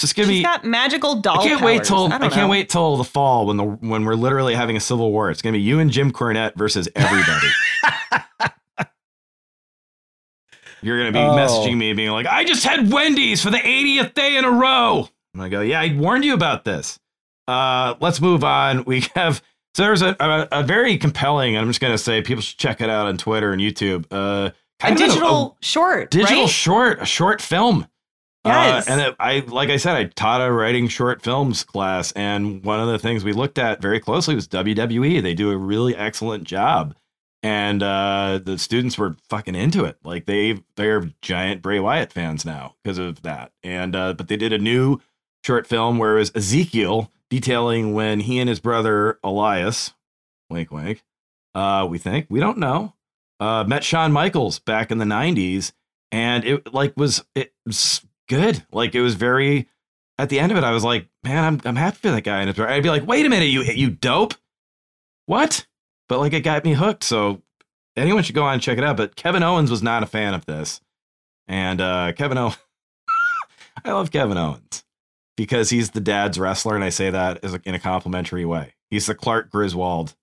So 0.01 0.07
it's 0.07 0.13
gonna 0.15 0.29
She's 0.29 0.39
be. 0.39 0.43
got 0.45 0.65
magical 0.65 1.17
doll 1.17 1.41
I 1.41 1.45
can't 1.45 1.61
wait 1.61 1.77
powers. 1.81 1.89
till 1.89 2.11
I, 2.11 2.17
I, 2.17 2.29
can't 2.31 2.51
wait 2.51 2.71
till 2.71 2.97
the 2.97 3.05
fall 3.05 3.45
when 3.47 3.59
the 3.59 3.65
when 3.65 4.07
we're 4.07 4.15
literally 4.15 4.55
having 4.55 4.75
a 4.75 4.81
civil 4.81 5.13
war. 5.13 5.31
It's 5.31 5.43
gonna 5.43 5.59
be 5.59 5.61
you 5.61 5.79
and 5.79 5.91
Jim 5.91 6.11
Cornette 6.11 6.55
versus 6.57 6.89
everybody. 6.97 7.49
You're 10.83 10.97
gonna 10.99 11.13
be 11.13 11.19
Oh. 11.19 11.37
messaging 11.37 11.77
me 11.77 11.93
being 11.93 12.11
like, 12.11 12.27
"I 12.27 12.45
just 12.45 12.65
had 12.65 12.91
Wendy's 12.91 13.43
for 13.43 13.51
the 13.51 13.59
80th 13.59 14.15
day 14.15 14.37
in 14.37 14.45
a 14.47 14.51
row." 14.51 15.09
And 15.35 15.43
I 15.43 15.51
go, 15.51 15.61
"Yeah, 15.61 15.81
I 15.81 15.95
warned 15.95 16.25
you 16.25 16.33
about 16.33 16.65
this." 16.65 16.99
Uh, 17.47 17.95
let's 18.01 18.21
move 18.23 18.43
on. 18.43 18.85
We 18.85 19.05
have 19.15 19.43
so 19.75 19.83
there's 19.83 20.01
a, 20.03 20.17
a, 20.19 20.49
a 20.61 20.63
very 20.63 20.97
compelling. 20.97 21.59
I'm 21.59 21.67
just 21.69 21.81
gonna 21.81 21.99
say 21.99 22.23
people 22.23 22.41
should 22.43 22.57
check 22.59 22.81
it 22.81 22.89
out 22.89 23.07
on 23.07 23.19
Twitter 23.19 23.53
and 23.53 23.61
YouTube. 23.61 24.07
Uh, 24.11 24.17
A 24.49 24.53
kind 24.81 24.95
of 24.95 25.03
an- 25.03 25.09
digital 25.09 25.59
short, 25.61 26.11
digital 26.11 26.41
right? 26.45 26.49
short, 26.49 27.03
a 27.03 27.07
short 27.07 27.43
film. 27.43 27.87
Yes. 28.45 28.89
Uh, 28.89 28.93
and 28.93 29.01
it, 29.01 29.17
I, 29.21 29.41
like 29.41 29.69
I 29.69 29.77
said, 29.77 29.97
I 29.97 30.05
taught 30.05 30.41
a 30.41 30.51
writing 30.51 30.89
short 30.89 31.23
films 31.23 31.63
class, 31.63 32.11
and 32.13 32.65
one 32.65 32.81
of 32.81 32.89
the 32.89 32.99
things 32.99 33.23
we 33.23 33.33
looked 33.33 33.59
at 33.59 33.83
very 33.83 34.01
closely 34.01 34.35
was 34.35 34.49
WWE. 34.49 35.23
They 35.23 35.35
do 35.35 35.51
a 35.51 35.57
really 35.59 35.95
excellent 35.95 36.45
job, 36.45 36.95
and 37.43 37.83
uh, 37.83 38.41
the 38.43 38.57
students 38.57 38.97
were 38.97 39.17
fucking 39.29 39.55
into 39.55 39.85
it. 39.85 39.99
Like 40.03 40.25
they, 40.25 40.63
they're 40.77 41.11
giant 41.21 41.61
Bray 41.61 41.81
Wyatt 41.81 42.13
fans 42.13 42.47
now 42.47 42.77
because 42.83 42.97
of 42.97 43.21
that. 43.23 43.53
And 43.63 43.95
uh, 43.95 44.15
but 44.15 44.29
they 44.29 44.39
did 44.39 44.55
a 44.55 44.59
new 44.59 45.01
short 45.45 45.67
film 45.67 45.99
where 45.99 46.17
it 46.17 46.21
was 46.21 46.33
Ezekiel 46.35 47.13
detailing 47.29 47.93
when 47.93 48.21
he 48.21 48.39
and 48.39 48.49
his 48.49 48.61
brother 48.61 49.19
Elias, 49.23 49.93
wink 50.49 50.71
wink, 50.71 51.03
uh, 51.55 51.87
we 51.89 51.99
think 51.99 52.27
we 52.31 52.41
don't 52.41 52.59
know, 52.59 52.95
uh, 53.39 53.65
met 53.65 53.85
Shawn 53.85 54.13
Michaels 54.13 54.59
back 54.61 54.91
in 54.91 54.97
the 54.97 55.05
'90s, 55.05 55.73
and 56.11 56.45
it 56.45 56.73
like 56.73 56.97
was 56.97 57.25
it 57.35 57.53
was 57.67 58.01
good. 58.31 58.65
Like 58.73 58.95
it 58.95 59.03
was 59.03 59.15
very. 59.15 59.69
At 60.19 60.29
the 60.29 60.39
end 60.39 60.53
of 60.53 60.59
it, 60.59 60.65
I 60.65 60.71
was 60.73 60.85
like, 60.85 61.07
man, 61.25 61.45
I'm 61.45 61.61
I'm 61.65 61.77
happy 61.77 61.97
for 61.97 62.11
that 62.11 62.23
guy. 62.23 62.41
And 62.43 62.59
I'd 62.61 62.83
be 62.83 62.89
like, 62.91 63.07
wait 63.07 63.27
a 63.27 63.29
minute, 63.29 63.47
you 63.47 63.63
you 63.63 63.91
dope, 63.91 64.35
what? 65.27 65.67
But 66.09 66.19
like 66.21 66.33
it 66.33 66.41
got 66.43 66.65
me 66.65 66.75
hooked. 66.75 67.05
So 67.05 67.43
anyone 67.97 68.23
should 68.23 68.35
go 68.35 68.45
on 68.45 68.55
and 68.55 68.63
check 68.63 68.79
it 68.79 68.85
out. 68.85 68.97
But 68.97 69.17
Kevin 69.17 69.43
Owens 69.43 69.71
was 69.71 69.83
not 69.83 70.03
a 70.03 70.07
fan 70.07 70.35
of 70.35 70.45
this, 70.47 70.81
and 71.49 71.81
uh, 71.81 72.13
Kevin 72.13 72.37
Owens, 72.39 72.59
I 73.85 73.93
love 73.93 74.11
Kevin 74.11 74.37
Owens 74.37 74.85
because 75.37 75.71
he's 75.71 75.91
the 75.91 76.01
dad's 76.01 76.39
wrestler, 76.39 76.75
and 76.75 76.85
I 76.85 76.91
say 76.91 77.09
that 77.11 77.43
as 77.43 77.55
a, 77.55 77.61
in 77.65 77.75
a 77.75 77.79
complimentary 77.79 78.45
way. 78.45 78.75
He's 78.91 79.07
the 79.07 79.15
Clark 79.15 79.51
Griswold 79.51 80.15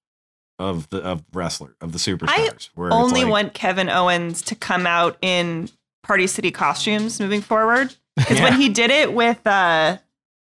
of 0.60 0.90
the 0.90 1.02
of 1.02 1.24
wrestler 1.34 1.76
of 1.82 1.92
the 1.92 1.98
superstars. 2.00 2.50
it's 2.54 2.70
Only 2.78 3.24
like- 3.24 3.32
want 3.32 3.54
Kevin 3.56 3.90
Owens 3.90 4.42
to 4.44 4.56
come 4.56 4.86
out 4.86 5.18
in 5.24 5.70
Party 6.08 6.26
City 6.28 6.52
costumes 6.52 7.20
moving 7.20 7.42
forward. 7.42 7.96
Because 8.16 8.38
Yeah. 8.40 8.46
when 8.46 8.54
he 8.60 8.70
did 8.70 8.90
it 8.90 9.14
with 9.14 9.46
uh, 9.46 9.98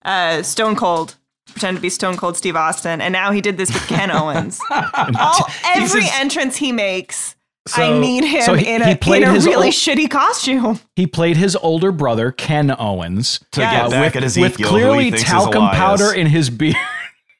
uh, 0.05 0.43
Stone 0.43 0.75
Cold, 0.77 1.15
pretend 1.51 1.75
to 1.77 1.81
be 1.81 1.89
Stone 1.89 2.15
Cold 2.17 2.37
Steve 2.37 2.55
Austin, 2.55 3.01
and 3.01 3.11
now 3.11 3.31
he 3.31 3.41
did 3.41 3.57
this 3.57 3.73
with 3.73 3.85
Ken 3.87 4.11
Owens. 4.15 4.59
All, 4.69 5.45
every 5.65 6.03
his- 6.03 6.11
entrance 6.13 6.55
he 6.57 6.71
makes, 6.71 7.35
So- 7.67 7.81
I 7.81 7.99
need 7.99 8.23
him 8.23 8.43
so 8.43 8.53
he- 8.53 8.67
in 8.73 8.81
he 8.83 8.91
a, 8.91 8.95
played 8.95 9.23
in 9.23 9.29
a 9.29 9.33
his 9.33 9.45
really 9.45 9.67
old- 9.67 9.73
shitty 9.75 10.09
costume. 10.09 10.79
He 10.95 11.05
played 11.07 11.35
his 11.35 11.55
older 11.57 11.91
brother, 11.91 12.31
Ken 12.31 12.73
Owens, 12.79 13.39
to 13.51 13.61
Yes. 13.61 13.73
get 13.73 13.85
uh, 13.85 13.89
back 13.89 14.13
with, 14.13 14.23
at 14.23 14.23
Ezekiel, 14.25 14.43
with 14.49 14.55
who 14.57 14.63
he 14.63 14.69
clearly 14.69 15.03
thinks 15.11 15.21
is 15.23 15.27
talcum 15.27 15.69
powder 15.71 16.13
in 16.13 16.27
his 16.27 16.49
beard 16.49 16.75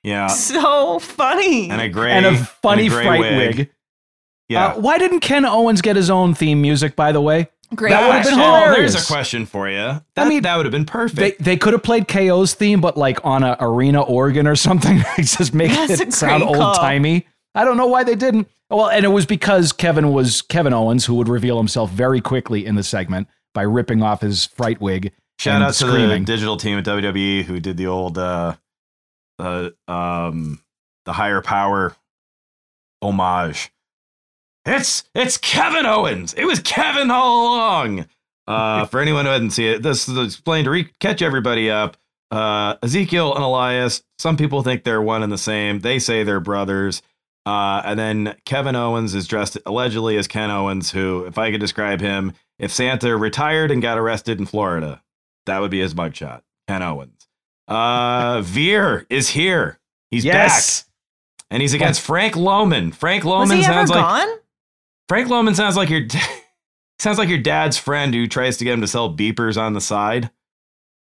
yeah, 0.04 0.28
So 0.28 1.00
funny. 1.00 1.70
and 1.70 1.80
a 1.82 1.88
gray 1.90 2.12
and 2.12 2.26
a 2.26 2.36
funny 2.38 2.88
and 2.88 2.92
a 2.94 2.96
gray 2.96 3.06
fright 3.06 3.20
wig. 3.20 3.58
wig. 3.58 3.70
Yeah, 4.50 4.68
Uh, 4.68 4.80
why 4.80 4.98
didn't 4.98 5.20
Ken 5.20 5.46
Owens 5.46 5.82
get 5.82 5.96
his 5.96 6.10
own 6.10 6.34
theme 6.34 6.62
music, 6.62 6.96
by 6.96 7.12
the 7.12 7.22
way? 7.22 7.50
Great 7.76 7.92
that 7.92 8.08
would've 8.08 8.24
been 8.24 8.34
question. 8.34 8.40
Oh, 8.40 8.66
hilarious. 8.66 8.94
there's 8.94 9.04
a 9.04 9.08
question 9.08 9.46
for 9.46 9.70
you. 9.70 10.02
That, 10.16 10.28
mean, 10.28 10.42
that 10.42 10.58
would 10.58 10.66
have 10.66 10.72
been 10.72 10.86
perfect. 10.86 11.44
they 11.44 11.56
could 11.56 11.74
have 11.74 11.84
played 11.84 12.08
KO's 12.08 12.54
theme, 12.56 12.82
but 12.82 12.98
like 12.98 13.24
on 13.24 13.44
an 13.44 13.58
arena 13.60 14.02
organ 14.02 14.48
or 14.48 14.56
something, 14.56 15.04
just 15.18 15.54
make 15.54 15.72
That's 15.72 16.02
it 16.02 16.14
sound 16.14 16.44
old 16.44 16.76
timey. 16.76 17.28
I 17.54 17.64
don't 17.66 17.78
know 17.78 17.88
why 17.88 18.04
they 18.04 18.16
didn't. 18.16 18.48
Well, 18.70 18.90
and 18.90 19.04
it 19.04 19.10
was 19.10 19.26
because 19.26 19.72
Kevin 19.72 20.12
was 20.12 20.42
Kevin 20.42 20.74
Owens, 20.74 21.06
who 21.06 21.16
would 21.16 21.28
reveal 21.28 21.58
himself 21.58 21.90
very 21.92 22.22
quickly 22.22 22.66
in 22.66 22.76
the 22.76 22.84
segment 22.84 23.28
by 23.54 23.64
ripping 23.64 24.04
off 24.04 24.22
his 24.22 24.46
fright 24.46 24.80
wig. 24.80 25.12
Shout 25.40 25.56
and 25.56 25.64
out 25.64 25.74
to 25.76 25.86
the 25.86 26.20
digital 26.20 26.58
team 26.58 26.78
at 26.78 26.86
WWE 26.86 27.44
who 27.44 27.60
did 27.60 27.78
the 27.78 27.88
old 27.88 28.18
uh, 28.18 28.56
uh 29.40 29.70
um 29.88 30.62
the 31.06 31.14
higher 31.14 31.42
power 31.42 31.96
homage. 33.02 33.72
It's 34.66 35.04
it's 35.16 35.38
Kevin 35.38 35.86
Owens. 35.86 36.34
It 36.34 36.46
was 36.46 36.60
Kevin 36.60 37.12
all 37.12 37.56
along. 37.56 38.06
Uh, 38.48 38.86
for 38.88 39.00
anyone 39.00 39.26
who 39.26 39.32
hadn't 39.32 39.52
seen 39.52 39.74
it, 39.74 39.84
this 39.84 40.08
is 40.08 40.18
explained 40.18 40.66
to 40.66 40.72
re- 40.72 40.90
catch 41.00 41.22
everybody 41.22 41.70
up. 41.70 41.98
Uh, 42.32 42.76
Ezekiel 42.84 43.34
and 43.34 43.44
Elias. 43.44 44.04
Some 44.18 44.38
people 44.38 44.62
think 44.62 44.84
they're 44.84 45.02
one 45.02 45.24
and 45.24 45.32
the 45.32 45.38
same. 45.38 45.80
They 45.80 46.00
say 46.00 46.24
they're 46.24 46.40
brothers. 46.40 47.02
Uh, 47.46 47.82
and 47.84 47.98
then 47.98 48.36
Kevin 48.46 48.76
Owens 48.76 49.16
is 49.16 49.28
dressed 49.28 49.58
allegedly 49.66 50.18
as 50.18 50.28
Ken 50.28 50.52
Owens, 50.52 50.92
who, 50.92 51.26
if 51.26 51.38
I 51.38 51.52
could 51.52 51.62
describe 51.62 52.02
him, 52.02 52.34
if 52.60 52.72
Santa 52.72 53.18
retired 53.18 53.72
and 53.72 53.82
got 53.82 53.98
arrested 53.98 54.40
in 54.40 54.46
Florida, 54.46 55.02
that 55.46 55.60
would 55.60 55.72
be 55.72 55.80
his 55.80 55.96
mugshot. 55.96 56.42
Ken 56.68 56.84
Owens. 56.84 57.28
Uh, 57.68 58.42
Veer 58.46 59.08
is 59.10 59.30
here. 59.30 59.80
He's 60.12 60.26
yes, 60.26 60.84
back, 60.84 60.90
and 61.52 61.62
he's 61.62 61.74
against 61.74 62.02
Frank 62.02 62.36
Loman. 62.36 62.92
Frank 62.92 63.24
Was 63.24 63.50
Loman 63.50 63.58
he 63.58 63.64
ever 63.64 63.74
sounds 63.74 63.90
like 63.90 64.00
gone? 64.00 64.28
Frank 65.10 65.28
Loman 65.30 65.56
sounds 65.56 65.76
like 65.76 65.90
your 65.90 66.04
sounds 67.00 67.18
like 67.18 67.28
your 67.30 67.40
dad's 67.40 67.78
friend 67.78 68.14
who 68.14 68.28
tries 68.28 68.58
to 68.58 68.64
get 68.64 68.74
him 68.74 68.82
to 68.82 68.88
sell 68.88 69.14
beepers 69.14 69.60
on 69.60 69.74
the 69.74 69.82
side. 69.82 70.30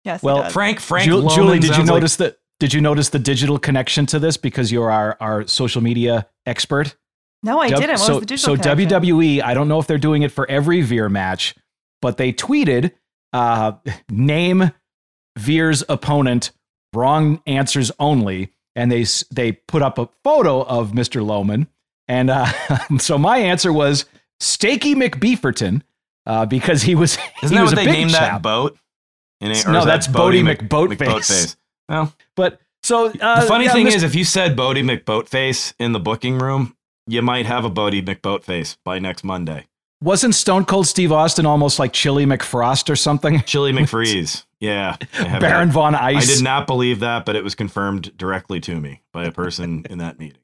Yes. 0.05 0.21
he 0.23 0.25
Well, 0.27 0.43
does. 0.45 0.53
Frank 0.53 0.81
Frank 0.81 1.05
Ju- 1.07 1.17
Loman 1.17 1.35
Julie, 1.35 1.59
did 1.59 1.69
you 1.69 1.75
sounds 1.75 1.91
like- 1.91 1.97
notice 1.97 2.17
that? 2.17 2.39
Did 2.61 2.73
you 2.75 2.81
notice 2.81 3.11
the 3.11 3.19
digital 3.21 3.57
connection 3.59 4.07
to 4.07 4.19
this 4.19 4.37
because 4.37 4.73
you're 4.73 4.91
our 4.91 5.17
our 5.21 5.47
social 5.47 5.83
media 5.83 6.27
expert? 6.47 6.97
no, 7.45 7.61
I 7.61 7.69
didn't. 7.69 7.91
What 7.91 7.99
so 8.01 8.13
was 8.15 8.21
the 8.21 8.27
digital 8.27 8.57
so 8.57 8.63
connection? 8.63 8.89
WWE, 9.03 9.43
I 9.43 9.55
don't 9.55 9.69
know 9.69 9.79
if 9.79 9.87
they're 9.87 9.97
doing 9.99 10.23
it 10.23 10.33
for 10.33 10.49
every 10.51 10.81
Veer 10.81 11.09
match, 11.09 11.55
but 12.03 12.17
they 12.17 12.33
tweeted 12.33 12.91
uh, 13.33 13.73
name 14.11 14.73
Veer's 15.37 15.85
opponent, 15.89 16.51
wrong 16.93 17.41
answers 17.47 17.93
only, 18.01 18.53
and 18.75 18.91
they 18.91 19.05
they 19.33 19.53
put 19.53 19.83
up 19.83 19.99
a 19.99 20.09
photo 20.25 20.63
of 20.63 20.91
Mr. 20.91 21.25
Loman, 21.25 21.69
and 22.09 22.31
uh, 22.31 22.47
so 22.99 23.19
my 23.19 23.39
answer 23.39 23.73
was 23.73 24.07
Stakey 24.41 24.95
McBeeferton 24.95 25.83
uh, 26.27 26.47
because 26.47 26.83
he 26.83 26.95
was 26.95 27.19
Isn't 27.43 27.51
he 27.51 27.55
that 27.57 27.63
was 27.63 27.75
what 27.75 27.83
a 27.83 27.85
they 27.85 27.93
named 27.93 28.11
chap. 28.11 28.21
that 28.21 28.43
boat? 28.43 28.79
In 29.41 29.53
or 29.53 29.73
No, 29.73 29.81
that 29.81 29.87
that's 29.87 30.09
Boaty 30.09 30.43
McBoatface. 30.43 30.97
McBoatface. 30.97 31.57
Well, 31.89 32.13
But 32.35 32.61
so 32.83 33.07
uh, 33.07 33.41
the 33.41 33.47
funny 33.47 33.67
yeah, 33.67 33.73
thing 33.73 33.87
Mr. 33.87 33.97
is, 33.97 34.03
if 34.03 34.15
you 34.15 34.25
said 34.25 34.57
Boaty 34.57 34.83
McBoatface 34.83 35.75
in 35.79 35.93
the 35.93 36.01
booking 36.01 36.39
room, 36.39 36.77
you 37.07 37.23
might 37.23 37.47
have 37.47 37.65
a 37.65 37.71
Boaty 37.71 38.05
McBoatface 38.05 38.77
by 38.85 38.99
next 38.99 39.25
Monday. 39.25 39.67
Wasn't 40.01 40.35
Stone 40.35 40.67
Cold 40.67 40.87
Steve 40.87 41.11
Austin 41.11 41.45
almost 41.45 41.79
like 41.81 41.93
Chili 41.93 42.25
McFrost 42.25 42.89
or 42.89 42.95
something? 42.95 43.41
Chili 43.47 43.73
McFreeze. 43.73 44.45
Yeah. 44.61 44.97
Baron 45.19 45.69
that. 45.69 45.73
Von 45.73 45.95
Ice. 45.95 46.31
I 46.31 46.35
did 46.35 46.45
not 46.45 46.67
believe 46.69 47.01
that, 47.01 47.25
but 47.25 47.35
it 47.35 47.43
was 47.43 47.55
confirmed 47.57 48.17
directly 48.17 48.61
to 48.61 48.81
me 48.81 49.03
by 49.13 49.25
a 49.25 49.33
person 49.33 49.85
in 49.91 49.99
that 49.99 50.19
meeting. 50.19 50.39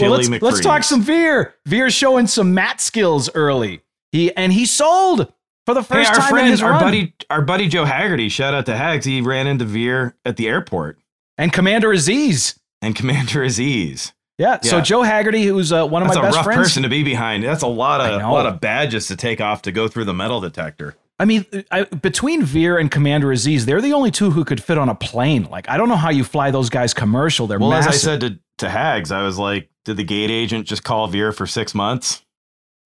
Well, 0.00 0.10
let's, 0.12 0.28
McFreeze. 0.28 0.42
let's 0.42 0.60
talk 0.60 0.82
some 0.84 1.02
Veer. 1.02 1.54
Veer's 1.66 1.94
showing 1.94 2.26
some 2.26 2.54
mat 2.54 2.80
skills 2.80 3.30
early. 3.34 3.82
He 4.12 4.34
and 4.36 4.52
he 4.52 4.66
sold 4.66 5.32
for 5.66 5.74
the 5.74 5.82
Hey, 5.82 5.86
first 6.04 6.10
our 6.10 6.16
time 6.16 6.24
in 6.26 6.30
friend, 6.30 6.48
his 6.50 6.62
our 6.62 6.70
run. 6.72 6.82
buddy, 6.82 7.14
our 7.30 7.42
buddy 7.42 7.68
Joe 7.68 7.84
Haggerty. 7.84 8.28
Shout 8.28 8.54
out 8.54 8.66
to 8.66 8.76
Hags. 8.76 9.04
He 9.04 9.20
ran 9.20 9.46
into 9.46 9.64
Veer 9.64 10.16
at 10.24 10.36
the 10.36 10.48
airport 10.48 10.98
and 11.38 11.52
Commander 11.52 11.88
Azeez. 11.88 12.58
and 12.82 12.94
Commander 12.94 13.44
Azeez. 13.44 14.12
Yeah. 14.38 14.58
So 14.62 14.76
Yeah. 14.78 14.82
Joe 14.82 15.02
Haggerty, 15.02 15.44
who's 15.44 15.72
uh, 15.72 15.86
one 15.86 16.02
of 16.02 16.08
That's 16.08 16.16
my 16.18 16.22
a 16.22 16.26
best 16.26 16.36
rough 16.36 16.44
friends. 16.44 16.58
person 16.60 16.82
to 16.82 16.88
be 16.88 17.02
behind. 17.02 17.44
That's 17.44 17.62
a 17.62 17.66
lot 17.68 18.00
of 18.00 18.20
a 18.20 18.26
lot 18.32 18.46
of 18.46 18.60
badges 18.60 19.06
to 19.08 19.16
take 19.16 19.40
off 19.40 19.62
to 19.62 19.72
go 19.72 19.86
through 19.88 20.04
the 20.06 20.14
metal 20.14 20.40
detector. 20.40 20.96
I 21.20 21.24
mean, 21.26 21.46
I, 21.70 21.84
between 21.84 22.42
Veer 22.42 22.76
and 22.76 22.90
Commander 22.90 23.28
Azeez, 23.28 23.64
they're 23.66 23.80
the 23.80 23.92
only 23.92 24.10
two 24.10 24.32
who 24.32 24.44
could 24.44 24.60
fit 24.60 24.76
on 24.76 24.88
a 24.88 24.96
plane. 24.96 25.44
Like, 25.48 25.68
I 25.68 25.76
don't 25.76 25.88
know 25.88 25.94
how 25.96 26.10
you 26.10 26.24
fly 26.24 26.50
those 26.50 26.68
guys 26.68 26.92
commercial. 26.92 27.46
They're 27.46 27.60
Well, 27.60 27.70
massive. 27.70 27.92
as 27.92 27.94
I 27.94 27.98
said 27.98 28.20
to, 28.22 28.38
to 28.58 28.68
Hags, 28.68 29.12
I 29.12 29.22
was 29.22 29.38
like, 29.38 29.68
did 29.84 29.96
the 29.96 30.04
gate 30.04 30.30
agent 30.30 30.66
just 30.66 30.84
call 30.84 31.06
Veer 31.08 31.32
for 31.32 31.46
six 31.46 31.74
months 31.74 32.24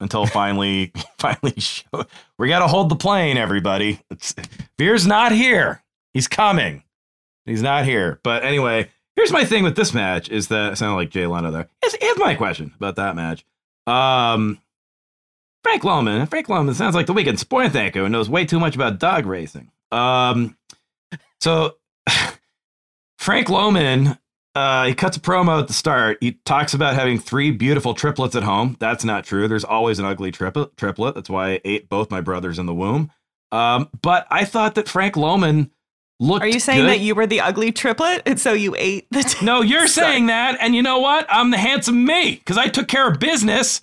until 0.00 0.26
finally, 0.26 0.92
finally, 1.18 1.58
show, 1.58 2.04
we 2.38 2.48
got 2.48 2.60
to 2.60 2.68
hold 2.68 2.88
the 2.88 2.96
plane, 2.96 3.36
everybody. 3.36 4.00
It's, 4.10 4.34
Veer's 4.78 5.06
not 5.06 5.32
here. 5.32 5.82
He's 6.12 6.28
coming. 6.28 6.82
He's 7.44 7.62
not 7.62 7.84
here. 7.84 8.20
But 8.22 8.44
anyway, 8.44 8.90
here's 9.16 9.32
my 9.32 9.44
thing 9.44 9.64
with 9.64 9.76
this 9.76 9.94
match 9.94 10.28
is 10.28 10.48
that 10.48 10.72
I 10.72 10.74
sound 10.74 10.96
like 10.96 11.10
Jay 11.10 11.26
Leno 11.26 11.50
there. 11.50 11.68
Here's, 11.82 11.94
here's 12.00 12.18
my 12.18 12.34
question 12.34 12.72
about 12.76 12.96
that 12.96 13.16
match. 13.16 13.44
Um, 13.86 14.60
Frank 15.62 15.84
Loman. 15.84 16.26
Frank 16.26 16.48
Loman 16.48 16.74
sounds 16.74 16.94
like 16.94 17.06
the 17.06 17.12
weekend 17.12 17.38
sport 17.38 17.72
thinker 17.72 18.00
who 18.00 18.08
knows 18.08 18.28
way 18.28 18.44
too 18.44 18.60
much 18.60 18.74
about 18.74 18.98
dog 18.98 19.26
racing. 19.26 19.70
Um, 19.90 20.56
so 21.40 21.76
Frank 23.18 23.48
Loman, 23.48 24.18
uh, 24.58 24.86
he 24.86 24.94
cuts 24.94 25.16
a 25.16 25.20
promo 25.20 25.60
at 25.60 25.68
the 25.68 25.72
start. 25.72 26.18
He 26.20 26.32
talks 26.44 26.74
about 26.74 26.94
having 26.94 27.18
three 27.18 27.52
beautiful 27.52 27.94
triplets 27.94 28.34
at 28.34 28.42
home. 28.42 28.76
That's 28.80 29.04
not 29.04 29.24
true. 29.24 29.46
There's 29.46 29.64
always 29.64 30.00
an 30.00 30.04
ugly 30.04 30.32
triplet. 30.32 30.76
Triplet. 30.76 31.14
That's 31.14 31.30
why 31.30 31.52
I 31.52 31.60
ate 31.64 31.88
both 31.88 32.10
my 32.10 32.20
brothers 32.20 32.58
in 32.58 32.66
the 32.66 32.74
womb. 32.74 33.12
Um, 33.52 33.88
but 34.02 34.26
I 34.30 34.44
thought 34.44 34.74
that 34.74 34.88
Frank 34.88 35.16
Loman 35.16 35.70
looked. 36.18 36.44
Are 36.44 36.48
you 36.48 36.58
saying 36.58 36.80
good. 36.80 36.88
that 36.88 37.00
you 37.00 37.14
were 37.14 37.26
the 37.26 37.40
ugly 37.40 37.70
triplet 37.70 38.22
and 38.26 38.40
so 38.40 38.52
you 38.52 38.74
ate 38.76 39.06
the 39.12 39.22
t- 39.38 39.46
No, 39.46 39.62
you're 39.62 39.86
saying 39.86 40.26
that, 40.26 40.58
and 40.60 40.74
you 40.74 40.82
know 40.82 40.98
what? 40.98 41.26
I'm 41.28 41.50
the 41.52 41.58
handsome 41.58 42.04
me 42.04 42.34
because 42.34 42.58
I 42.58 42.66
took 42.66 42.88
care 42.88 43.08
of 43.08 43.20
business 43.20 43.80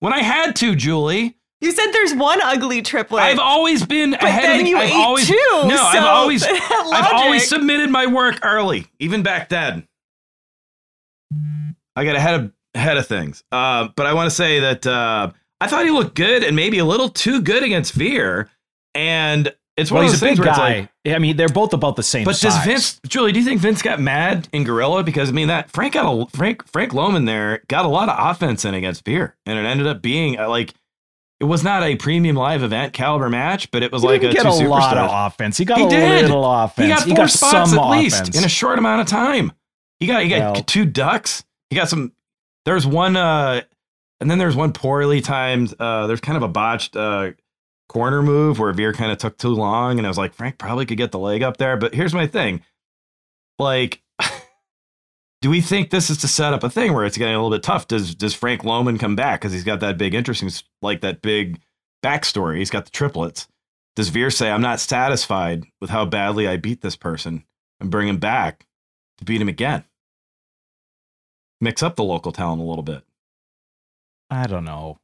when 0.00 0.12
I 0.12 0.22
had 0.22 0.56
to, 0.56 0.74
Julie. 0.74 1.36
You 1.60 1.70
said 1.70 1.90
there's 1.92 2.14
one 2.14 2.40
ugly 2.42 2.82
triplet. 2.82 3.22
I've 3.22 3.38
always 3.38 3.86
been 3.86 4.14
ahead 4.14 4.42
then 4.44 4.60
of 4.60 4.64
the. 4.64 4.70
you 4.70 4.76
I've 4.76 4.90
ate 4.90 4.94
always, 4.94 5.26
two, 5.28 5.34
No, 5.52 5.78
I've 5.80 6.04
always, 6.04 6.44
I've 6.48 7.12
always 7.14 7.48
submitted 7.48 7.90
my 7.90 8.06
work 8.06 8.40
early, 8.42 8.86
even 8.98 9.22
back 9.22 9.48
then. 9.48 9.86
I 11.94 12.04
got 12.04 12.16
ahead 12.16 12.34
of 12.40 12.52
ahead 12.74 12.96
of 12.96 13.06
things. 13.06 13.42
Uh, 13.50 13.88
but 13.96 14.06
I 14.06 14.12
want 14.14 14.28
to 14.30 14.34
say 14.34 14.60
that 14.60 14.86
uh, 14.86 15.30
I 15.60 15.66
thought 15.66 15.84
he 15.84 15.90
looked 15.90 16.14
good 16.14 16.44
and 16.44 16.54
maybe 16.54 16.78
a 16.78 16.84
little 16.84 17.08
too 17.08 17.40
good 17.40 17.62
against 17.62 17.92
Veer. 17.94 18.50
And 18.94 19.54
it's 19.76 19.90
one 19.90 19.98
well, 20.00 20.06
of 20.06 20.12
he's 20.12 20.20
those 20.20 20.28
things 20.28 20.38
where 20.40 20.48
it's 20.48 20.58
guy. 20.58 20.88
like, 21.04 21.14
I 21.14 21.18
mean, 21.18 21.36
they're 21.36 21.48
both 21.48 21.72
about 21.74 21.96
the 21.96 22.02
same 22.02 22.24
but 22.24 22.36
size. 22.36 22.54
does 22.54 22.64
Vince, 22.64 23.00
Julie? 23.06 23.32
Do 23.32 23.38
you 23.38 23.44
think 23.44 23.60
Vince 23.60 23.82
got 23.82 24.00
mad 24.00 24.48
in 24.52 24.64
Gorilla 24.64 25.02
because 25.02 25.28
I 25.28 25.32
mean 25.32 25.48
that 25.48 25.70
Frank 25.70 25.94
got 25.94 26.06
a 26.10 26.26
Frank 26.36 26.66
Frank 26.68 26.94
Loman 26.94 27.24
there 27.26 27.62
got 27.68 27.84
a 27.84 27.88
lot 27.88 28.08
of 28.08 28.16
offense 28.18 28.64
in 28.64 28.74
against 28.74 29.04
Veer, 29.04 29.36
and 29.44 29.58
it 29.58 29.64
ended 29.68 29.86
up 29.86 30.00
being 30.00 30.38
uh, 30.38 30.48
like 30.48 30.72
it 31.40 31.44
was 31.44 31.62
not 31.62 31.82
a 31.82 31.94
premium 31.96 32.36
live 32.36 32.62
event 32.62 32.94
caliber 32.94 33.28
match, 33.28 33.70
but 33.70 33.82
it 33.82 33.92
was 33.92 34.00
He 34.00 34.08
like 34.08 34.22
a 34.22 34.32
get 34.32 34.42
two 34.42 34.48
a 34.48 34.66
lot 34.66 34.94
superstars. 34.96 35.04
of 35.10 35.26
offense. 35.32 35.58
He 35.58 35.66
got 35.66 35.78
He 35.78 35.84
a 35.84 35.88
did. 35.90 36.22
little 36.22 36.44
offense. 36.50 37.04
He 37.04 37.12
got 37.12 37.16
four 37.16 37.28
spots 37.28 37.70
some 37.70 37.78
at 37.78 37.90
least 37.90 38.20
offense. 38.22 38.38
in 38.38 38.44
a 38.44 38.48
short 38.48 38.78
amount 38.78 39.02
of 39.02 39.06
time. 39.08 39.52
He 40.00 40.06
got 40.06 40.22
he 40.22 40.28
got 40.28 40.38
Well- 40.54 40.62
two 40.64 40.84
ducks. 40.84 41.44
He 41.70 41.76
got 41.76 41.88
some. 41.88 42.12
There's 42.64 42.86
one, 42.86 43.16
uh, 43.16 43.62
and 44.20 44.30
then 44.30 44.38
there's 44.38 44.56
one 44.56 44.72
poorly 44.72 45.20
timed. 45.20 45.74
Uh, 45.78 46.06
there's 46.06 46.20
kind 46.20 46.36
of 46.36 46.42
a 46.42 46.48
botched 46.48 46.96
uh, 46.96 47.32
corner 47.88 48.22
move 48.22 48.58
where 48.58 48.72
Veer 48.72 48.92
kind 48.92 49.12
of 49.12 49.18
took 49.18 49.38
too 49.38 49.54
long, 49.54 49.98
and 49.98 50.06
I 50.06 50.10
was 50.10 50.18
like, 50.18 50.34
Frank 50.34 50.58
probably 50.58 50.86
could 50.86 50.98
get 50.98 51.12
the 51.12 51.18
leg 51.18 51.42
up 51.42 51.56
there. 51.56 51.76
But 51.76 51.94
here's 51.94 52.14
my 52.14 52.26
thing, 52.26 52.62
like. 53.58 54.02
Do 55.42 55.50
we 55.50 55.60
think 55.60 55.90
this 55.90 56.08
is 56.10 56.16
to 56.18 56.28
set 56.28 56.54
up 56.54 56.64
a 56.64 56.70
thing 56.70 56.92
where 56.94 57.04
it's 57.04 57.18
getting 57.18 57.34
a 57.34 57.36
little 57.36 57.56
bit 57.56 57.62
tough? 57.62 57.86
Does 57.86 58.14
does 58.14 58.34
Frank 58.34 58.64
Loman 58.64 58.96
come 58.98 59.14
back 59.14 59.40
because 59.40 59.52
he's 59.52 59.64
got 59.64 59.80
that 59.80 59.98
big 59.98 60.14
interesting 60.14 60.50
like 60.82 61.02
that 61.02 61.20
big 61.22 61.60
backstory? 62.02 62.56
He's 62.58 62.70
got 62.70 62.86
the 62.86 62.90
triplets. 62.90 63.46
Does 63.94 64.08
Veer 64.08 64.30
say, 64.30 64.50
I'm 64.50 64.62
not 64.62 64.80
satisfied 64.80 65.64
with 65.80 65.90
how 65.90 66.04
badly 66.06 66.48
I 66.48 66.56
beat 66.56 66.80
this 66.80 66.96
person 66.96 67.44
and 67.80 67.90
bring 67.90 68.08
him 68.08 68.16
back 68.16 68.65
to 69.18 69.24
beat 69.24 69.40
him 69.40 69.48
again? 69.48 69.84
Mix 71.60 71.82
up 71.82 71.96
the 71.96 72.04
local 72.04 72.32
talent 72.32 72.60
a 72.60 72.64
little 72.64 72.82
bit. 72.82 73.02
I 74.30 74.46
don't 74.46 74.64
know. 74.64 74.98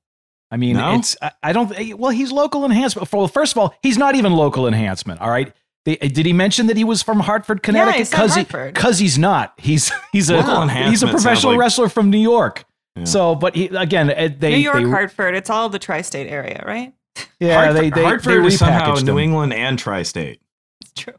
I 0.51 0.57
mean, 0.59 0.77
No? 0.77 0.95
it's 0.97 1.17
I, 1.23 1.33
I 1.43 1.53
don't. 1.53 1.73
Well, 1.99 2.11
he's 2.11 2.31
local 2.31 2.65
enhancement. 2.65 3.11
Well, 3.11 3.27
first 3.29 3.53
of 3.53 3.59
all, 3.59 3.75
he's 3.83 3.97
not 3.97 4.15
even 4.17 4.33
local 4.33 4.67
enhancement. 4.67 5.21
All 5.21 5.31
right. 5.31 5.53
They, 5.85 5.97
did 5.97 6.27
he 6.27 6.33
mention 6.33 6.67
that 6.67 6.77
he 6.77 6.85
was 6.85 7.03
from 7.03 7.21
Hartford, 7.21 7.63
Connecticut? 7.63 7.99
he 7.99 8.05
said 8.05 8.17
Because 8.17 8.35
Hartford. 8.35 8.75
because 8.75 8.99
he's 8.99 9.19
not. 9.19 9.55
He's 9.57 9.91
he's 10.13 10.29
a 10.31 10.37
Local 10.37 10.69
he's 10.69 11.03
a 11.03 11.09
professional 11.09 11.53
like- 11.53 11.61
wrestler 11.61 11.89
from 11.89 12.11
New 12.11 12.19
York. 12.21 12.65
Yeah. 12.97 13.05
So, 13.05 13.35
but 13.35 13.57
he 13.57 13.67
again, 13.69 14.11
eh, 14.11 14.29
they 14.39 14.51
New 14.51 14.57
York, 14.59 14.83
they, 14.85 14.91
Hartford. 14.91 15.35
It's 15.35 15.49
all 15.49 15.71
the 15.71 15.79
tri-state 15.79 16.29
area, 16.29 16.63
right? 16.67 16.93
yeah, 17.41 17.55
Hartford, 17.55 17.77
they 17.83 17.91
they, 17.91 18.03
Hartford 18.05 18.43
they 18.45 18.47
is 18.49 18.59
somehow 18.59 18.95
repackaged 18.95 19.05
New. 19.07 19.19
England 19.19 19.55
and 19.55 19.79
tri-state. 19.79 20.41
It's 20.83 20.93
true. 20.93 21.15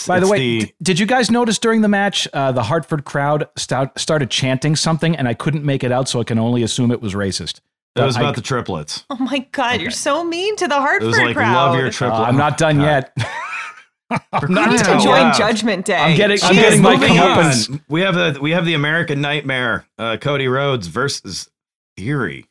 It's- 0.00 0.08
By 0.08 0.18
the 0.20 0.24
it's 0.26 0.30
way, 0.30 0.58
d- 0.60 0.74
did 0.82 0.98
you 0.98 1.06
guys 1.06 1.30
notice 1.30 1.58
during 1.58 1.80
the 1.82 1.88
match 1.88 2.26
uh, 2.32 2.52
the 2.52 2.62
Hartford 2.62 3.04
crowd 3.04 3.48
stout, 3.56 3.98
started 3.98 4.30
chanting 4.30 4.76
something, 4.76 5.16
and 5.16 5.26
I 5.28 5.34
couldn't 5.34 5.64
make 5.64 5.82
it 5.84 5.92
out, 5.92 6.08
so 6.08 6.20
I 6.20 6.24
can 6.24 6.38
only 6.38 6.62
assume 6.62 6.90
it 6.90 7.00
was 7.02 7.14
racist. 7.14 7.60
it 7.96 8.02
was 8.02 8.16
I- 8.16 8.20
about 8.20 8.34
the 8.36 8.40
triplets. 8.42 9.04
Oh 9.10 9.16
my 9.16 9.38
God, 9.52 9.80
you're 9.80 9.90
so 9.90 10.24
mean 10.24 10.56
to 10.56 10.68
the 10.68 10.74
Hartford 10.80 11.02
It 11.02 11.06
was 11.06 11.18
like 11.18 11.36
crowd. 11.36 11.54
love 11.54 11.76
your 12.00 12.10
Uh. 12.10 12.22
I'm 12.22 12.36
not 12.36 12.56
done 12.58 12.80
yet. 12.80 13.12
I'm 14.10 14.52
not 14.52 14.76
to 14.76 14.84
crying 14.84 14.96
out 14.96 15.02
join 15.02 15.12
loud. 15.12 15.34
Judgment 15.36 15.84
Day. 15.86 15.94
I'm 15.96 16.16
getting- 16.16 16.38
I'm 16.42 16.54
getting 16.54 16.82
my 16.82 16.94
moving 16.96 17.10
comeuppance. 17.14 17.80
We 17.88 18.00
have 18.00 18.14
the 18.14 18.38
we 18.40 18.50
have 18.50 18.64
the 18.64 18.74
American 18.74 19.20
Nightmare, 19.20 19.86
uh, 19.98 20.16
Cody 20.20 20.48
Rhodes 20.48 20.88
versus 20.88 21.48
Theory, 21.96 22.46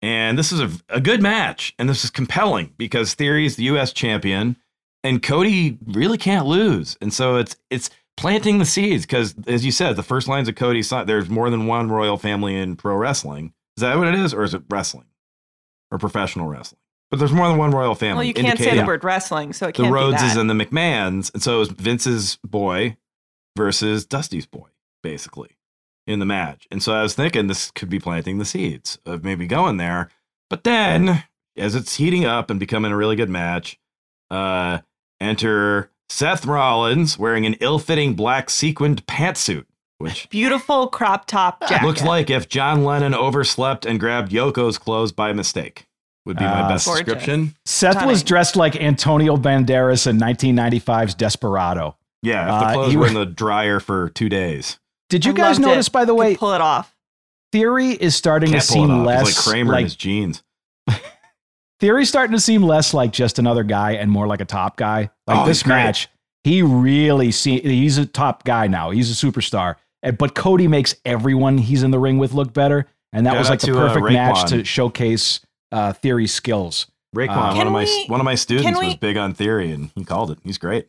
and 0.00 0.38
this 0.38 0.50
is 0.52 0.60
a, 0.60 0.70
a 0.88 1.00
good 1.00 1.20
match, 1.22 1.74
and 1.78 1.88
this 1.90 2.04
is 2.04 2.10
compelling 2.10 2.72
because 2.78 3.12
Theory 3.14 3.44
is 3.44 3.56
the 3.56 3.64
U.S. 3.64 3.92
champion, 3.92 4.56
and 5.04 5.22
Cody 5.22 5.78
really 5.86 6.18
can't 6.18 6.46
lose, 6.46 6.96
and 7.00 7.12
so 7.12 7.36
it's 7.36 7.56
it's 7.70 7.90
planting 8.16 8.58
the 8.58 8.64
seeds 8.64 9.06
because, 9.06 9.34
as 9.46 9.64
you 9.64 9.70
said, 9.70 9.96
the 9.96 10.02
first 10.02 10.28
lines 10.28 10.48
of 10.48 10.56
Cody's 10.56 10.88
song, 10.88 11.06
there's 11.06 11.28
more 11.28 11.50
than 11.50 11.66
one 11.66 11.88
royal 11.88 12.18
family 12.18 12.56
in 12.56 12.76
pro 12.76 12.96
wrestling. 12.96 13.52
Is 13.76 13.82
that 13.82 13.96
what 13.96 14.08
it 14.08 14.14
is, 14.14 14.34
or 14.34 14.42
is 14.42 14.54
it 14.54 14.62
wrestling 14.68 15.06
or 15.90 15.98
professional 15.98 16.48
wrestling? 16.48 16.80
But 17.10 17.18
there's 17.20 17.32
more 17.32 17.48
than 17.48 17.56
one 17.56 17.70
royal 17.70 17.94
family. 17.94 18.16
Well, 18.16 18.24
you 18.24 18.34
can't 18.34 18.58
say 18.58 18.76
the 18.76 18.84
word 18.84 19.02
wrestling, 19.04 19.52
so 19.52 19.68
it 19.68 19.76
the 19.76 19.84
can't 19.84 19.94
be 19.94 19.98
Rhodeses 19.98 20.34
that. 20.34 20.38
and 20.38 20.50
the 20.50 20.54
McMahons, 20.54 21.32
and 21.32 21.42
so 21.42 21.56
it 21.56 21.58
was 21.60 21.68
Vince's 21.70 22.38
boy 22.44 22.96
versus 23.56 24.04
Dusty's 24.04 24.46
boy, 24.46 24.68
basically, 25.02 25.56
in 26.06 26.18
the 26.18 26.26
match. 26.26 26.66
And 26.70 26.82
so 26.82 26.92
I 26.92 27.02
was 27.02 27.14
thinking 27.14 27.46
this 27.46 27.70
could 27.70 27.88
be 27.88 27.98
planting 27.98 28.38
the 28.38 28.44
seeds 28.44 28.98
of 29.06 29.24
maybe 29.24 29.46
going 29.46 29.78
there. 29.78 30.10
But 30.50 30.64
then, 30.64 31.24
as 31.56 31.74
it's 31.74 31.96
heating 31.96 32.24
up 32.24 32.50
and 32.50 32.60
becoming 32.60 32.92
a 32.92 32.96
really 32.96 33.16
good 33.16 33.30
match, 33.30 33.78
uh, 34.30 34.78
enter 35.20 35.90
Seth 36.08 36.46
Rollins 36.46 37.18
wearing 37.18 37.44
an 37.46 37.54
ill-fitting 37.60 38.14
black 38.14 38.48
sequined 38.50 39.06
pantsuit, 39.06 39.66
which 39.98 40.28
Beautiful 40.30 40.86
crop 40.88 41.26
top 41.26 41.60
jacket. 41.68 41.86
looks 41.86 42.02
like 42.02 42.30
if 42.30 42.48
John 42.48 42.84
Lennon 42.84 43.14
overslept 43.14 43.84
and 43.84 44.00
grabbed 44.00 44.32
Yoko's 44.32 44.78
clothes 44.78 45.12
by 45.12 45.32
mistake. 45.32 45.84
Would 46.26 46.36
be 46.36 46.44
my 46.44 46.60
Ah, 46.62 46.68
best 46.68 46.84
gorgeous. 46.86 47.04
description. 47.06 47.54
Seth 47.64 48.04
was 48.04 48.22
dressed 48.22 48.54
like 48.54 48.76
Antonio 48.76 49.36
Banderas 49.38 50.06
in 50.06 50.18
1995's 50.18 51.14
Desperado. 51.14 51.96
Yeah, 52.22 52.42
if 52.42 52.60
the 52.60 52.66
Uh, 52.68 52.72
clothes 52.74 52.90
he 52.90 52.96
were 52.96 53.02
wa- 53.02 53.08
in 53.08 53.14
the 53.14 53.24
dryer 53.26 53.80
for 53.80 54.10
two 54.10 54.28
days. 54.28 54.78
Did 55.08 55.24
you 55.24 55.32
I 55.32 55.36
guys 55.36 55.58
notice, 55.58 55.86
it. 55.86 55.92
by 55.92 56.04
the 56.04 56.12
Could 56.12 56.18
way, 56.18 56.36
pull 56.36 56.52
it 56.52 56.60
off. 56.60 56.94
Theory 57.50 57.92
is 57.92 58.14
starting 58.14 58.50
Can't 58.50 58.60
to 58.60 58.66
seem 58.66 58.90
off. 58.90 58.98
It's 59.00 59.06
less 59.06 59.36
like 59.36 59.44
Kramer 59.46 59.78
in 59.78 59.84
his 59.84 59.96
jeans. 59.96 60.42
Theory's 61.80 62.08
starting 62.08 62.34
to 62.34 62.40
seem 62.40 62.62
less 62.62 62.92
like 62.92 63.12
just 63.12 63.38
another 63.38 63.62
guy 63.62 63.92
and 63.92 64.10
more 64.10 64.26
like 64.26 64.40
a 64.40 64.44
top 64.44 64.76
guy. 64.76 65.10
Like 65.26 65.38
Oh, 65.38 65.46
this 65.46 65.64
match, 65.64 66.08
he 66.44 66.62
really 66.62 67.30
see 67.30 67.60
he's 67.60 67.98
a 67.98 68.06
top 68.06 68.44
guy 68.44 68.66
now. 68.66 68.90
He's 68.90 69.10
a 69.10 69.26
superstar. 69.26 69.76
And- 70.02 70.18
But 70.18 70.34
Cody 70.34 70.66
makes 70.68 70.94
everyone 71.04 71.58
he's 71.58 71.82
in 71.82 71.90
the 71.90 71.98
ring 71.98 72.18
with 72.18 72.32
look 72.34 72.52
better, 72.52 72.86
and 73.12 73.26
that 73.26 73.32
Shout 73.32 73.38
was 73.38 73.50
like 73.50 73.60
the 73.60 73.66
to, 73.68 73.78
uh, 73.78 73.88
perfect 73.88 74.12
match 74.12 74.50
to 74.50 74.64
showcase 74.64 75.40
uh, 75.70 75.92
Theory's 75.92 76.32
skills. 76.32 76.86
Raekwon, 77.16 77.52
Uh, 77.52 77.56
one 77.56 77.66
of 77.66 77.72
my 77.72 77.84
we- 77.84 78.06
one 78.08 78.20
of 78.20 78.24
my 78.24 78.34
students 78.34 78.78
we- 78.78 78.86
was 78.86 78.94
big 78.96 79.16
on 79.16 79.32
theory, 79.34 79.70
and 79.72 79.90
he 79.94 80.04
called 80.04 80.30
it. 80.30 80.38
He's 80.44 80.58
great. 80.58 80.88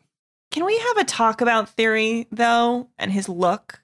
Can 0.51 0.65
we 0.65 0.77
have 0.79 0.97
a 0.97 1.03
talk 1.03 1.41
about 1.41 1.69
Theory 1.69 2.27
though 2.31 2.87
and 2.97 3.11
his 3.11 3.29
look? 3.29 3.81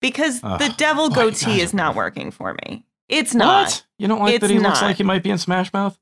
Because 0.00 0.40
Ugh. 0.42 0.58
the 0.58 0.68
devil 0.76 1.08
goatee 1.10 1.60
is 1.60 1.72
not 1.72 1.94
working 1.94 2.30
for 2.30 2.56
me. 2.66 2.84
It's 3.08 3.34
not. 3.34 3.64
What? 3.66 3.86
You 3.98 4.08
don't 4.08 4.20
like 4.20 4.34
It's 4.34 4.42
that 4.42 4.50
he 4.50 4.58
looks 4.58 4.82
like 4.82 4.96
he 4.96 5.02
might 5.04 5.22
be 5.22 5.30
in 5.30 5.38
Smash 5.38 5.72
Mouth? 5.72 5.98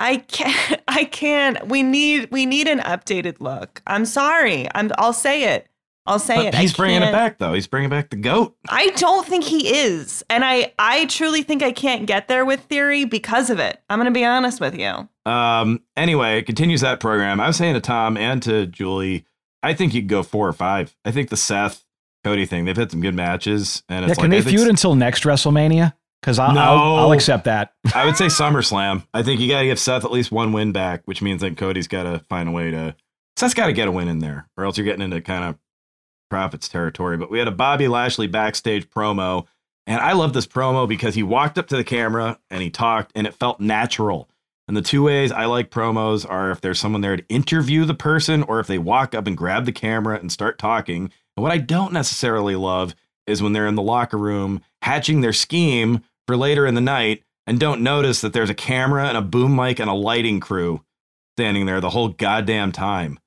I 0.00 0.16
can't. 0.16 0.80
I 0.88 1.04
can't. 1.04 1.68
We 1.68 1.82
need. 1.84 2.30
We 2.32 2.46
need 2.46 2.66
an 2.66 2.80
updated 2.80 3.36
look. 3.38 3.82
I'm 3.86 4.04
sorry. 4.04 4.66
I'm. 4.74 4.90
I'll 4.98 5.12
say 5.12 5.54
it. 5.54 5.68
I'll 6.06 6.18
say 6.18 6.36
But 6.36 6.46
it. 6.46 6.54
he's 6.56 6.72
I 6.74 6.76
bringing 6.76 7.02
it 7.02 7.12
back 7.12 7.38
though. 7.38 7.52
He's 7.52 7.66
bringing 7.68 7.90
back 7.90 8.08
the 8.10 8.16
goat. 8.16 8.56
I 8.68 8.88
don't 8.96 9.24
think 9.26 9.44
he 9.44 9.68
is, 9.76 10.24
and 10.30 10.44
I. 10.44 10.72
I 10.78 11.04
truly 11.06 11.42
think 11.42 11.62
I 11.62 11.70
can't 11.70 12.06
get 12.06 12.26
there 12.26 12.44
with 12.44 12.60
theory 12.62 13.04
because 13.04 13.50
of 13.50 13.60
it. 13.60 13.80
I'm 13.88 13.98
gonna 14.00 14.10
be 14.10 14.24
honest 14.24 14.60
with 14.60 14.76
you. 14.76 15.08
Um. 15.30 15.82
Anyway, 15.96 16.38
it 16.38 16.46
continues 16.46 16.80
that 16.80 16.98
program. 16.98 17.38
I 17.38 17.46
was 17.46 17.56
saying 17.56 17.74
to 17.74 17.80
Tom 17.80 18.16
and 18.16 18.42
to 18.42 18.66
Julie, 18.66 19.26
I 19.62 19.74
think 19.74 19.92
you 19.94 20.00
could 20.00 20.08
go 20.08 20.22
four 20.22 20.48
or 20.48 20.52
five. 20.54 20.96
I 21.04 21.12
think 21.12 21.28
the 21.28 21.36
Seth 21.36 21.84
Cody 22.24 22.46
thing. 22.46 22.64
They've 22.64 22.76
had 22.76 22.90
some 22.90 23.02
good 23.02 23.14
matches, 23.14 23.82
and 23.88 24.04
Yeah, 24.06 24.10
it's 24.12 24.18
can 24.18 24.30
like, 24.30 24.40
I 24.40 24.42
they 24.42 24.50
feud 24.50 24.68
until 24.68 24.94
next 24.94 25.24
WrestleMania? 25.24 25.92
Because 26.20 26.38
I'll, 26.38 26.54
No. 26.54 26.60
I'll 26.60 26.96
I'll 26.96 27.12
accept 27.12 27.44
that. 27.44 27.74
I 27.94 28.04
would 28.04 28.16
say 28.16 28.26
SummerSlam. 28.26 29.06
I 29.14 29.22
think 29.22 29.40
you 29.40 29.48
got 29.48 29.60
to 29.60 29.66
give 29.66 29.78
Seth 29.78 30.04
at 30.04 30.12
least 30.12 30.30
one 30.30 30.52
win 30.52 30.72
back, 30.72 31.02
which 31.06 31.22
means 31.22 31.40
that 31.40 31.56
Cody's 31.56 31.88
got 31.88 32.02
to 32.04 32.20
find 32.28 32.48
a 32.48 32.52
way 32.52 32.70
to. 32.70 32.94
Seth's 33.36 33.54
got 33.54 33.66
to 33.66 33.72
get 33.72 33.88
a 33.88 33.92
win 33.92 34.08
in 34.08 34.18
there, 34.18 34.48
or 34.56 34.64
else 34.64 34.76
you're 34.76 34.84
getting 34.84 35.02
into 35.02 35.20
kind 35.20 35.44
of 35.44 35.58
profits 36.28 36.68
territory. 36.68 37.16
But 37.16 37.30
we 37.30 37.38
had 37.38 37.48
a 37.48 37.52
Bobby 37.52 37.88
Lashley 37.88 38.26
backstage 38.26 38.88
promo, 38.90 39.46
and 39.86 40.00
I 40.00 40.12
love 40.12 40.32
this 40.32 40.46
promo 40.46 40.86
because 40.86 41.14
he 41.14 41.22
walked 41.22 41.58
up 41.58 41.66
to 41.68 41.76
the 41.76 41.84
camera 41.84 42.38
and 42.50 42.62
he 42.62 42.70
talked, 42.70 43.12
and 43.14 43.26
it 43.26 43.34
felt 43.34 43.60
natural. 43.60 44.28
And 44.68 44.76
the 44.76 44.82
two 44.82 45.02
ways 45.02 45.32
I 45.32 45.46
like 45.46 45.70
promos 45.70 46.28
are 46.30 46.52
if 46.52 46.60
there's 46.60 46.78
someone 46.78 47.00
there 47.00 47.16
to 47.16 47.26
interview 47.28 47.84
the 47.84 47.94
person, 47.94 48.44
or 48.44 48.60
if 48.60 48.68
they 48.68 48.78
walk 48.78 49.14
up 49.14 49.26
and 49.26 49.36
grab 49.36 49.64
the 49.64 49.72
camera 49.72 50.18
and 50.18 50.30
start 50.30 50.58
talking. 50.58 51.10
And 51.36 51.42
what 51.42 51.50
I 51.50 51.58
don't 51.58 51.92
necessarily 51.92 52.54
love 52.54 52.94
is 53.26 53.42
when 53.42 53.52
they're 53.52 53.66
in 53.66 53.74
the 53.74 53.82
locker 53.82 54.18
room 54.18 54.62
hatching 54.82 55.20
their 55.20 55.32
scheme 55.32 56.02
for 56.26 56.36
later 56.36 56.66
in 56.66 56.74
the 56.74 56.80
night 56.80 57.22
and 57.46 57.58
don't 57.58 57.82
notice 57.82 58.20
that 58.20 58.32
there's 58.32 58.50
a 58.50 58.54
camera 58.54 59.08
and 59.08 59.16
a 59.16 59.22
boom 59.22 59.54
mic 59.56 59.78
and 59.78 59.90
a 59.90 59.94
lighting 59.94 60.40
crew 60.40 60.84
standing 61.36 61.66
there 61.66 61.80
the 61.80 61.90
whole 61.90 62.08
goddamn 62.08 62.72
time. 62.72 63.18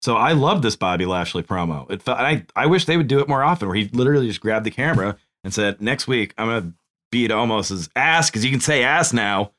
So 0.00 0.16
I 0.16 0.32
love 0.32 0.62
this 0.62 0.74
Bobby 0.74 1.06
Lashley 1.06 1.42
promo. 1.44 1.88
It 1.90 2.02
felt, 2.02 2.18
and 2.18 2.26
I, 2.26 2.44
I 2.56 2.66
wish 2.66 2.86
they 2.86 2.96
would 2.96 3.08
do 3.08 3.20
it 3.20 3.28
more 3.28 3.42
often 3.42 3.68
where 3.68 3.76
he 3.76 3.88
literally 3.92 4.26
just 4.26 4.40
grabbed 4.40 4.66
the 4.66 4.70
camera 4.70 5.16
and 5.44 5.54
said, 5.54 5.80
next 5.80 6.08
week, 6.08 6.34
I'm 6.36 6.48
going 6.48 6.62
to 6.62 6.72
beat 7.12 7.30
Omos's 7.30 7.88
ass 7.94 8.28
because 8.28 8.44
you 8.44 8.50
can 8.50 8.60
say 8.60 8.82
ass 8.82 9.12
now 9.12 9.52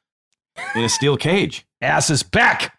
in 0.75 0.83
a 0.83 0.89
steel 0.89 1.15
cage. 1.15 1.65
Ass 1.81 2.09
is 2.09 2.23
back. 2.23 2.77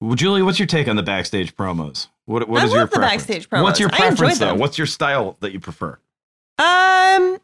Well, 0.00 0.14
Julie, 0.14 0.42
what's 0.42 0.58
your 0.58 0.66
take 0.66 0.88
on 0.88 0.96
the 0.96 1.02
backstage 1.02 1.54
promos? 1.56 2.08
What, 2.24 2.48
what 2.48 2.62
I 2.62 2.66
is 2.66 2.72
your 2.72 2.82
the 2.82 2.88
preference? 2.88 3.26
backstage 3.26 3.48
What's 3.50 3.80
your 3.80 3.88
promos. 3.90 4.00
I 4.00 4.08
enjoy 4.08 4.16
preference, 4.16 4.38
though? 4.38 4.54
What's 4.54 4.78
your 4.78 4.86
style 4.86 5.36
that 5.40 5.52
you 5.52 5.60
prefer? 5.60 5.98
Um, 6.58 7.38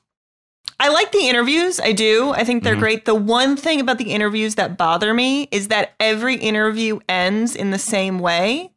I 0.81 0.89
like 0.89 1.13
the 1.13 1.29
interviews. 1.29 1.79
I 1.81 1.93
do. 1.93 2.31
I 2.33 2.45
think 2.45 2.65
they're 2.65 2.75
Mhm. 2.77 2.81
great. 2.81 3.05
The 3.05 3.15
one 3.15 3.57
thing 3.57 3.81
about 3.81 3.99
the 3.99 4.11
interviews 4.13 4.57
that 4.57 4.77
bother 4.77 5.15
me 5.15 5.49
is 5.51 5.69
that 5.69 5.95
every 6.01 6.35
interview 6.35 6.99
ends 7.09 7.55
in 7.55 7.71
the 7.71 7.79
same 7.79 8.19
way, 8.19 8.73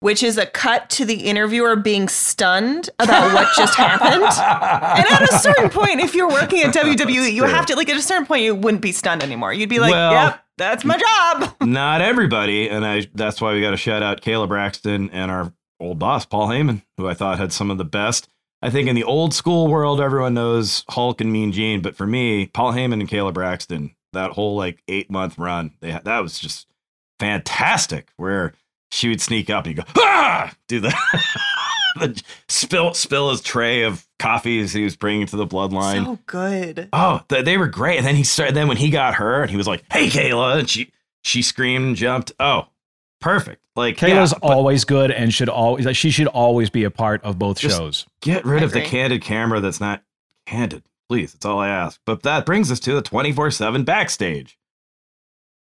which 0.00 0.22
is 0.22 0.38
a 0.38 0.46
cut 0.46 0.88
to 0.90 1.04
the 1.04 1.14
interviewer 1.28 1.76
being 1.76 2.08
stunned 2.08 2.88
about 2.98 3.32
what 3.34 3.48
just 3.56 3.74
happened. 3.74 4.24
And 5.04 5.06
at 5.06 5.22
a 5.30 5.38
certain 5.38 5.68
point, 5.70 6.00
if 6.00 6.14
you're 6.14 6.28
working 6.28 6.62
at 6.62 6.72
WWE, 6.74 7.30
you 7.32 7.44
have 7.44 7.66
to 7.66 7.76
like 7.76 7.88
at 7.90 7.96
a 7.96 8.02
certain 8.02 8.26
point 8.26 8.42
you 8.42 8.54
wouldn't 8.54 8.82
be 8.82 8.92
stunned 8.92 9.22
anymore. 9.22 9.52
You'd 9.52 9.68
be 9.68 9.80
like, 9.80 9.92
Well- 9.92 10.12
"Yep, 10.12 10.44
that's 10.56 10.84
my 10.84 10.96
job." 10.98 11.54
Not 11.62 12.00
everybody, 12.00 12.68
and 12.70 12.86
I 12.86 13.06
that's 13.14 13.40
why 13.40 13.52
we 13.52 13.60
got 13.60 13.72
to 13.72 13.76
shout 13.76 14.02
out 14.02 14.22
Kayla 14.22 14.48
Braxton 14.48 15.10
and 15.10 15.30
our 15.30 15.52
old 15.78 15.98
boss 15.98 16.24
Paul 16.24 16.48
Heyman, 16.48 16.82
who 16.96 17.06
I 17.08 17.12
thought 17.14 17.38
had 17.38 17.52
some 17.52 17.70
of 17.70 17.76
the 17.78 17.84
best. 17.84 18.28
I 18.64 18.70
think 18.70 18.88
in 18.88 18.96
the 18.96 19.04
old 19.04 19.34
school 19.34 19.68
world, 19.68 20.00
everyone 20.00 20.32
knows 20.32 20.84
Hulk 20.88 21.20
and 21.20 21.30
Mean 21.30 21.52
Gene, 21.52 21.82
but 21.82 21.94
for 21.94 22.06
me, 22.06 22.46
Paul 22.46 22.72
Heyman 22.72 22.94
and 22.94 23.06
Kayla 23.06 23.34
Braxton, 23.34 23.94
that 24.14 24.30
whole 24.30 24.56
like 24.56 24.82
eight 24.88 25.10
month 25.10 25.36
run, 25.36 25.72
they 25.80 25.90
that 26.02 26.20
was 26.20 26.38
just 26.38 26.66
fantastic. 27.20 28.08
Where 28.16 28.54
she 28.90 29.10
would 29.10 29.20
sneak 29.20 29.50
up 29.50 29.66
and 29.66 29.76
you 29.76 29.82
go 29.82 29.88
ah, 29.98 30.50
do 30.66 30.80
the, 30.80 30.94
the 32.00 32.22
spill 32.48 32.94
spill 32.94 33.32
his 33.32 33.42
tray 33.42 33.82
of 33.82 34.06
coffees 34.18 34.72
he 34.72 34.82
was 34.82 34.96
bringing 34.96 35.26
to 35.26 35.36
the 35.36 35.46
bloodline. 35.46 36.06
So 36.06 36.18
good. 36.24 36.88
Oh, 36.94 37.20
th- 37.28 37.44
they 37.44 37.58
were 37.58 37.68
great. 37.68 37.98
And 37.98 38.06
then 38.06 38.16
he 38.16 38.24
started. 38.24 38.54
Then 38.54 38.68
when 38.68 38.78
he 38.78 38.88
got 38.88 39.16
her, 39.16 39.42
and 39.42 39.50
he 39.50 39.58
was 39.58 39.66
like, 39.66 39.84
"Hey, 39.92 40.06
Kayla," 40.06 40.60
and 40.60 40.70
she 40.70 40.90
she 41.22 41.42
screamed 41.42 41.84
and 41.84 41.96
jumped. 41.96 42.32
Oh, 42.40 42.68
perfect. 43.20 43.60
Like 43.76 43.96
Kayla's 43.96 44.32
yeah, 44.32 44.38
but 44.40 44.52
always 44.52 44.84
good 44.84 45.10
and 45.10 45.34
should 45.34 45.48
always 45.48 45.84
like, 45.84 45.96
she 45.96 46.10
should 46.10 46.28
always 46.28 46.70
be 46.70 46.84
a 46.84 46.90
part 46.90 47.22
of 47.24 47.38
both 47.38 47.58
Just- 47.58 47.76
shows. 47.76 48.06
get 48.20 48.44
rid 48.44 48.62
I 48.62 48.66
of 48.66 48.72
the 48.72 48.82
candid 48.82 49.22
camera 49.22 49.60
that's 49.60 49.80
not 49.80 50.02
candid, 50.46 50.84
please. 51.08 51.32
That's 51.32 51.44
all 51.44 51.58
I 51.58 51.68
ask. 51.68 52.00
But 52.06 52.22
that 52.22 52.46
brings 52.46 52.70
us 52.70 52.78
to 52.80 52.94
the 52.94 53.02
twenty 53.02 53.32
four 53.32 53.50
seven 53.50 53.82
backstage. 53.84 54.58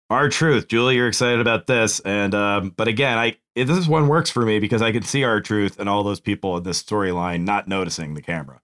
R-Truth, 0.08 0.68
Julie, 0.68 0.94
you're 0.96 1.08
excited 1.08 1.40
about 1.40 1.66
this, 1.66 1.98
and 2.00 2.32
um, 2.34 2.70
but 2.76 2.86
again, 2.86 3.18
I 3.18 3.36
if 3.56 3.66
this 3.66 3.88
one 3.88 4.06
works 4.08 4.30
for 4.30 4.44
me 4.44 4.60
because 4.60 4.82
I 4.82 4.92
can 4.92 5.02
see 5.02 5.24
R-Truth 5.24 5.80
and 5.80 5.88
all 5.88 6.04
those 6.04 6.20
people 6.20 6.56
in 6.58 6.62
this 6.62 6.82
storyline 6.82 7.44
not 7.44 7.66
noticing 7.66 8.14
the 8.14 8.22
camera 8.22 8.60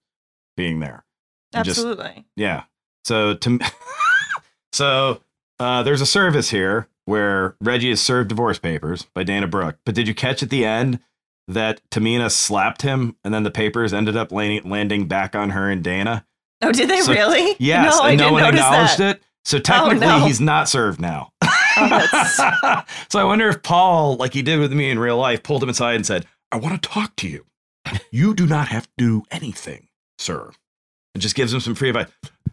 being 0.55 0.79
there. 0.79 1.03
And 1.53 1.65
just- 1.65 1.79
Absolutely. 1.79 2.25
Yeah. 2.35 2.63
So 3.03 3.33
to 3.33 3.59
so 4.71 5.21
uh, 5.59 5.83
there's 5.83 6.01
a 6.01 6.05
service 6.05 6.49
here 6.49 6.87
where 7.05 7.55
Reggie 7.61 7.89
is 7.91 8.01
served 8.01 8.29
divorce 8.29 8.59
papers 8.59 9.07
by 9.13 9.23
Dana 9.23 9.47
Brooke. 9.47 9.77
But 9.85 9.95
did 9.95 10.07
you 10.07 10.13
catch 10.15 10.41
at 10.43 10.49
the 10.49 10.65
end 10.65 10.99
that 11.47 11.81
Tamina 11.91 12.31
slapped 12.31 12.81
him 12.83 13.15
and 13.23 13.33
then 13.33 13.43
the 13.43 13.51
papers 13.51 13.93
ended 13.93 14.15
up 14.15 14.31
landing, 14.31 14.69
landing 14.69 15.07
back 15.07 15.35
on 15.35 15.49
her 15.51 15.69
and 15.69 15.83
Dana? 15.83 16.25
Oh, 16.61 16.71
did 16.71 16.89
they 16.89 17.01
So- 17.01 17.11
really? 17.13 17.55
Yes, 17.59 17.97
no, 17.97 18.05
and 18.05 18.17
no 18.19 18.31
one 18.31 18.43
acknowledged 18.45 18.97
that. 18.99 19.17
it. 19.17 19.23
So 19.45 19.57
oh, 19.57 19.61
technically, 19.61 19.99
no. 20.07 20.19
he's 20.25 20.39
not 20.39 20.69
served 20.69 20.99
now. 21.01 21.29
Oh, 21.75 22.83
so 23.09 23.19
I 23.19 23.23
wonder 23.23 23.49
if 23.49 23.63
Paul, 23.63 24.15
like 24.17 24.31
he 24.33 24.43
did 24.43 24.59
with 24.59 24.71
me 24.71 24.91
in 24.91 24.99
real 24.99 25.17
life, 25.17 25.41
pulled 25.41 25.63
him 25.63 25.69
aside 25.69 25.95
and 25.95 26.05
said, 26.05 26.27
"I 26.51 26.57
want 26.57 26.79
to 26.79 26.87
talk 26.87 27.15
to 27.15 27.27
you. 27.27 27.47
You 28.11 28.35
do 28.35 28.45
not 28.45 28.67
have 28.67 28.83
to 28.85 28.91
do 28.95 29.23
anything, 29.31 29.87
sir." 30.19 30.51
And 31.15 31.21
just 31.23 31.33
gives 31.33 31.51
him 31.51 31.59
some 31.61 31.73
free 31.73 31.89
advice 31.89 32.09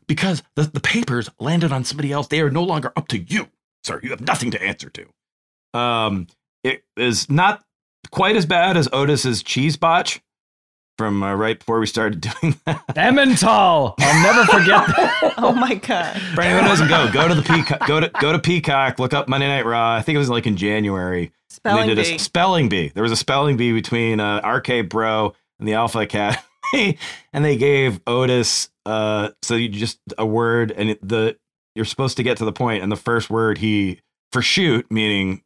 because 0.07 0.43
the, 0.57 0.63
the 0.63 0.81
papers 0.81 1.29
landed 1.39 1.71
on 1.71 1.85
somebody 1.85 2.13
else. 2.13 2.29
They 2.29 2.41
are 2.41 2.49
no 2.51 2.63
longer 2.65 2.95
up 2.97 3.09
to 3.09 3.19
you, 3.19 3.49
sir. 3.85 4.01
You 4.03 4.11
have 4.11 4.21
nothing 4.21 4.51
to 4.53 4.63
answer 4.63 4.91
to. 4.91 5.79
Um, 5.79 6.27
it 6.65 6.83
is 6.97 7.31
not 7.31 7.63
quite 8.11 8.37
as 8.37 8.47
bad 8.47 8.77
as 8.77 8.89
Otis's 8.93 9.43
cheese 9.43 9.77
botch 9.77 10.21
from 10.99 11.23
uh, 11.23 11.35
right 11.35 11.59
before 11.59 11.81
we 11.81 11.87
started 11.87 12.21
doing 12.41 12.59
that. 12.67 12.87
Emmental. 12.89 13.95
I'll 13.99 14.23
never 14.23 14.45
forget 14.45 14.87
that. 14.87 15.35
oh 15.39 15.53
my 15.53 15.75
god. 15.75 16.21
For 16.35 16.43
anyone 16.43 16.65
who 16.65 16.69
doesn't 16.71 16.89
go, 16.89 17.11
go 17.11 17.29
to 17.29 17.35
the 17.35 17.43
Peacock. 17.43 17.87
Go 17.87 18.01
to 18.01 18.09
go 18.21 18.33
to 18.33 18.39
Peacock. 18.39 18.99
Look 18.99 19.15
up 19.15 19.29
Monday 19.29 19.49
Night 19.49 19.65
Raw. 19.65 19.95
I 19.95 20.03
think 20.03 20.17
it 20.17 20.19
was 20.19 20.29
like 20.29 20.47
in 20.47 20.57
January. 20.57 21.25
And 21.25 21.33
Spelling 21.49 21.89
they 21.89 21.95
did 21.95 22.05
bee. 22.05 22.15
a 22.17 22.19
spelling 22.19 22.69
bee. 22.69 22.89
There 22.89 23.03
was 23.03 23.13
a 23.13 23.17
spelling 23.17 23.57
bee 23.57 23.73
between 23.73 24.21
uh, 24.21 24.41
RK 24.47 24.89
Bro 24.89 25.35
and 25.59 25.67
the 25.67 25.75
Alpha 25.75 26.01
Academy, 26.01 26.39
and 27.33 27.45
they 27.45 27.57
gave 27.57 28.01
Otis. 28.07 28.71
Uh, 28.87 29.31
so 29.43 29.57
you 29.57 29.69
just 29.69 29.99
a 30.19 30.25
word, 30.27 30.71
and 30.71 30.91
it, 30.91 31.07
the 31.07 31.37
you're 31.75 31.85
supposed 31.85 32.17
to 32.17 32.23
get 32.23 32.37
to 32.39 32.45
the 32.45 32.53
point, 32.53 32.83
and 32.83 32.91
the 32.91 32.97
first 32.97 33.31
word 33.31 33.59
he 33.59 34.01
for 34.33 34.43
shoot 34.43 34.87
meaning 34.91 35.43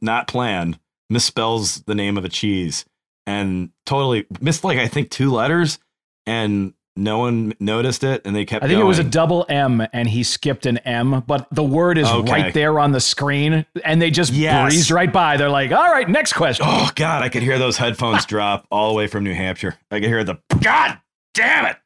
not 0.00 0.26
planned 0.28 0.78
misspells 1.12 1.84
the 1.86 1.94
name 1.94 2.16
of 2.18 2.24
a 2.24 2.28
cheese, 2.28 2.84
and 3.26 3.70
totally 3.84 4.26
missed 4.40 4.64
like 4.64 4.78
I 4.78 4.88
think 4.88 5.10
two 5.10 5.30
letters, 5.30 5.78
and 6.26 6.74
no 6.98 7.18
one 7.18 7.52
noticed 7.60 8.02
it, 8.04 8.22
and 8.24 8.34
they 8.34 8.46
kept. 8.46 8.64
I 8.64 8.68
think 8.68 8.80
it 8.80 8.84
was 8.84 8.98
a 8.98 9.04
double 9.04 9.44
M 9.50 9.86
and 9.92 10.08
he 10.08 10.22
skipped 10.22 10.64
an 10.64 10.78
M, 10.78 11.22
but 11.26 11.46
the 11.52 11.62
word 11.62 11.98
is 11.98 12.08
Okay. 12.08 12.32
right 12.32 12.54
there 12.54 12.80
on 12.80 12.92
the 12.92 13.00
screen 13.00 13.66
and 13.84 14.00
they 14.00 14.10
just 14.10 14.32
Yes. 14.32 14.72
breezed 14.72 14.90
right 14.90 15.12
by. 15.12 15.36
They're 15.36 15.50
like, 15.50 15.72
all 15.72 15.92
right, 15.92 16.08
next 16.08 16.32
question. 16.32 16.64
Oh 16.66 16.90
God, 16.94 17.22
I 17.22 17.28
could 17.28 17.42
hear 17.42 17.58
those 17.58 17.76
headphones 17.76 18.24
drop 18.26 18.66
all 18.70 18.88
the 18.88 18.94
way 18.96 19.08
from 19.08 19.24
New 19.24 19.34
Hampshire. 19.34 19.76
I 19.90 20.00
could 20.00 20.08
hear 20.08 20.24
the 20.24 20.38
God 20.62 20.98
damn 21.34 21.66
it. 21.66 21.76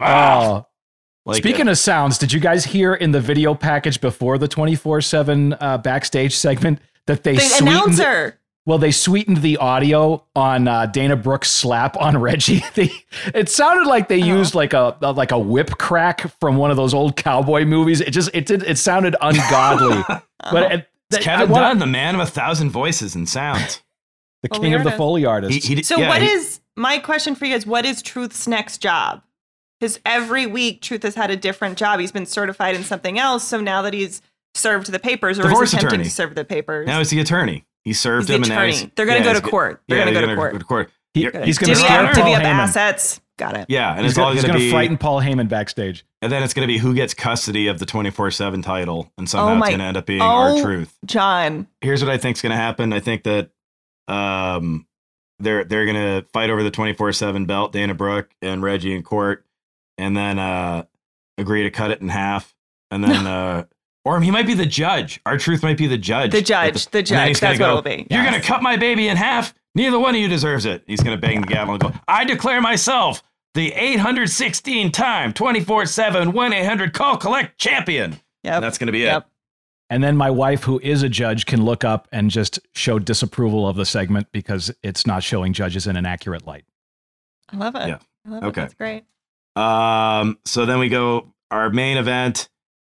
Oh. 0.00 0.66
Like, 1.26 1.36
Speaking 1.38 1.68
of 1.68 1.76
sounds, 1.78 2.16
did 2.18 2.32
you 2.32 2.40
guys 2.40 2.64
hear 2.64 2.94
in 2.94 3.12
the 3.12 3.20
video 3.20 3.54
package 3.54 4.00
before 4.00 4.38
the 4.38 4.48
24 4.48 5.00
7 5.02 5.52
uh, 5.60 5.78
backstage 5.78 6.34
segment 6.34 6.80
that 7.06 7.22
they 7.24 7.34
The 7.34 7.40
sweetened 7.40 7.68
announcer. 7.68 8.36
Well, 8.66 8.78
they 8.78 8.90
sweetened 8.90 9.38
the 9.38 9.56
audio 9.56 10.24
on 10.36 10.68
uh, 10.68 10.86
Dana 10.86 11.16
Brooke's 11.16 11.50
slap 11.50 11.96
on 11.98 12.16
Reggie. 12.20 12.62
They, 12.74 12.90
it 13.34 13.48
sounded 13.48 13.86
like 13.88 14.08
they 14.08 14.20
Uh-huh. 14.22 14.36
used 14.36 14.54
like 14.54 14.72
a 14.72 14.96
like 15.00 15.32
a 15.32 15.38
whip 15.38 15.70
crack 15.78 16.20
from 16.40 16.56
one 16.56 16.70
of 16.70 16.76
those 16.76 16.94
old 16.94 17.16
cowboy 17.16 17.64
movies. 17.64 18.00
It 18.00 18.10
just 18.12 18.30
it 18.32 18.46
did 18.46 18.62
it 18.62 18.78
sounded 18.78 19.16
ungodly. 19.20 20.02
but 20.52 20.72
it, 20.72 20.88
it's 21.10 21.18
I 21.18 21.22
Kevin 21.22 21.50
wanna- 21.50 21.68
Dunn, 21.68 21.78
the 21.80 21.86
man 21.86 22.14
of 22.14 22.20
a 22.20 22.26
thousand 22.26 22.70
voices 22.70 23.14
and 23.14 23.28
sounds. 23.28 23.82
the 24.42 24.48
Well, 24.52 24.60
king 24.60 24.74
of 24.74 24.84
the 24.84 24.92
foley 24.92 25.24
artist. 25.26 25.52
He, 25.52 25.60
he 25.60 25.74
did- 25.76 25.86
So 25.86 25.98
yeah, 25.98 26.08
what 26.08 26.22
he- 26.22 26.28
is 26.28 26.60
my 26.76 26.98
question 26.98 27.34
for 27.34 27.44
you 27.46 27.54
guys? 27.54 27.66
What 27.66 27.84
is 27.84 28.00
Truth's 28.02 28.46
next 28.46 28.78
job? 28.78 29.22
Because 29.80 29.98
every 30.04 30.46
week 30.46 30.82
Truth 30.82 31.02
has 31.04 31.14
had 31.14 31.30
a 31.30 31.36
different 31.36 31.78
job. 31.78 32.00
He's 32.00 32.12
been 32.12 32.26
certified 32.26 32.76
in 32.76 32.84
something 32.84 33.18
else. 33.18 33.44
So 33.44 33.60
now 33.60 33.80
that 33.82 33.94
he's 33.94 34.20
served 34.54 34.92
the 34.92 34.98
papers 34.98 35.38
or 35.38 35.42
Divorce 35.44 35.68
is 35.68 35.74
attempting 35.74 36.00
attorney. 36.00 36.04
to 36.04 36.10
serve 36.10 36.34
the 36.34 36.44
papers, 36.44 36.86
now 36.86 36.98
he's 36.98 37.10
the 37.10 37.20
attorney. 37.20 37.64
He 37.84 37.92
served 37.94 38.28
He's 38.28 38.28
the 38.28 38.34
him 38.34 38.42
and 38.42 38.48
now 38.50 38.56
attorney. 38.58 38.72
he's- 38.76 38.90
They're 38.94 39.06
gonna 39.06 39.18
yeah, 39.20 39.24
go 39.24 39.34
to 39.34 39.40
go- 39.40 39.48
court. 39.48 39.82
They're 39.88 39.98
yeah, 39.98 40.04
gonna 40.04 40.16
they're 40.26 40.36
go 40.36 40.42
to 40.42 40.50
court. 40.50 40.66
court. 40.66 40.90
He- 41.14 41.22
You're- 41.22 41.44
he's 41.46 41.56
gonna 41.58 41.72
divvy 41.74 41.86
scare 41.86 42.04
up, 42.04 42.12
Paul 42.14 42.24
divvy 42.24 42.34
up 42.36 42.42
Heyman. 42.42 42.46
assets. 42.58 43.20
Got 43.38 43.56
it. 43.56 43.66
Yeah, 43.70 43.92
and 43.94 44.02
he's 44.02 44.10
it's 44.12 44.18
all 44.18 44.24
gonna, 44.26 44.34
he's 44.34 44.42
going 44.42 44.52
to 44.52 44.58
gonna 44.58 44.66
be, 44.66 44.70
frighten 44.70 44.98
Paul 44.98 45.22
Heyman 45.22 45.48
backstage. 45.48 46.04
and 46.20 46.30
then 46.30 46.42
it's 46.42 46.52
going 46.52 46.68
to 46.68 46.70
be 46.70 46.76
who 46.76 46.92
gets 46.94 47.14
custody 47.14 47.68
of 47.68 47.78
the 47.78 47.86
twenty 47.86 48.10
four 48.10 48.30
seven 48.30 48.60
title, 48.60 49.10
and 49.16 49.26
somehow 49.26 49.48
Oh 49.48 49.52
it's 49.54 49.60
my- 49.60 49.68
going 49.68 49.78
to 49.78 49.84
end 49.86 49.96
up 49.96 50.04
being 50.04 50.20
oh, 50.20 50.58
R-Truth. 50.58 50.98
John. 51.06 51.66
Here's 51.80 52.04
what 52.04 52.12
I 52.12 52.18
think's 52.18 52.42
going 52.42 52.50
to 52.50 52.56
happen. 52.58 52.92
I 52.92 53.00
think 53.00 53.22
that 53.22 53.48
um, 54.08 54.86
they're 55.38 55.64
they're 55.64 55.86
going 55.86 55.96
to 56.22 56.26
fight 56.34 56.50
over 56.50 56.62
the 56.62 56.70
twenty 56.70 56.92
four 56.92 57.12
seven 57.12 57.46
belt, 57.46 57.72
Dana 57.72 57.94
Brooke 57.94 58.28
and 58.42 58.62
Reggie 58.62 58.94
in 58.94 59.02
court, 59.02 59.46
and 60.00 60.16
then 60.16 60.38
uh, 60.38 60.84
agree 61.38 61.62
to 61.64 61.70
cut 61.70 61.90
it 61.90 62.00
in 62.00 62.08
half, 62.08 62.54
and 62.90 63.04
then. 63.04 63.26
uh, 63.26 63.64
or 64.06 64.18
he 64.22 64.30
might 64.30 64.46
be 64.46 64.54
the 64.54 64.64
judge. 64.64 65.20
R-Truth 65.26 65.62
might 65.62 65.76
be 65.76 65.86
the 65.86 65.98
judge. 65.98 66.32
The 66.32 66.40
judge, 66.40 66.86
the 66.86 66.98
And 67.00 67.06
then 67.06 67.16
judge, 67.18 67.28
he's 67.28 67.40
gonna 67.40 67.58
that's 67.58 67.60
what 67.60 67.68
it'll 67.68 67.82
be. 67.82 68.06
You're 68.10 68.22
Yes. 68.22 68.30
going 68.30 68.40
to 68.40 68.46
cut 68.48 68.62
my 68.62 68.76
baby 68.78 69.08
in 69.08 69.18
half. 69.18 69.52
Neither 69.74 69.98
one 69.98 70.14
of 70.14 70.20
you 70.22 70.26
deserves 70.26 70.64
it. 70.64 70.82
He's 70.86 71.02
going 71.02 71.14
to 71.14 71.20
bang 71.20 71.42
the 71.42 71.46
gavel 71.46 71.74
and 71.74 71.82
go, 71.82 71.92
I 72.08 72.24
declare 72.24 72.62
myself 72.62 73.22
the 73.52 73.72
816 73.74 74.90
time 74.90 75.34
24 75.34 75.84
7 75.84 76.32
1 76.32 76.52
800 76.54 76.94
call 76.94 77.18
collect 77.18 77.58
champion. 77.58 78.12
Yep. 78.42 78.54
And 78.54 78.64
that's 78.64 78.78
going 78.78 78.86
to 78.86 78.92
be 78.92 79.00
Yep. 79.00 79.24
it. 79.26 79.28
And 79.90 80.02
then 80.02 80.16
my 80.16 80.30
wife, 80.30 80.64
who 80.64 80.80
is 80.82 81.02
a 81.02 81.08
judge, 81.10 81.44
can 81.44 81.62
look 81.62 81.84
up 81.84 82.08
and 82.10 82.30
just 82.30 82.58
show 82.74 82.98
disapproval 82.98 83.68
of 83.68 83.76
the 83.76 83.84
segment 83.84 84.28
because 84.32 84.72
it's 84.82 85.06
not 85.06 85.22
showing 85.22 85.52
judges 85.52 85.86
in 85.86 85.96
an 85.98 86.06
accurate 86.06 86.46
light. 86.46 86.64
I 87.52 87.56
love 87.58 87.74
it. 87.74 87.86
Yeah. 87.86 87.98
I 88.26 88.30
love 88.30 88.44
Okay. 88.44 88.62
it. 88.62 88.64
That's 88.64 88.74
great. 88.74 89.04
Um, 89.60 90.38
so 90.44 90.64
then 90.64 90.78
we 90.78 90.88
go 90.88 91.32
our 91.50 91.70
main 91.70 91.96
event 91.96 92.48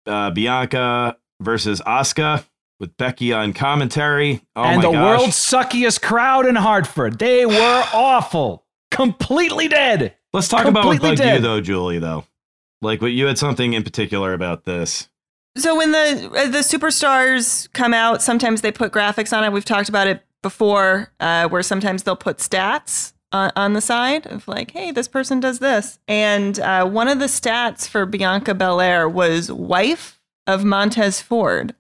uh, 0.07 0.31
Bianca 0.31 1.17
versus 1.41 1.81
Asuka 1.81 2.45
with 2.81 2.97
Becky 2.97 3.33
on 3.33 3.53
commentary. 3.53 4.43
Oh 4.55 4.65
and 4.65 4.77
my 4.77 4.83
the 4.83 4.93
gosh. 4.93 5.21
world's 5.21 5.37
suckiest 5.37 6.03
crowd 6.03 6.47
in 6.47 6.57
Hartford. 6.57 7.19
They 7.19 7.47
were 7.47 7.85
awful. 7.95 8.65
Completely 8.91 9.69
dead. 9.69 10.15
Let's 10.33 10.49
talk 10.49 10.67
about 10.67 10.85
what 10.85 10.93
completely 10.93 11.11
bugged 11.11 11.23
dead. 11.23 11.37
you, 11.37 11.41
though, 11.41 11.61
Julie, 11.61 11.99
though. 11.99 12.25
Like, 12.83 13.01
what 13.01 13.13
you 13.13 13.27
had 13.27 13.39
something 13.39 13.73
in 13.73 13.83
particular 13.83 14.35
about 14.35 14.65
this. 14.65 15.09
So 15.57 15.77
when 15.77 15.93
the 15.93 16.31
uh, 16.37 16.49
the 16.49 16.59
superstars 16.59 17.73
come 17.73 17.93
out, 17.93 18.23
sometimes 18.23 18.61
they 18.61 18.71
put 18.71 18.93
graphics 18.93 19.37
on 19.37 19.43
it. 19.43 19.53
We've 19.53 19.65
talked 19.65 19.89
about 19.89 20.07
it 20.07 20.23
before, 20.43 21.13
uh, 21.19 21.49
where 21.49 21.63
sometimes 21.63 22.05
they'll 22.05 22.15
put 22.15 22.39
stats 22.39 23.13
on, 23.33 23.53
on 23.57 23.73
the 23.73 23.81
side 23.81 24.27
of 24.27 24.49
like, 24.49 24.71
"Hey, 24.73 24.91
this 24.91 25.09
person 25.09 25.41
does 25.41 25.59
this." 25.59 25.99
And 26.09 26.59
uh, 26.61 26.87
one 26.87 27.09
of 27.09 27.19
the 27.19 27.27
stats 27.27 27.89
for 27.89 28.07
Bianca 28.07 28.55
Belair 28.55 29.09
was 29.09 29.53
wife 29.53 30.21
of 30.47 30.65
Montez 30.65 31.21
Ford. 31.21 31.75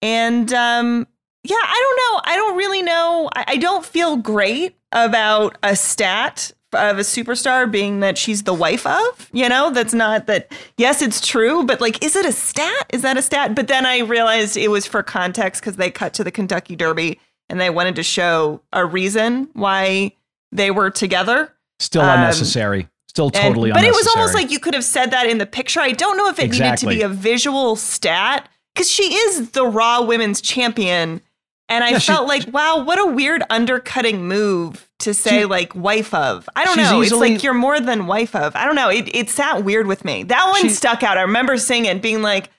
And 0.00 0.52
um, 0.52 1.06
yeah, 1.44 1.56
I 1.56 1.96
don't 1.96 1.96
know. 1.96 2.32
I 2.32 2.36
don't 2.36 2.56
really 2.56 2.82
know. 2.82 3.30
I, 3.34 3.44
I 3.48 3.56
don't 3.56 3.84
feel 3.84 4.16
great 4.16 4.76
about 4.90 5.56
a 5.62 5.76
stat 5.76 6.52
of 6.72 6.98
a 6.98 7.02
superstar 7.02 7.70
being 7.70 8.00
that 8.00 8.16
she's 8.16 8.44
the 8.44 8.54
wife 8.54 8.86
of. 8.86 9.28
You 9.32 9.48
know, 9.48 9.70
that's 9.70 9.94
not 9.94 10.26
that. 10.26 10.52
Yes, 10.76 11.02
it's 11.02 11.26
true, 11.26 11.64
but 11.64 11.80
like, 11.80 12.02
is 12.04 12.16
it 12.16 12.26
a 12.26 12.32
stat? 12.32 12.86
Is 12.92 13.02
that 13.02 13.16
a 13.16 13.22
stat? 13.22 13.54
But 13.54 13.68
then 13.68 13.86
I 13.86 14.00
realized 14.00 14.56
it 14.56 14.68
was 14.68 14.86
for 14.86 15.02
context 15.02 15.62
because 15.62 15.76
they 15.76 15.90
cut 15.90 16.14
to 16.14 16.24
the 16.24 16.30
Kentucky 16.30 16.76
Derby 16.76 17.20
and 17.48 17.60
they 17.60 17.70
wanted 17.70 17.96
to 17.96 18.02
show 18.02 18.62
a 18.72 18.84
reason 18.84 19.48
why 19.52 20.12
they 20.52 20.70
were 20.70 20.90
together. 20.90 21.52
Still 21.80 22.02
Um, 22.02 22.10
unnecessary. 22.20 22.88
Still 23.08 23.26
And- 23.26 23.34
totally 23.34 23.72
but 23.72 23.84
it 23.84 23.92
was 23.92 24.06
almost 24.08 24.34
like 24.34 24.50
you 24.50 24.58
could 24.58 24.74
have 24.74 24.84
said 24.84 25.10
that 25.10 25.26
in 25.26 25.38
the 25.38 25.46
picture. 25.46 25.80
I 25.80 25.92
don't 25.92 26.16
know 26.16 26.28
if 26.28 26.38
it 26.38 26.44
Exactly. 26.44 26.88
needed 26.94 27.02
to 27.02 27.08
be 27.08 27.12
a 27.12 27.14
visual 27.14 27.76
stat 27.76 28.48
because 28.74 28.90
she 28.90 29.14
is 29.14 29.50
the 29.50 29.66
Raw 29.66 30.00
Women's 30.02 30.40
Champion. 30.40 31.20
And 31.68 31.84
I 31.84 31.90
Yeah, 31.90 31.98
she- 31.98 32.12
felt 32.12 32.28
like, 32.28 32.44
wow, 32.52 32.78
what 32.78 32.98
a 32.98 33.06
weird 33.06 33.42
undercutting 33.50 34.26
move 34.28 34.88
to 35.00 35.12
say 35.14 35.40
She- 35.40 35.44
like 35.46 35.74
wife 35.74 36.12
of. 36.14 36.48
I 36.56 36.64
don't 36.64 36.76
know. 36.76 37.02
easily- 37.02 37.28
it's 37.30 37.34
like 37.36 37.42
you're 37.42 37.54
more 37.54 37.80
than 37.80 38.06
wife 38.06 38.34
of. 38.34 38.54
I 38.56 38.64
don't 38.66 38.74
know. 38.76 38.88
It 38.88 39.08
it 39.14 39.30
sat 39.30 39.64
weird 39.64 39.86
with 39.86 40.04
me. 40.04 40.22
That 40.24 40.48
one 40.50 40.60
She- 40.62 40.68
stuck 40.70 41.02
out. 41.02 41.18
I 41.18 41.22
remember 41.22 41.56
seeing 41.58 41.86
it, 41.86 42.00
being 42.02 42.22
like, 42.22 42.50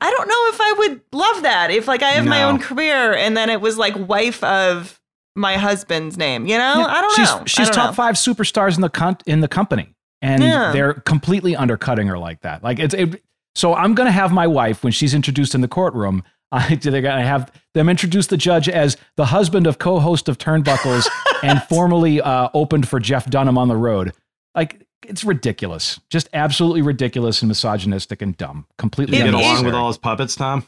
I 0.00 0.10
don't 0.10 0.28
know 0.28 0.48
if 0.48 0.60
I 0.60 0.72
would 0.78 1.00
love 1.12 1.42
that 1.42 1.70
if 1.70 1.86
like 1.88 2.02
I 2.02 2.10
have 2.10 2.24
my 2.26 2.42
own 2.42 2.58
career 2.58 3.14
and 3.14 3.36
then 3.36 3.48
it 3.48 3.60
was 3.60 3.78
like 3.78 3.94
wife 3.96 4.42
of 4.44 4.98
my 5.34 5.56
husband's 5.56 6.16
name. 6.16 6.46
You 6.46 6.58
know, 6.58 6.74
Yeah, 6.78 6.86
I 6.86 7.00
don't 7.00 7.14
she's, 7.16 7.30
know. 7.30 7.42
She's 7.46 7.66
don't 7.68 7.74
top 7.74 7.90
know. 7.90 7.94
five 7.94 8.14
superstars 8.14 8.76
in 8.76 8.80
the 8.82 8.88
con- 8.90 9.18
in 9.26 9.40
the 9.40 9.48
company, 9.48 9.94
and 10.22 10.42
Yeah. 10.42 10.72
they're 10.72 10.94
completely 10.94 11.56
undercutting 11.56 12.06
her 12.08 12.18
like 12.18 12.40
that. 12.42 12.62
Like 12.62 12.78
it's 12.78 12.94
it, 12.94 13.22
so. 13.54 13.74
I'm 13.74 13.94
gonna 13.94 14.10
have 14.12 14.32
my 14.32 14.46
wife 14.46 14.82
when 14.84 14.92
she's 14.92 15.14
introduced 15.14 15.54
in 15.54 15.60
the 15.60 15.68
courtroom. 15.68 16.22
I 16.52 16.76
do 16.76 16.90
they're 16.90 17.02
gonna 17.02 17.26
have 17.26 17.50
them 17.74 17.88
introduce 17.88 18.28
the 18.28 18.36
judge 18.36 18.68
as 18.68 18.96
the 19.16 19.26
husband 19.26 19.66
of 19.66 19.78
co-host 19.78 20.28
of 20.28 20.38
Turnbuckles 20.38 21.08
and 21.42 21.60
formerly 21.64 22.20
uh, 22.20 22.48
opened 22.54 22.88
for 22.88 23.00
Jeff 23.00 23.28
Dunham 23.28 23.58
on 23.58 23.66
the 23.68 23.76
road. 23.76 24.12
Like 24.54 24.86
it's 25.04 25.24
ridiculous, 25.24 25.98
just 26.10 26.28
absolutely 26.32 26.80
ridiculous 26.82 27.42
and 27.42 27.48
misogynistic 27.48 28.22
and 28.22 28.36
dumb. 28.36 28.66
Completely 28.78 29.18
Did 29.18 29.26
you 29.26 29.32
get 29.32 29.40
along 29.40 29.64
with 29.64 29.74
all 29.74 29.88
his 29.88 29.98
puppets, 29.98 30.34
Tom? 30.36 30.66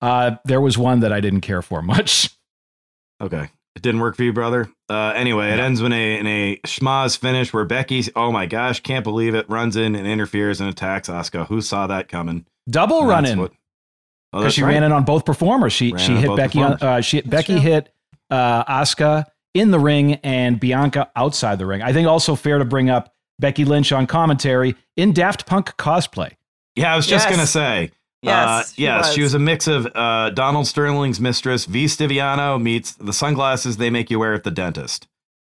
Uh, 0.00 0.36
there 0.44 0.60
was 0.60 0.78
one 0.78 1.00
that 1.00 1.12
I 1.12 1.20
didn't 1.20 1.40
care 1.40 1.62
for 1.62 1.82
much. 1.82 2.30
Okay. 3.20 3.48
It 3.76 3.82
didn't 3.82 4.00
work 4.00 4.16
for 4.16 4.22
you, 4.24 4.32
brother. 4.32 4.68
Uh, 4.88 5.12
anyway, 5.14 5.50
it 5.52 5.60
ends 5.60 5.80
in 5.82 5.92
a 5.92 6.18
in 6.18 6.26
a 6.26 6.56
schmozz 6.66 7.16
finish 7.18 7.52
where 7.52 7.66
Becky, 7.66 8.02
oh 8.16 8.32
my 8.32 8.46
gosh, 8.46 8.80
can't 8.80 9.04
believe 9.04 9.34
it, 9.34 9.48
runs 9.50 9.76
in 9.76 9.94
and 9.94 10.06
interferes 10.06 10.60
and 10.62 10.70
attacks 10.70 11.08
Asuka. 11.08 11.46
Who 11.48 11.60
saw 11.60 11.86
that 11.86 12.08
coming? 12.08 12.46
Double 12.68 13.00
And 13.00 13.08
run 13.08 13.26
in. 13.26 13.38
what- 13.40 13.52
Oh, 14.32 14.40
because 14.40 14.54
she 14.54 14.62
right. 14.62 14.72
ran 14.74 14.82
in 14.82 14.92
on 14.92 15.04
both 15.04 15.24
performers. 15.24 15.72
She 15.72 15.92
Ran 15.92 16.04
she 16.04 16.14
hit 16.16 16.34
Becky 16.36 16.60
on 16.60 16.72
performers. 16.72 16.98
uh, 16.98 17.00
she 17.00 17.20
Becky 17.20 17.52
true. 17.54 17.62
hit 17.62 17.94
uh, 18.30 18.64
Asuka 18.64 19.24
in 19.54 19.70
the 19.70 19.78
ring 19.78 20.14
and 20.16 20.58
Bianca 20.58 21.10
outside 21.14 21.58
the 21.58 21.64
ring. 21.66 21.80
I 21.80 21.92
think 21.92 22.08
also 22.08 22.34
fair 22.34 22.58
to 22.58 22.64
bring 22.64 22.90
up 22.90 23.14
Becky 23.38 23.64
Lynch 23.64 23.92
on 23.92 24.06
commentary 24.06 24.74
in 24.96 25.12
Daft 25.12 25.46
Punk 25.46 25.76
cosplay. 25.76 26.32
Yeah, 26.74 26.92
I 26.92 26.96
was 26.96 27.06
just 27.06 27.26
Yes. 27.28 27.36
gonna 27.36 27.46
say. 27.46 27.92
Yes, 28.26 28.48
uh, 28.48 28.62
she 28.74 28.82
yes, 28.82 29.12
she 29.14 29.22
was. 29.22 29.32
was 29.32 29.34
a 29.34 29.38
mix 29.38 29.66
of 29.66 29.86
uh, 29.94 30.30
Donald 30.30 30.66
Sterling's 30.66 31.20
mistress, 31.20 31.64
V. 31.64 31.84
Stiviano, 31.86 32.60
meets 32.60 32.92
the 32.92 33.12
sunglasses 33.12 33.76
they 33.76 33.90
make 33.90 34.10
you 34.10 34.18
wear 34.18 34.34
at 34.34 34.44
the 34.44 34.50
dentist. 34.50 35.08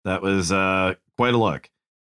That 0.05 0.21
was 0.21 0.51
uh, 0.51 0.95
quite 1.17 1.33
a 1.33 1.37
look. 1.37 1.69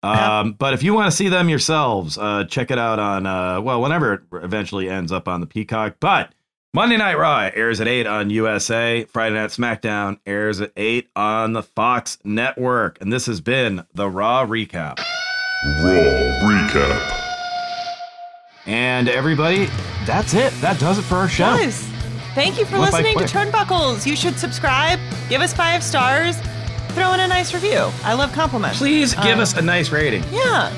Um, 0.04 0.54
But 0.54 0.74
if 0.74 0.84
you 0.84 0.94
want 0.94 1.10
to 1.12 1.16
see 1.16 1.30
them 1.30 1.50
yourselves, 1.50 2.18
uh, 2.18 2.44
check 2.46 2.72
it 2.72 2.78
out 2.78 3.00
on 3.00 3.26
uh, 3.26 3.62
well, 3.62 3.82
whenever 3.82 4.14
it 4.14 4.22
eventually 4.34 4.90
ends 4.90 5.12
up 5.12 5.28
on 5.28 5.40
the 5.42 5.48
Peacock. 5.48 5.96
But 6.00 6.34
Monday 6.74 6.98
Night 6.98 7.18
Raw 7.18 7.50
airs 7.54 7.80
at 7.80 7.88
eight 7.88 8.06
on 8.08 8.30
USA. 8.30 9.06
Friday 9.06 9.36
Night 9.36 9.52
SmackDown 9.52 10.20
airs 10.26 10.60
at 10.60 10.72
eight 10.76 11.10
on 11.16 11.54
the 11.54 11.64
Fox 11.64 12.18
Network, 12.24 13.00
and 13.00 13.14
this 13.14 13.26
has 13.28 13.42
been 13.42 13.86
the 13.94 14.10
Raw 14.10 14.46
recap. 14.46 14.98
Raw 15.82 16.42
recap. 16.44 17.23
And 18.66 19.10
everybody, 19.10 19.66
that's 20.06 20.34
it. 20.34 20.54
That 20.62 20.80
does 20.80 20.98
it 20.98 21.04
for 21.04 21.16
our 21.16 21.28
show. 21.28 21.44
Guys, 21.58 21.82
thank 22.34 22.58
you 22.58 22.66
for 22.66 22.80
Went 22.80 22.94
listening 22.94 23.18
to. 23.18 23.26
Turnbuckles. 23.26 24.06
You 24.06 24.16
should 24.16 24.38
subscribe, 24.38 25.00
give 25.30 25.42
us 25.42 25.54
five 25.54 25.84
stars, 25.84 26.38
throw 26.90 27.14
in 27.14 27.20
a 27.20 27.28
nice 27.28 27.54
review. 27.54 27.90
I 28.04 28.14
love 28.14 28.32
compliments. 28.32 28.78
Please 28.78 29.14
give 29.16 29.40
Uh, 29.40 29.42
us 29.42 29.54
a 29.58 29.62
nice 29.62 29.90
rating. 29.92 30.24
Yeah. 30.32 30.72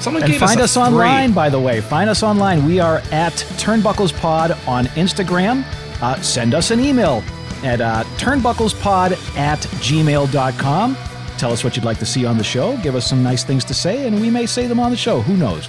Someone 0.00 0.22
And 0.22 0.32
gave 0.32 0.40
find 0.40 0.60
us, 0.60 0.76
us, 0.76 0.88
online, 0.88 1.32
by 1.32 1.48
the 1.48 1.58
way. 1.58 1.80
Find 1.80 2.10
us 2.10 2.22
online. 2.22 2.66
We 2.66 2.78
are 2.80 2.98
at 3.10 3.32
Turnbuckles 3.56 4.12
Pod 4.20 4.50
on 4.66 4.86
Instagram. 4.88 5.64
Uh, 6.02 6.20
send 6.20 6.52
us 6.52 6.70
an 6.72 6.80
email 6.80 7.22
at 7.62 7.80
uh, 7.80 8.04
turnbucklespod 8.18 9.12
at 9.38 9.60
gmail.com. 9.60 10.96
Tell 11.38 11.52
us 11.52 11.64
what 11.64 11.74
you'd 11.76 11.84
like 11.86 11.98
to 12.00 12.06
see 12.06 12.26
on 12.26 12.36
the 12.36 12.44
show. 12.44 12.76
Give 12.78 12.94
us 12.96 13.08
some 13.08 13.22
nice 13.22 13.44
things 13.44 13.64
to 13.64 13.72
say, 13.74 14.06
and 14.06 14.20
we 14.20 14.28
may 14.28 14.44
say 14.44 14.66
them 14.66 14.78
on 14.78 14.90
the 14.90 14.96
show. 14.96 15.22
Who 15.22 15.36
knows? 15.36 15.68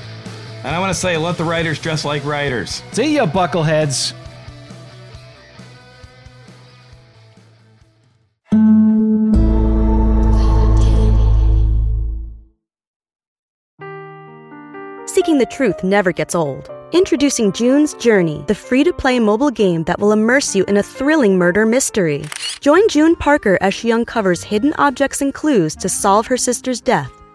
And 0.66 0.76
I 0.76 0.80
want 0.80 0.92
to 0.92 1.00
say, 1.00 1.16
let 1.16 1.38
the 1.38 1.44
writers 1.44 1.78
dress 1.78 2.04
like 2.04 2.26
writers. 2.26 2.82
See 2.92 3.18
ya, 3.18 3.28
buckleheads. 3.28 4.16
Seeking 15.08 15.38
the 15.38 15.46
truth 15.52 15.84
never 15.84 16.12
gets 16.12 16.34
old. 16.34 16.72
Introducing 16.94 17.52
June's 17.52 17.94
Journey, 17.94 18.44
the 18.48 18.56
free 18.56 18.84
to 18.86 18.92
play 18.92 19.20
mobile 19.20 19.52
game 19.52 19.84
that 19.84 20.00
will 20.00 20.14
immerse 20.14 20.56
you 20.56 20.66
in 20.66 20.78
a 20.78 20.84
thrilling 20.84 21.38
murder 21.38 21.68
mystery. 21.68 22.26
Join 22.60 22.90
June 22.90 23.16
Parker 23.16 23.60
as 23.62 23.76
she 23.76 23.92
uncovers 23.92 24.42
hidden 24.42 24.74
objects 24.80 25.22
and 25.22 25.32
clues 25.32 25.76
to 25.76 25.88
solve 25.88 26.26
her 26.26 26.38
sister's 26.38 26.82
death 26.82 27.12